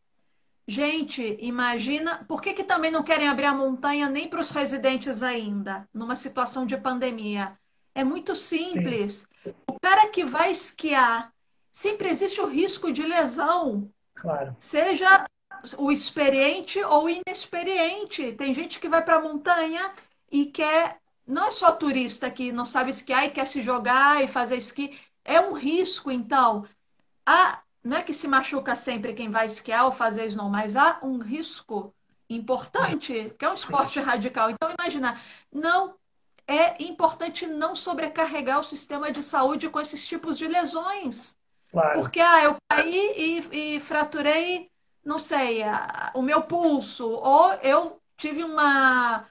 Gente, 0.68 1.36
imagina, 1.42 2.24
por 2.28 2.40
que, 2.40 2.54
que 2.54 2.64
também 2.64 2.92
não 2.92 3.02
querem 3.02 3.28
abrir 3.28 3.48
a 3.48 3.54
montanha 3.54 4.08
nem 4.08 4.30
para 4.30 4.42
os 4.42 4.52
residentes 4.52 5.24
ainda, 5.24 5.90
numa 5.92 6.16
situação 6.16 6.68
de 6.68 6.78
pandemia? 6.78 7.58
É 7.96 8.04
muito 8.04 8.36
simples. 8.36 9.28
Sim. 9.44 9.54
O 9.68 9.80
cara 9.80 10.08
que 10.08 10.24
vai 10.24 10.52
esquiar 10.52 11.32
sempre 11.72 12.10
existe 12.10 12.39
o 12.39 12.48
risco 12.48 12.91
de 12.91 13.04
lesão. 13.04 13.91
Claro. 14.16 14.56
Seja 14.60 15.26
o 15.78 15.91
experiente 15.91 16.82
ou 16.84 17.10
inexperiente. 17.10 18.34
Tem 18.34 18.54
gente 18.54 18.80
que 18.80 18.89
vai 18.89 19.04
para 19.04 19.18
a 19.18 19.22
montanha 19.22 19.91
e 20.32 20.46
quer. 20.46 21.00
Não 21.26 21.48
é 21.48 21.52
só 21.52 21.72
turista 21.72 22.30
que 22.30 22.52
não 22.52 22.66
sabe 22.66 22.89
esquiar 22.89 23.26
e 23.26 23.32
quer 23.32 23.48
se 23.48 23.62
jogar 23.62 24.24
e 24.24 24.28
fazer 24.28 24.58
esqui. 24.58 24.98
É 25.24 25.39
um 25.39 25.54
risco, 25.54 26.12
então. 26.12 26.66
Há, 27.26 27.62
não 27.84 27.98
é 27.98 28.04
que 28.04 28.14
se 28.14 28.28
machuca 28.28 28.76
sempre 28.76 29.14
quem 29.14 29.30
vai 29.30 29.46
esquiar 29.46 29.86
ou 29.86 29.91
fazer 29.91 30.26
snow, 30.28 30.50
mas 30.50 30.76
há 30.76 31.00
um 31.02 31.20
risco 31.20 31.94
importante, 32.30 33.34
que 33.38 33.46
é 33.46 33.50
um 33.50 33.54
esporte 33.54 34.00
radical. 34.00 34.50
Então, 34.50 34.74
imagina, 34.78 35.20
não 35.52 35.96
é 36.48 36.84
importante 36.84 37.46
não 37.48 37.76
sobrecarregar 37.76 38.60
o 38.60 38.64
sistema 38.64 39.12
de 39.12 39.24
saúde 39.24 39.70
com 39.70 39.80
esses 39.80 40.06
tipos 40.06 40.38
de 40.38 40.48
lesões. 40.48 41.38
Claro. 41.72 42.02
Porque 42.02 42.20
ah, 42.20 42.44
eu 42.44 42.56
caí 42.70 43.14
e, 43.52 43.76
e 43.76 43.80
fraturei, 43.80 44.70
não 45.04 45.18
sei, 45.18 45.64
a, 45.64 46.12
o 46.14 46.22
meu 46.22 46.41
pulso, 46.41 47.10
ou 47.10 47.54
eu 47.56 48.00
tive 48.18 48.44
uma. 48.44 49.26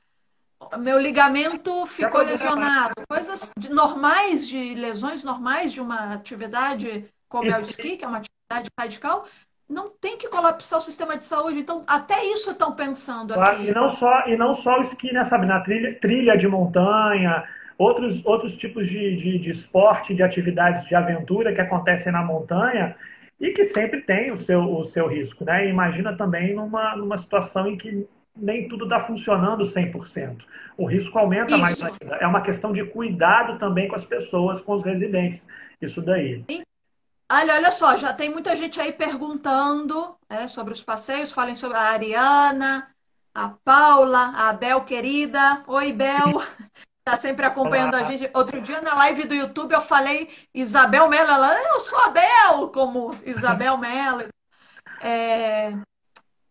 Meu 0.79 0.99
ligamento 0.99 1.87
ficou 1.87 2.23
lesionado. 2.23 2.95
Coisas 3.09 3.51
de, 3.59 3.69
normais, 3.69 4.47
de 4.47 4.75
lesões 4.75 5.23
normais 5.23 5.73
de 5.73 5.81
uma 5.81 6.13
atividade 6.15 7.09
como 7.29 7.51
é 7.51 7.59
o 7.59 7.63
esqui, 7.63 7.97
que 7.97 8.05
é 8.05 8.09
uma 8.09 8.19
atividade 8.19 8.69
radical, 8.79 9.27
não 9.73 9.91
tem 9.91 10.17
que 10.17 10.29
colapsar 10.29 10.79
o 10.79 10.83
sistema 10.83 11.17
de 11.17 11.25
saúde. 11.25 11.59
Então, 11.59 11.83
até 11.87 12.25
isso 12.27 12.51
estão 12.51 12.73
pensando 12.73 13.35
claro, 13.35 13.57
aqui. 13.57 13.69
E 13.69 13.75
não 13.75 13.89
só, 13.89 14.27
e 14.27 14.37
não 14.37 14.55
só 14.55 14.79
o 14.79 14.83
esqui, 14.83 15.13
né, 15.13 15.25
sabe? 15.25 15.47
Na 15.47 15.61
trilha, 15.61 15.99
trilha 15.99 16.37
de 16.37 16.47
montanha, 16.47 17.45
outros, 17.79 18.25
outros 18.25 18.55
tipos 18.55 18.89
de, 18.89 19.17
de, 19.17 19.39
de 19.39 19.51
esporte, 19.51 20.15
de 20.15 20.23
atividades 20.23 20.85
de 20.85 20.95
aventura 20.95 21.55
que 21.55 21.61
acontecem 21.61 22.13
na 22.13 22.23
montanha, 22.23 22.95
e 23.41 23.51
que 23.51 23.65
sempre 23.65 24.03
tem 24.03 24.31
o 24.31 24.39
seu, 24.39 24.61
o 24.61 24.85
seu 24.85 25.09
risco. 25.09 25.45
Né? 25.45 25.67
E 25.67 25.71
imagina 25.71 26.17
também 26.17 26.55
numa, 26.55 26.95
numa 26.95 27.17
situação 27.17 27.67
em 27.67 27.77
que 27.77 28.07
nem 28.37 28.69
tudo 28.69 28.85
está 28.85 29.01
funcionando 29.01 29.65
100%. 29.65 30.45
O 30.77 30.87
risco 30.87 31.19
aumenta 31.19 31.53
Isso. 31.53 31.61
mais 31.61 31.83
ainda. 31.83 32.17
É 32.17 32.27
uma 32.27 32.41
questão 32.41 32.73
de 32.73 32.85
cuidado 32.85 33.59
também 33.59 33.89
com 33.89 33.97
as 33.97 34.05
pessoas, 34.05 34.61
com 34.61 34.75
os 34.75 34.83
residentes. 34.83 35.47
Isso 35.81 36.01
daí. 36.01 36.45
Olha, 37.35 37.55
olha 37.55 37.73
só, 37.73 37.97
já 37.97 38.13
tem 38.13 38.29
muita 38.29 38.55
gente 38.55 38.79
aí 38.79 38.93
perguntando 38.93 40.15
é, 40.29 40.47
sobre 40.47 40.75
os 40.75 40.83
passeios. 40.83 41.33
Falem 41.33 41.55
sobre 41.55 41.79
a 41.79 41.81
Ariana, 41.81 42.95
a 43.35 43.49
Paula, 43.49 44.35
a 44.37 44.53
Bel 44.53 44.83
querida. 44.85 45.65
Oi, 45.67 45.95
Bel. 45.95 46.43
Está 46.99 47.17
sempre 47.17 47.47
acompanhando 47.47 47.95
Olá. 47.95 48.07
a 48.07 48.11
gente. 48.11 48.31
Outro 48.35 48.61
dia 48.61 48.83
na 48.83 48.95
live 48.97 49.25
do 49.27 49.35
YouTube 49.35 49.73
eu 49.73 49.81
falei 49.81 50.29
Isabel 50.53 51.09
Mello. 51.09 51.31
Ela, 51.31 51.55
eu 51.73 51.81
sou 51.81 51.99
a 52.01 52.11
Bel, 52.11 52.69
como 52.69 53.19
Isabel 53.25 53.79
Mello. 53.79 54.29
É... 55.01 55.73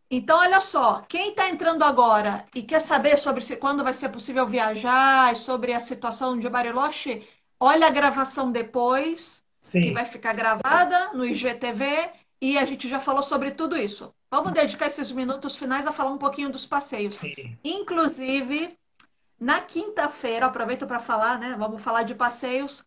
Então, 0.09 0.39
olha 0.39 0.59
só, 0.59 1.03
quem 1.07 1.29
está 1.29 1.47
entrando 1.47 1.83
agora 1.83 2.43
e 2.55 2.63
quer 2.63 2.81
saber 2.81 3.17
sobre 3.17 3.41
se, 3.43 3.55
quando 3.55 3.83
vai 3.83 3.93
ser 3.93 4.09
possível 4.09 4.47
viajar, 4.47 5.35
sobre 5.35 5.73
a 5.73 5.79
situação 5.79 6.39
de 6.39 6.49
Bariloche, 6.49 7.25
olha 7.59 7.85
a 7.85 7.91
gravação 7.91 8.51
depois 8.51 9.40
Sim. 9.61 9.81
que 9.81 9.91
vai 9.91 10.05
ficar 10.05 10.33
gravada 10.33 11.13
no 11.13 11.23
IGTV 11.23 12.09
e 12.41 12.57
a 12.57 12.65
gente 12.65 12.89
já 12.89 12.99
falou 12.99 13.21
sobre 13.21 13.51
tudo 13.51 13.77
isso. 13.77 14.13
Vamos 14.29 14.51
dedicar 14.51 14.87
esses 14.87 15.11
minutos 15.11 15.55
finais 15.55 15.85
a 15.85 15.91
falar 15.91 16.11
um 16.11 16.17
pouquinho 16.17 16.49
dos 16.49 16.65
passeios. 16.65 17.17
Sim. 17.17 17.57
Inclusive, 17.63 18.75
na 19.39 19.61
quinta-feira, 19.61 20.47
aproveito 20.47 20.87
para 20.87 20.99
falar, 20.99 21.37
né? 21.37 21.55
Vamos 21.57 21.81
falar 21.81 22.03
de 22.03 22.15
passeios. 22.15 22.83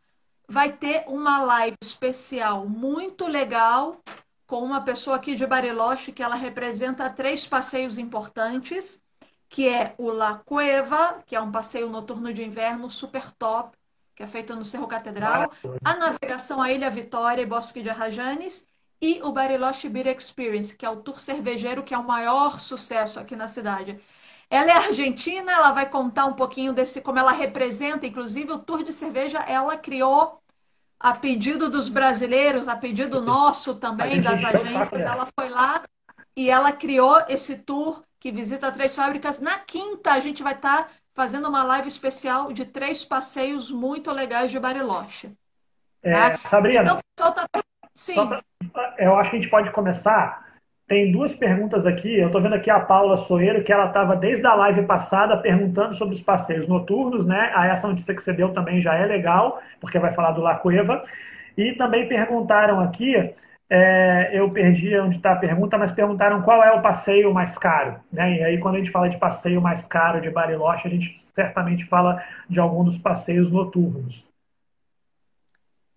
Vai 0.48 0.72
ter 0.72 1.04
uma 1.06 1.38
live 1.42 1.76
especial 1.80 2.68
muito 2.68 3.26
legal 3.26 4.00
com 4.46 4.62
uma 4.62 4.80
pessoa 4.80 5.16
aqui 5.16 5.34
de 5.34 5.46
Bariloche 5.46 6.12
que 6.12 6.22
ela 6.22 6.34
representa 6.34 7.08
três 7.08 7.46
passeios 7.46 7.96
importantes, 7.96 9.00
que 9.48 9.68
é 9.68 9.94
o 9.96 10.10
La 10.10 10.34
Cueva, 10.44 11.22
que 11.26 11.36
é 11.36 11.40
um 11.40 11.52
passeio 11.52 11.88
noturno 11.88 12.32
de 12.32 12.42
inverno 12.42 12.90
super 12.90 13.30
top, 13.32 13.76
que 14.14 14.22
é 14.22 14.26
feito 14.26 14.54
no 14.54 14.64
Cerro 14.64 14.86
Catedral, 14.86 15.50
a 15.84 15.94
navegação 15.94 16.62
à 16.62 16.70
Ilha 16.70 16.90
Vitória 16.90 17.42
e 17.42 17.46
Bosque 17.46 17.82
de 17.82 17.90
Arrajanes, 17.90 18.66
e 19.00 19.20
o 19.22 19.32
Bariloche 19.32 19.88
Beer 19.88 20.06
Experience, 20.06 20.76
que 20.76 20.86
é 20.86 20.90
o 20.90 20.96
tour 20.96 21.20
cervejeiro 21.20 21.82
que 21.82 21.92
é 21.92 21.98
o 21.98 22.06
maior 22.06 22.58
sucesso 22.60 23.20
aqui 23.20 23.36
na 23.36 23.48
cidade. 23.48 24.00
Ela 24.48 24.70
é 24.70 24.74
argentina, 24.74 25.52
ela 25.52 25.72
vai 25.72 25.88
contar 25.88 26.26
um 26.26 26.34
pouquinho 26.34 26.72
desse 26.72 27.00
como 27.00 27.18
ela 27.18 27.32
representa, 27.32 28.06
inclusive 28.06 28.52
o 28.52 28.58
tour 28.58 28.82
de 28.82 28.92
cerveja 28.92 29.40
ela 29.40 29.76
criou 29.76 30.40
a 30.98 31.12
pedido 31.12 31.68
dos 31.68 31.88
brasileiros, 31.88 32.68
a 32.68 32.76
pedido 32.76 33.20
nosso 33.20 33.74
também 33.74 34.22
das 34.22 34.42
agências, 34.44 35.00
ela 35.00 35.28
foi 35.38 35.48
lá 35.50 35.82
e 36.36 36.48
ela 36.48 36.72
criou 36.72 37.22
esse 37.28 37.58
tour 37.58 38.02
que 38.18 38.32
visita 38.32 38.72
três 38.72 38.94
fábricas. 38.94 39.40
Na 39.40 39.58
quinta 39.58 40.12
a 40.12 40.20
gente 40.20 40.42
vai 40.42 40.54
estar 40.54 40.90
fazendo 41.14 41.48
uma 41.48 41.62
live 41.62 41.88
especial 41.88 42.52
de 42.52 42.64
três 42.64 43.04
passeios 43.04 43.70
muito 43.70 44.12
legais 44.12 44.50
de 44.50 44.58
Bariloche. 44.58 45.30
É, 46.02 46.30
tá? 46.30 46.36
Sabrina, 46.38 47.00
então, 47.14 47.32
tá... 47.32 47.46
Sim. 47.94 48.28
Pra... 48.72 48.94
eu 48.98 49.16
acho 49.16 49.30
que 49.30 49.36
a 49.36 49.40
gente 49.40 49.50
pode 49.50 49.70
começar. 49.70 50.44
Tem 50.86 51.10
duas 51.10 51.34
perguntas 51.34 51.86
aqui. 51.86 52.18
Eu 52.18 52.26
estou 52.26 52.42
vendo 52.42 52.56
aqui 52.56 52.68
a 52.68 52.80
Paula 52.80 53.16
Soeiro, 53.16 53.64
que 53.64 53.72
ela 53.72 53.86
estava 53.86 54.14
desde 54.16 54.44
a 54.44 54.54
live 54.54 54.84
passada 54.84 55.38
perguntando 55.38 55.94
sobre 55.94 56.14
os 56.14 56.20
passeios 56.20 56.68
noturnos, 56.68 57.24
né? 57.24 57.52
A 57.54 57.68
essa 57.68 57.88
notícia 57.88 58.14
que 58.14 58.22
você 58.22 58.32
deu 58.32 58.52
também 58.52 58.82
já 58.82 58.94
é 58.94 59.06
legal, 59.06 59.62
porque 59.80 59.98
vai 59.98 60.12
falar 60.12 60.32
do 60.32 60.42
La 60.42 60.56
Cueva. 60.56 61.02
E 61.56 61.72
também 61.72 62.06
perguntaram 62.06 62.80
aqui 62.80 63.32
é, 63.76 64.30
eu 64.32 64.48
perdi 64.52 64.96
onde 65.00 65.16
está 65.16 65.32
a 65.32 65.36
pergunta, 65.36 65.76
mas 65.76 65.90
perguntaram 65.90 66.42
qual 66.42 66.62
é 66.62 66.70
o 66.70 66.80
passeio 66.80 67.34
mais 67.34 67.58
caro. 67.58 67.98
Né? 68.12 68.36
E 68.36 68.44
aí, 68.44 68.60
quando 68.60 68.76
a 68.76 68.78
gente 68.78 68.92
fala 68.92 69.08
de 69.08 69.18
passeio 69.18 69.60
mais 69.60 69.84
caro 69.84 70.20
de 70.20 70.30
Bariloche, 70.30 70.86
a 70.86 70.90
gente 70.90 71.20
certamente 71.34 71.84
fala 71.84 72.24
de 72.48 72.60
algum 72.60 72.84
dos 72.84 72.96
passeios 72.96 73.50
noturnos. 73.50 74.24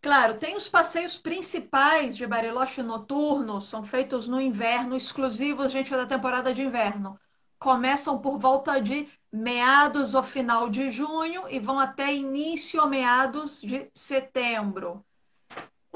Claro, 0.01 0.33
tem 0.33 0.55
os 0.55 0.67
passeios 0.67 1.19
principais 1.19 2.17
de 2.17 2.25
Bariloche 2.25 2.81
noturnos, 2.81 3.69
são 3.69 3.85
feitos 3.85 4.27
no 4.27 4.41
inverno, 4.41 4.97
exclusivos, 4.97 5.71
gente, 5.71 5.91
da 5.91 6.07
temporada 6.07 6.51
de 6.51 6.63
inverno. 6.63 7.19
Começam 7.59 8.17
por 8.17 8.39
volta 8.39 8.81
de 8.81 9.07
meados 9.31 10.15
ou 10.15 10.23
final 10.23 10.67
de 10.67 10.89
junho 10.89 11.43
e 11.47 11.59
vão 11.59 11.79
até 11.79 12.11
início 12.11 12.81
ou 12.81 12.87
meados 12.87 13.61
de 13.61 13.87
setembro. 13.93 15.05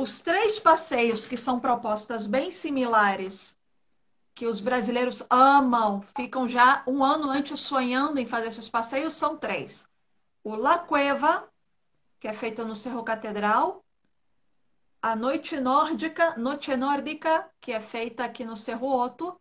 Os 0.02 0.20
três 0.20 0.58
passeios 0.58 1.28
que 1.28 1.38
são 1.38 1.60
propostas 1.60 2.26
bem 2.26 2.50
similares, 2.50 3.56
que 4.34 4.48
os 4.48 4.60
brasileiros 4.60 5.22
amam, 5.30 6.02
ficam 6.16 6.50
já 6.50 6.84
um 6.88 7.04
ano 7.04 7.30
antes 7.30 7.60
sonhando 7.60 8.18
em 8.18 8.26
fazer 8.26 8.48
esses 8.48 8.68
passeios, 8.68 9.14
são 9.14 9.38
três. 9.38 9.88
O 10.44 10.56
La 10.56 10.80
Cueva, 10.80 11.48
que 12.20 12.28
é 12.28 12.34
feito 12.34 12.66
no 12.66 12.76
Cerro 12.76 13.04
Catedral, 13.04 13.86
a 15.04 15.16
Noite 15.16 15.60
Nórdica, 15.60 16.36
Noite 16.36 16.76
Nórdica, 16.76 17.48
que 17.62 17.72
é 17.72 17.80
feita 17.80 18.26
aqui 18.26 18.44
no 18.44 18.58
Cerro 18.58 18.88
Oto, 18.88 19.40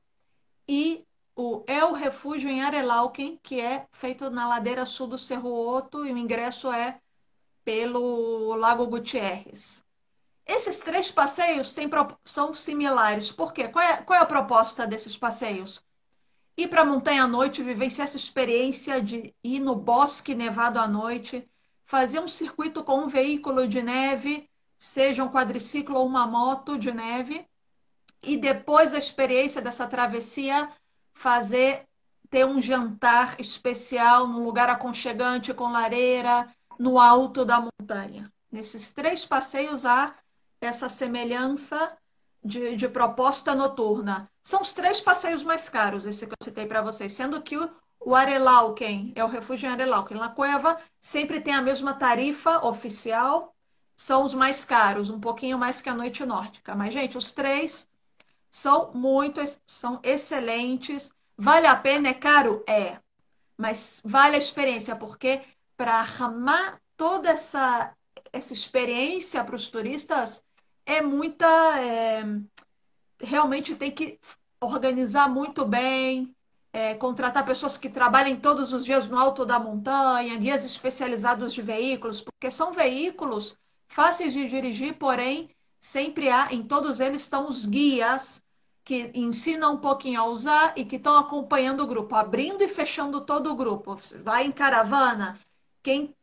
e 0.68 1.06
o 1.34 1.64
El 1.66 1.94
Refúgio 1.94 2.50
em 2.50 2.62
Arelauken, 2.62 3.40
que 3.42 3.58
é 3.62 3.88
feito 3.92 4.28
na 4.28 4.46
ladeira 4.46 4.84
sul 4.84 5.06
do 5.06 5.16
Cerro 5.16 5.50
Oto, 5.50 6.04
e 6.04 6.12
o 6.12 6.18
ingresso 6.18 6.70
é 6.70 7.00
pelo 7.64 8.54
Lago 8.56 8.86
Gutierrez. 8.86 9.82
Esses 10.53 10.78
três 10.78 11.12
passeios 11.12 11.72
têm, 11.72 11.88
são 12.24 12.53
similares. 12.53 13.30
Por 13.30 13.53
quê? 13.53 13.68
Qual 13.68 13.84
é, 13.84 13.98
qual 13.98 14.18
é 14.18 14.22
a 14.22 14.26
proposta 14.26 14.84
desses 14.84 15.16
passeios? 15.16 15.80
Ir 16.57 16.66
para 16.66 16.82
a 16.82 16.84
montanha 16.84 17.22
à 17.22 17.28
noite, 17.28 17.62
vivenciar 17.62 18.09
essa 18.09 18.16
experiência 18.16 19.01
de 19.01 19.32
ir 19.44 19.61
no 19.61 19.76
bosque 19.76 20.34
nevado 20.34 20.80
à 20.80 20.88
noite, 20.88 21.48
fazer 21.84 22.18
um 22.18 22.26
circuito 22.26 22.82
com 22.82 23.05
um 23.05 23.07
veículo 23.07 23.68
de 23.68 23.80
neve, 23.80 24.51
seja 24.76 25.22
um 25.22 25.30
quadriciclo 25.30 25.96
ou 25.96 26.05
uma 26.05 26.26
moto 26.26 26.76
de 26.76 26.92
neve, 26.92 27.46
e 28.20 28.36
depois 28.36 28.90
da 28.90 28.98
experiência 28.98 29.62
dessa 29.62 29.86
travessia, 29.86 30.68
fazer 31.14 31.86
ter 32.28 32.44
um 32.44 32.61
jantar 32.61 33.40
especial 33.40 34.26
num 34.26 34.42
lugar 34.42 34.68
aconchegante 34.68 35.55
com 35.55 35.70
lareira, 35.70 36.53
no 36.76 36.98
alto 36.98 37.44
da 37.44 37.61
montanha. 37.61 38.32
Nesses 38.51 38.90
três 38.90 39.24
passeios 39.24 39.86
há 39.86 40.12
essa 40.61 40.88
semelhança 40.88 41.96
de, 42.42 42.76
de, 42.76 42.88
proposta 42.88 43.54
noturna. 43.54 44.30
São 44.42 44.62
os 44.62 44.72
três 44.72 45.00
passeios 45.00 45.44
mais 45.44 45.68
caros, 45.68 46.06
esse 46.06 46.26
que 46.26 46.32
eu 46.32 46.44
citei 46.44 46.66
para 46.66 46.82
vocês, 46.82 47.12
sendo 47.12 47.40
que 47.42 47.56
o, 47.56 47.70
o 48.00 48.14
Arelauken, 48.14 49.12
é 49.14 49.24
o 49.24 49.28
refúgio 49.28 49.68
em 49.68 49.72
Arelauken, 49.72 50.16
La 50.16 50.28
Cueva, 50.28 50.78
sempre 51.00 51.40
tem 51.40 51.54
a 51.54 51.62
mesma 51.62 51.94
tarifa 51.94 52.66
oficial, 52.66 53.54
são 53.96 54.24
os 54.24 54.32
mais 54.32 54.64
caros, 54.64 55.11
um 55.11 55.20
pouquinho 55.20 55.58
mais 55.58 55.82
que 55.82 55.88
a 55.88 55.94
Noite 55.94 56.24
Nórdica. 56.24 56.74
Mas, 56.74 56.94
gente, 56.94 57.18
os 57.18 57.32
três 57.32 57.86
são 58.50 58.92
muito, 58.94 59.40
são 59.66 60.00
excelentes. 60.02 61.12
Vale 61.36 61.66
a 61.66 61.76
pena? 61.76 62.08
É 62.08 62.14
caro? 62.14 62.64
É. 62.66 62.98
Mas 63.58 64.00
vale 64.02 64.36
a 64.36 64.38
experiência, 64.38 64.96
porque 64.96 65.42
para 65.76 65.94
armar 66.00 66.80
toda 66.96 67.28
essa, 67.30 67.94
essa 68.32 68.54
experiência 68.54 69.44
para 69.44 69.56
os 69.56 69.68
turistas, 69.68 70.42
é 70.91 71.03
muita. 71.03 71.47
É, 71.80 72.24
realmente 73.20 73.74
tem 73.74 73.91
que 73.91 74.18
organizar 74.61 75.28
muito 75.28 75.64
bem, 75.64 76.34
é, 76.72 76.95
contratar 76.95 77.47
pessoas 77.47 77.76
que 77.76 77.88
trabalhem 77.88 78.36
todos 78.36 78.72
os 78.72 78.84
dias 78.84 79.09
no 79.09 79.18
alto 79.18 79.45
da 79.47 79.59
montanha, 79.59 80.36
guias 80.36 80.64
especializados 80.64 81.53
de 81.53 81.62
veículos, 81.62 82.20
porque 82.20 82.51
são 82.51 82.72
veículos 82.72 83.57
fáceis 83.88 84.32
de 84.32 84.49
dirigir, 84.49 84.95
porém, 84.95 85.51
sempre 85.80 86.28
há, 86.28 86.53
em 86.53 86.62
todos 86.62 87.01
eles 87.01 87.22
estão 87.22 87.49
os 87.49 87.66
guias 87.66 88.43
que 88.84 89.11
ensinam 89.14 89.74
um 89.74 89.78
pouquinho 89.78 90.20
a 90.20 90.24
usar 90.24 90.72
e 90.76 90.84
que 90.84 90.97
estão 90.97 91.16
acompanhando 91.16 91.82
o 91.82 91.86
grupo, 91.86 92.14
abrindo 92.14 92.62
e 92.62 92.68
fechando 92.68 93.20
todo 93.20 93.51
o 93.51 93.55
grupo. 93.55 93.97
Vai 94.22 94.45
em 94.45 94.53
caravana, 94.53 95.38
quem 95.82 96.14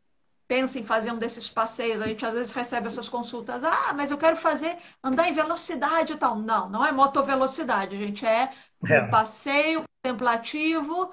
pensa 0.48 0.78
em 0.78 0.82
fazer 0.84 1.12
um 1.12 1.18
desses 1.18 1.50
passeios, 1.50 2.00
a 2.00 2.06
gente 2.06 2.24
às 2.24 2.32
vezes 2.32 2.52
recebe 2.52 2.86
essas 2.86 3.08
consultas, 3.08 3.62
ah, 3.62 3.92
mas 3.94 4.10
eu 4.10 4.16
quero 4.16 4.36
fazer, 4.36 4.78
andar 5.04 5.28
em 5.28 5.34
velocidade 5.34 6.14
e 6.14 6.16
tal. 6.16 6.36
Não, 6.36 6.70
não 6.70 6.84
é 6.84 6.90
motovelocidade, 6.90 7.98
gente, 7.98 8.26
é, 8.26 8.50
é. 8.86 9.02
um 9.02 9.10
passeio 9.10 9.84
contemplativo, 10.02 11.12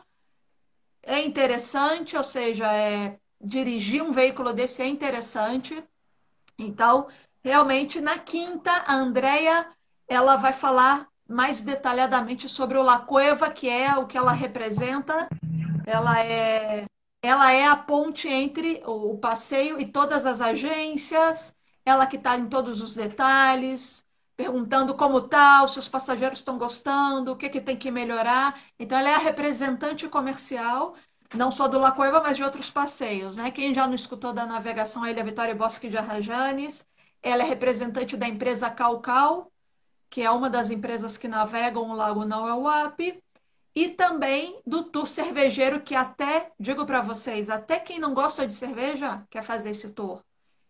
é 1.04 1.22
interessante, 1.22 2.16
ou 2.16 2.24
seja, 2.24 2.72
é, 2.72 3.20
dirigir 3.40 4.02
um 4.02 4.14
veículo 4.14 4.54
desse 4.54 4.82
é 4.82 4.88
interessante. 4.88 5.84
Então, 6.58 7.08
realmente, 7.44 8.00
na 8.00 8.18
quinta, 8.18 8.72
a 8.88 8.96
Andrea, 8.96 9.68
ela 10.08 10.38
vai 10.38 10.54
falar 10.54 11.08
mais 11.28 11.62
detalhadamente 11.62 12.48
sobre 12.48 12.78
o 12.78 12.84
La 12.84 13.00
Cueva, 13.00 13.52
que 13.52 13.70
é 13.70 13.96
o 13.98 14.08
que 14.08 14.18
ela 14.18 14.32
representa. 14.32 15.28
Ela 15.86 16.24
é 16.24 16.86
ela 17.26 17.51
é 17.51 17.65
a 17.65 17.76
ponte 17.76 18.28
entre 18.28 18.82
o 18.86 19.17
passeio 19.17 19.80
e 19.80 19.86
todas 19.86 20.26
as 20.26 20.41
agências, 20.41 21.55
ela 21.86 22.05
que 22.07 22.17
está 22.17 22.38
em 22.38 22.47
todos 22.47 22.82
os 22.82 22.95
detalhes, 22.95 24.05
perguntando 24.36 24.93
como 24.95 25.21
tá, 25.21 25.65
se 25.67 25.80
os 25.80 25.88
passageiros 25.88 26.39
estão 26.39 26.57
gostando, 26.57 27.32
o 27.32 27.36
que, 27.36 27.49
que 27.49 27.61
tem 27.61 27.78
que 27.78 27.91
melhorar. 27.91 28.59
Então, 28.80 28.97
ela 28.97 29.09
é 29.09 29.15
a 29.15 29.19
representante 29.19 30.07
comercial, 30.09 30.95
não 31.34 31.51
só 31.51 31.67
do 31.67 31.80
Lacoeba, 31.80 32.21
mas 32.21 32.38
de 32.38 32.43
outros 32.43 32.69
passeios. 32.69 33.38
Né? 33.38 33.51
Quem 33.51 33.73
já 33.73 33.88
não 33.88 33.95
escutou 33.95 34.34
da 34.34 34.45
navegação 34.45 35.03
a 35.03 35.11
Ilha 35.11 35.23
Vitória 35.23 35.55
Bosque 35.55 35.89
de 35.89 35.97
Arrajanes, 35.97 36.86
ela 37.21 37.43
é 37.43 37.45
representante 37.45 38.17
da 38.17 38.28
empresa 38.28 38.69
Calcal, 38.69 39.51
que 40.09 40.21
é 40.21 40.30
uma 40.30 40.49
das 40.49 40.69
empresas 40.69 41.17
que 41.17 41.28
navegam 41.28 41.89
o 41.89 41.95
Lago 41.95 42.26
Nauauap, 42.26 42.99
e 43.76 43.89
também 43.89 44.61
do 44.65 44.84
tour 44.84 45.05
cervejeiro, 45.05 45.82
que 45.82 45.93
até, 45.93 46.49
digo 46.57 46.86
para 46.86 47.01
vocês, 47.01 47.49
até 47.49 47.78
quem 47.78 47.99
não 47.99 48.13
gosta 48.13 48.47
de 48.47 48.55
cerveja 48.55 49.21
quer 49.30 49.43
fazer 49.43 49.71
esse 49.71 49.89
tour. 49.89 50.23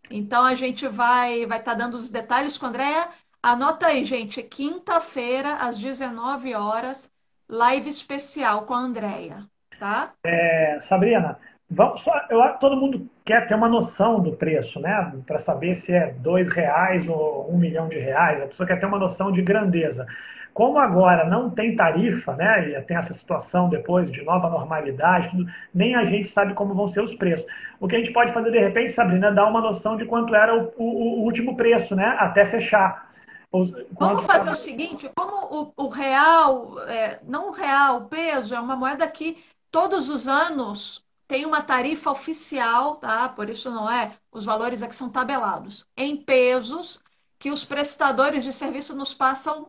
Então 0.10 0.44
a 0.44 0.56
gente 0.56 0.88
vai 0.88 1.46
vai 1.46 1.60
estar 1.60 1.72
tá 1.72 1.78
dando 1.78 1.96
os 1.96 2.10
detalhes 2.10 2.58
com 2.58 2.66
a 2.66 2.70
Andrea. 2.70 3.10
Anota 3.42 3.88
aí, 3.88 4.04
gente, 4.06 4.42
quinta-feira, 4.42 5.54
às 5.54 5.78
19 5.78 6.56
horas, 6.56 7.12
live 7.48 7.90
especial 7.90 8.64
com 8.64 8.74
a 8.74 8.80
Andrea, 8.80 9.46
tá? 9.80 10.14
É, 10.24 10.80
Sabrina, 10.82 11.38
vamos 11.70 12.02
só, 12.02 12.12
eu, 12.30 12.42
todo 12.60 12.76
mundo 12.76 13.08
quer 13.24 13.48
ter 13.48 13.54
uma 13.54 13.70
noção 13.70 14.20
do 14.20 14.36
preço, 14.36 14.80
né? 14.80 15.14
Para 15.28 15.38
saber 15.38 15.76
se 15.76 15.94
é 15.94 16.12
dois 16.12 16.48
reais 16.48 17.08
ou 17.08 17.52
um 17.52 17.58
milhão 17.58 17.88
de 17.88 18.00
reais. 18.00 18.42
A 18.42 18.48
pessoa 18.48 18.66
quer 18.66 18.80
ter 18.80 18.88
uma 18.88 18.98
noção 18.98 19.32
de 19.32 19.44
grandeza. 19.44 20.08
Como 20.56 20.80
agora 20.80 21.26
não 21.26 21.50
tem 21.50 21.76
tarifa, 21.76 22.34
né, 22.34 22.70
e 22.70 22.82
tem 22.84 22.96
essa 22.96 23.14
situação 23.14 23.68
depois 23.68 24.10
de 24.10 24.24
nova 24.24 24.50
normalidade, 24.50 25.30
tudo, 25.30 25.46
nem 25.74 25.96
a 25.96 26.06
gente 26.06 26.30
sabe 26.30 26.54
como 26.54 26.74
vão 26.74 26.88
ser 26.88 27.02
os 27.02 27.14
preços. 27.14 27.46
O 27.78 27.90
que 27.90 27.96
a 27.98 28.00
gente 28.00 28.14
pode 28.14 28.32
fazer 28.32 28.52
de 28.52 28.60
repente, 28.60 28.94
Sabrina, 28.94 29.28
é 29.28 29.34
dar 29.34 29.48
uma 29.48 29.60
noção 29.60 29.98
de 29.98 30.06
quanto 30.06 30.34
era 30.34 30.56
o, 30.56 30.74
o, 30.78 31.20
o 31.20 31.24
último 31.24 31.58
preço, 31.58 31.94
né, 31.94 32.16
até 32.18 32.46
fechar. 32.46 33.12
Os, 33.52 33.70
Vamos 34.00 34.24
fazer 34.24 34.50
o 34.50 34.56
seguinte, 34.56 35.12
como 35.14 35.74
o, 35.78 35.86
o 35.86 35.90
real, 35.90 36.80
é, 36.88 37.20
não 37.28 37.50
o 37.50 37.52
real, 37.52 37.98
o 37.98 38.06
peso 38.06 38.56
é 38.56 38.60
uma 38.60 38.78
moeda 38.78 39.06
que 39.10 39.44
todos 39.70 40.10
os 40.10 40.26
anos 40.26 41.04
tem 41.28 41.46
uma 41.46 41.62
tarifa 41.62 42.12
oficial, 42.12 42.96
tá? 42.96 43.28
Por 43.28 43.50
isso 43.50 43.70
não 43.70 43.92
é, 43.92 44.14
os 44.32 44.46
valores 44.46 44.82
aqui 44.82 44.96
são 44.96 45.10
tabelados 45.10 45.86
em 45.98 46.16
pesos 46.16 47.04
que 47.38 47.52
os 47.52 47.66
prestadores 47.66 48.42
de 48.42 48.54
serviço 48.54 48.96
nos 48.96 49.14
passam 49.14 49.68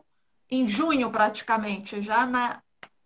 em 0.49 0.65
junho 0.67 1.09
praticamente, 1.11 2.01
já 2.01 2.25
na, 2.25 2.61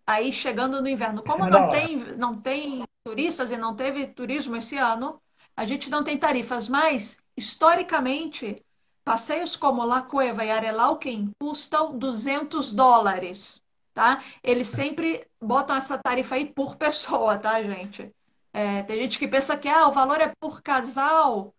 aí 0.06 0.32
chegando 0.32 0.80
no 0.80 0.88
inverno. 0.88 1.22
Como 1.22 1.48
não 1.48 1.70
tem, 1.70 1.96
não 2.16 2.36
tem 2.36 2.84
turistas 3.04 3.50
e 3.50 3.56
não 3.56 3.74
teve 3.74 4.06
turismo 4.06 4.56
esse 4.56 4.76
ano, 4.76 5.20
a 5.56 5.64
gente 5.64 5.90
não 5.90 6.02
tem 6.02 6.16
tarifas, 6.16 6.68
mas 6.68 7.18
historicamente 7.36 8.64
passeios 9.04 9.56
como 9.56 9.84
La 9.84 10.02
Cueva 10.02 10.44
e 10.44 10.50
Arelauquem 10.50 11.32
custam 11.38 11.98
200 11.98 12.72
dólares, 12.72 13.62
tá? 13.92 14.22
Eles 14.42 14.68
sempre 14.68 15.26
botam 15.40 15.76
essa 15.76 15.98
tarifa 15.98 16.36
aí 16.36 16.46
por 16.46 16.76
pessoa, 16.76 17.36
tá, 17.38 17.62
gente? 17.62 18.14
É, 18.52 18.82
tem 18.82 18.98
gente 19.02 19.18
que 19.18 19.26
pensa 19.26 19.56
que 19.56 19.68
ah, 19.68 19.88
o 19.88 19.92
valor 19.92 20.20
é 20.20 20.32
por 20.38 20.62
casal. 20.62 21.54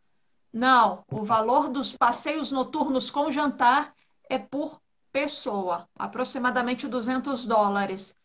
Não, 0.52 1.04
o 1.12 1.24
valor 1.24 1.70
dos 1.70 1.96
passeios 1.96 2.52
noturnos 2.52 3.10
com 3.10 3.32
jantar 3.32 3.94
é 4.30 4.38
por 4.38 4.80
pessoa, 5.14 5.88
aproximadamente 5.97 6.88
200 6.88 7.45
dólares. 7.45 8.18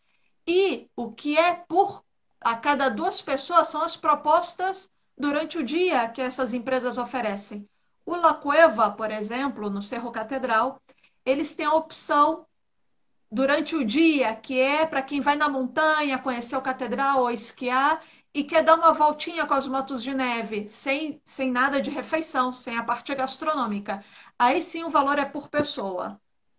E 0.47 0.91
o 0.97 1.13
que 1.13 1.39
é 1.39 1.55
por 1.55 2.03
a 2.41 2.57
cada 2.57 2.89
duas 2.89 3.21
pessoas 3.21 3.69
são 3.69 3.83
as 3.83 3.97
propostas 3.97 4.91
durante 5.17 5.59
o 5.59 5.65
dia 5.65 6.09
que 6.09 6.23
essas 6.23 6.53
empresas 6.55 6.97
oferecem. 6.99 7.69
O 8.07 8.17
La 8.17 8.33
Cueva, 8.35 8.91
por 8.91 9.11
exemplo, 9.11 9.69
no 9.69 9.83
Cerro 9.83 10.11
Catedral, 10.11 10.81
eles 11.25 11.55
têm 11.55 11.67
a 11.67 11.75
opção 11.75 12.47
durante 13.31 13.77
o 13.77 13.85
dia, 13.85 14.35
que 14.35 14.59
é 14.59 14.87
para 14.87 15.03
quem 15.03 15.21
vai 15.21 15.37
na 15.37 15.49
montanha 15.49 16.19
conhecer 16.19 16.57
o 16.57 16.63
catedral 16.63 17.21
ou 17.21 17.31
esquiar 17.31 18.03
e 18.33 18.45
quer 18.45 18.63
dar 18.63 18.77
uma 18.77 18.93
voltinha 18.93 19.47
com 19.47 19.55
as 19.55 19.69
motos 19.69 20.03
de 20.03 20.15
neve, 20.15 20.69
sem, 20.69 21.21
sem 21.25 21.51
nada 21.51 21.81
de 21.83 21.91
refeição, 21.91 22.53
sem 22.53 22.77
a 22.79 22.85
parte 22.85 23.15
gastronômica. 23.15 24.03
Aí 24.39 24.63
sim 24.63 24.85
o 24.85 24.91
valor 24.91 25.19
é 25.19 25.25
por 25.25 25.49
pessoa. 25.49 26.19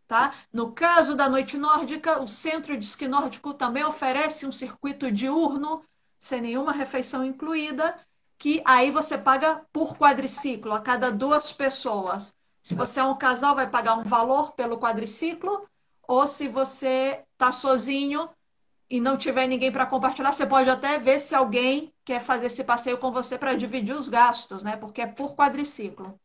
Tá? 0.09 0.33
No 0.51 0.71
caso 0.71 1.13
da 1.13 1.29
noite 1.29 1.55
nórdica, 1.55 2.19
o 2.19 2.27
centro 2.27 2.75
de 2.75 2.83
esqui 2.83 3.07
nórdico 3.07 3.53
também 3.53 3.83
oferece 3.83 4.43
um 4.43 4.51
circuito 4.51 5.11
diurno, 5.11 5.83
sem 6.19 6.41
nenhuma 6.41 6.71
refeição 6.71 7.23
incluída, 7.23 7.95
que 8.35 8.59
aí 8.65 8.89
você 8.89 9.19
paga 9.19 9.61
por 9.71 9.95
quadriciclo, 9.99 10.73
a 10.73 10.81
cada 10.81 11.11
duas 11.11 11.53
pessoas. 11.53 12.33
Se 12.59 12.73
você 12.73 12.99
é 12.99 13.03
um 13.03 13.15
casal, 13.15 13.53
vai 13.53 13.69
pagar 13.69 13.99
um 13.99 14.03
valor 14.03 14.53
pelo 14.53 14.79
quadriciclo, 14.79 15.69
ou 16.07 16.25
se 16.25 16.47
você 16.47 17.23
está 17.33 17.51
sozinho 17.51 18.27
e 18.89 18.99
não 18.99 19.15
tiver 19.15 19.45
ninguém 19.45 19.71
para 19.71 19.85
compartilhar, 19.85 20.31
você 20.31 20.47
pode 20.47 20.71
até 20.71 20.97
ver 20.97 21.19
se 21.19 21.35
alguém 21.35 21.93
quer 22.03 22.19
fazer 22.19 22.47
esse 22.47 22.63
passeio 22.63 22.97
com 22.97 23.11
você 23.11 23.37
para 23.37 23.53
dividir 23.53 23.95
os 23.95 24.09
gastos, 24.09 24.63
né? 24.63 24.75
Porque 24.75 25.01
é 25.01 25.05
por 25.05 25.35
quadriciclo. 25.35 26.19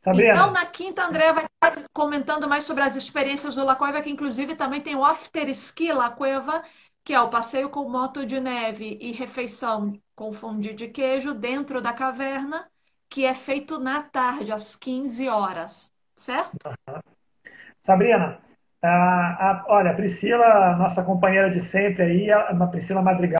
Sabrina. 0.00 0.32
Então, 0.32 0.50
na 0.50 0.66
quinta, 0.66 1.04
André 1.04 1.32
vai 1.32 1.44
estar 1.44 1.84
comentando 1.92 2.48
mais 2.48 2.64
sobre 2.64 2.82
as 2.82 2.96
experiências 2.96 3.54
do 3.54 3.64
La 3.64 3.74
Cueva, 3.74 4.00
que 4.00 4.10
inclusive 4.10 4.54
também 4.54 4.80
tem 4.80 4.96
o 4.96 5.04
After 5.04 5.48
Ski 5.50 5.92
La 5.92 6.10
Cueva, 6.10 6.62
que 7.04 7.12
é 7.12 7.20
o 7.20 7.28
passeio 7.28 7.68
com 7.68 7.88
moto 7.88 8.24
de 8.24 8.40
neve 8.40 8.98
e 9.00 9.12
refeição 9.12 9.92
com 10.14 10.32
fondue 10.32 10.74
de 10.74 10.88
queijo 10.88 11.34
dentro 11.34 11.80
da 11.80 11.92
caverna, 11.92 12.66
que 13.08 13.24
é 13.24 13.34
feito 13.34 13.78
na 13.78 14.02
tarde, 14.02 14.52
às 14.52 14.76
15 14.76 15.28
horas, 15.28 15.92
certo? 16.14 16.56
Uhum. 16.64 17.00
Sabrina, 17.82 18.38
a, 18.82 19.50
a, 19.50 19.64
olha, 19.68 19.90
a 19.90 19.94
Priscila, 19.94 20.76
nossa 20.76 21.02
companheira 21.02 21.50
de 21.50 21.60
sempre 21.60 22.02
aí, 22.04 22.30
a, 22.30 22.50
a 22.50 22.66
Priscila 22.66 23.02
Madrigal, 23.02 23.39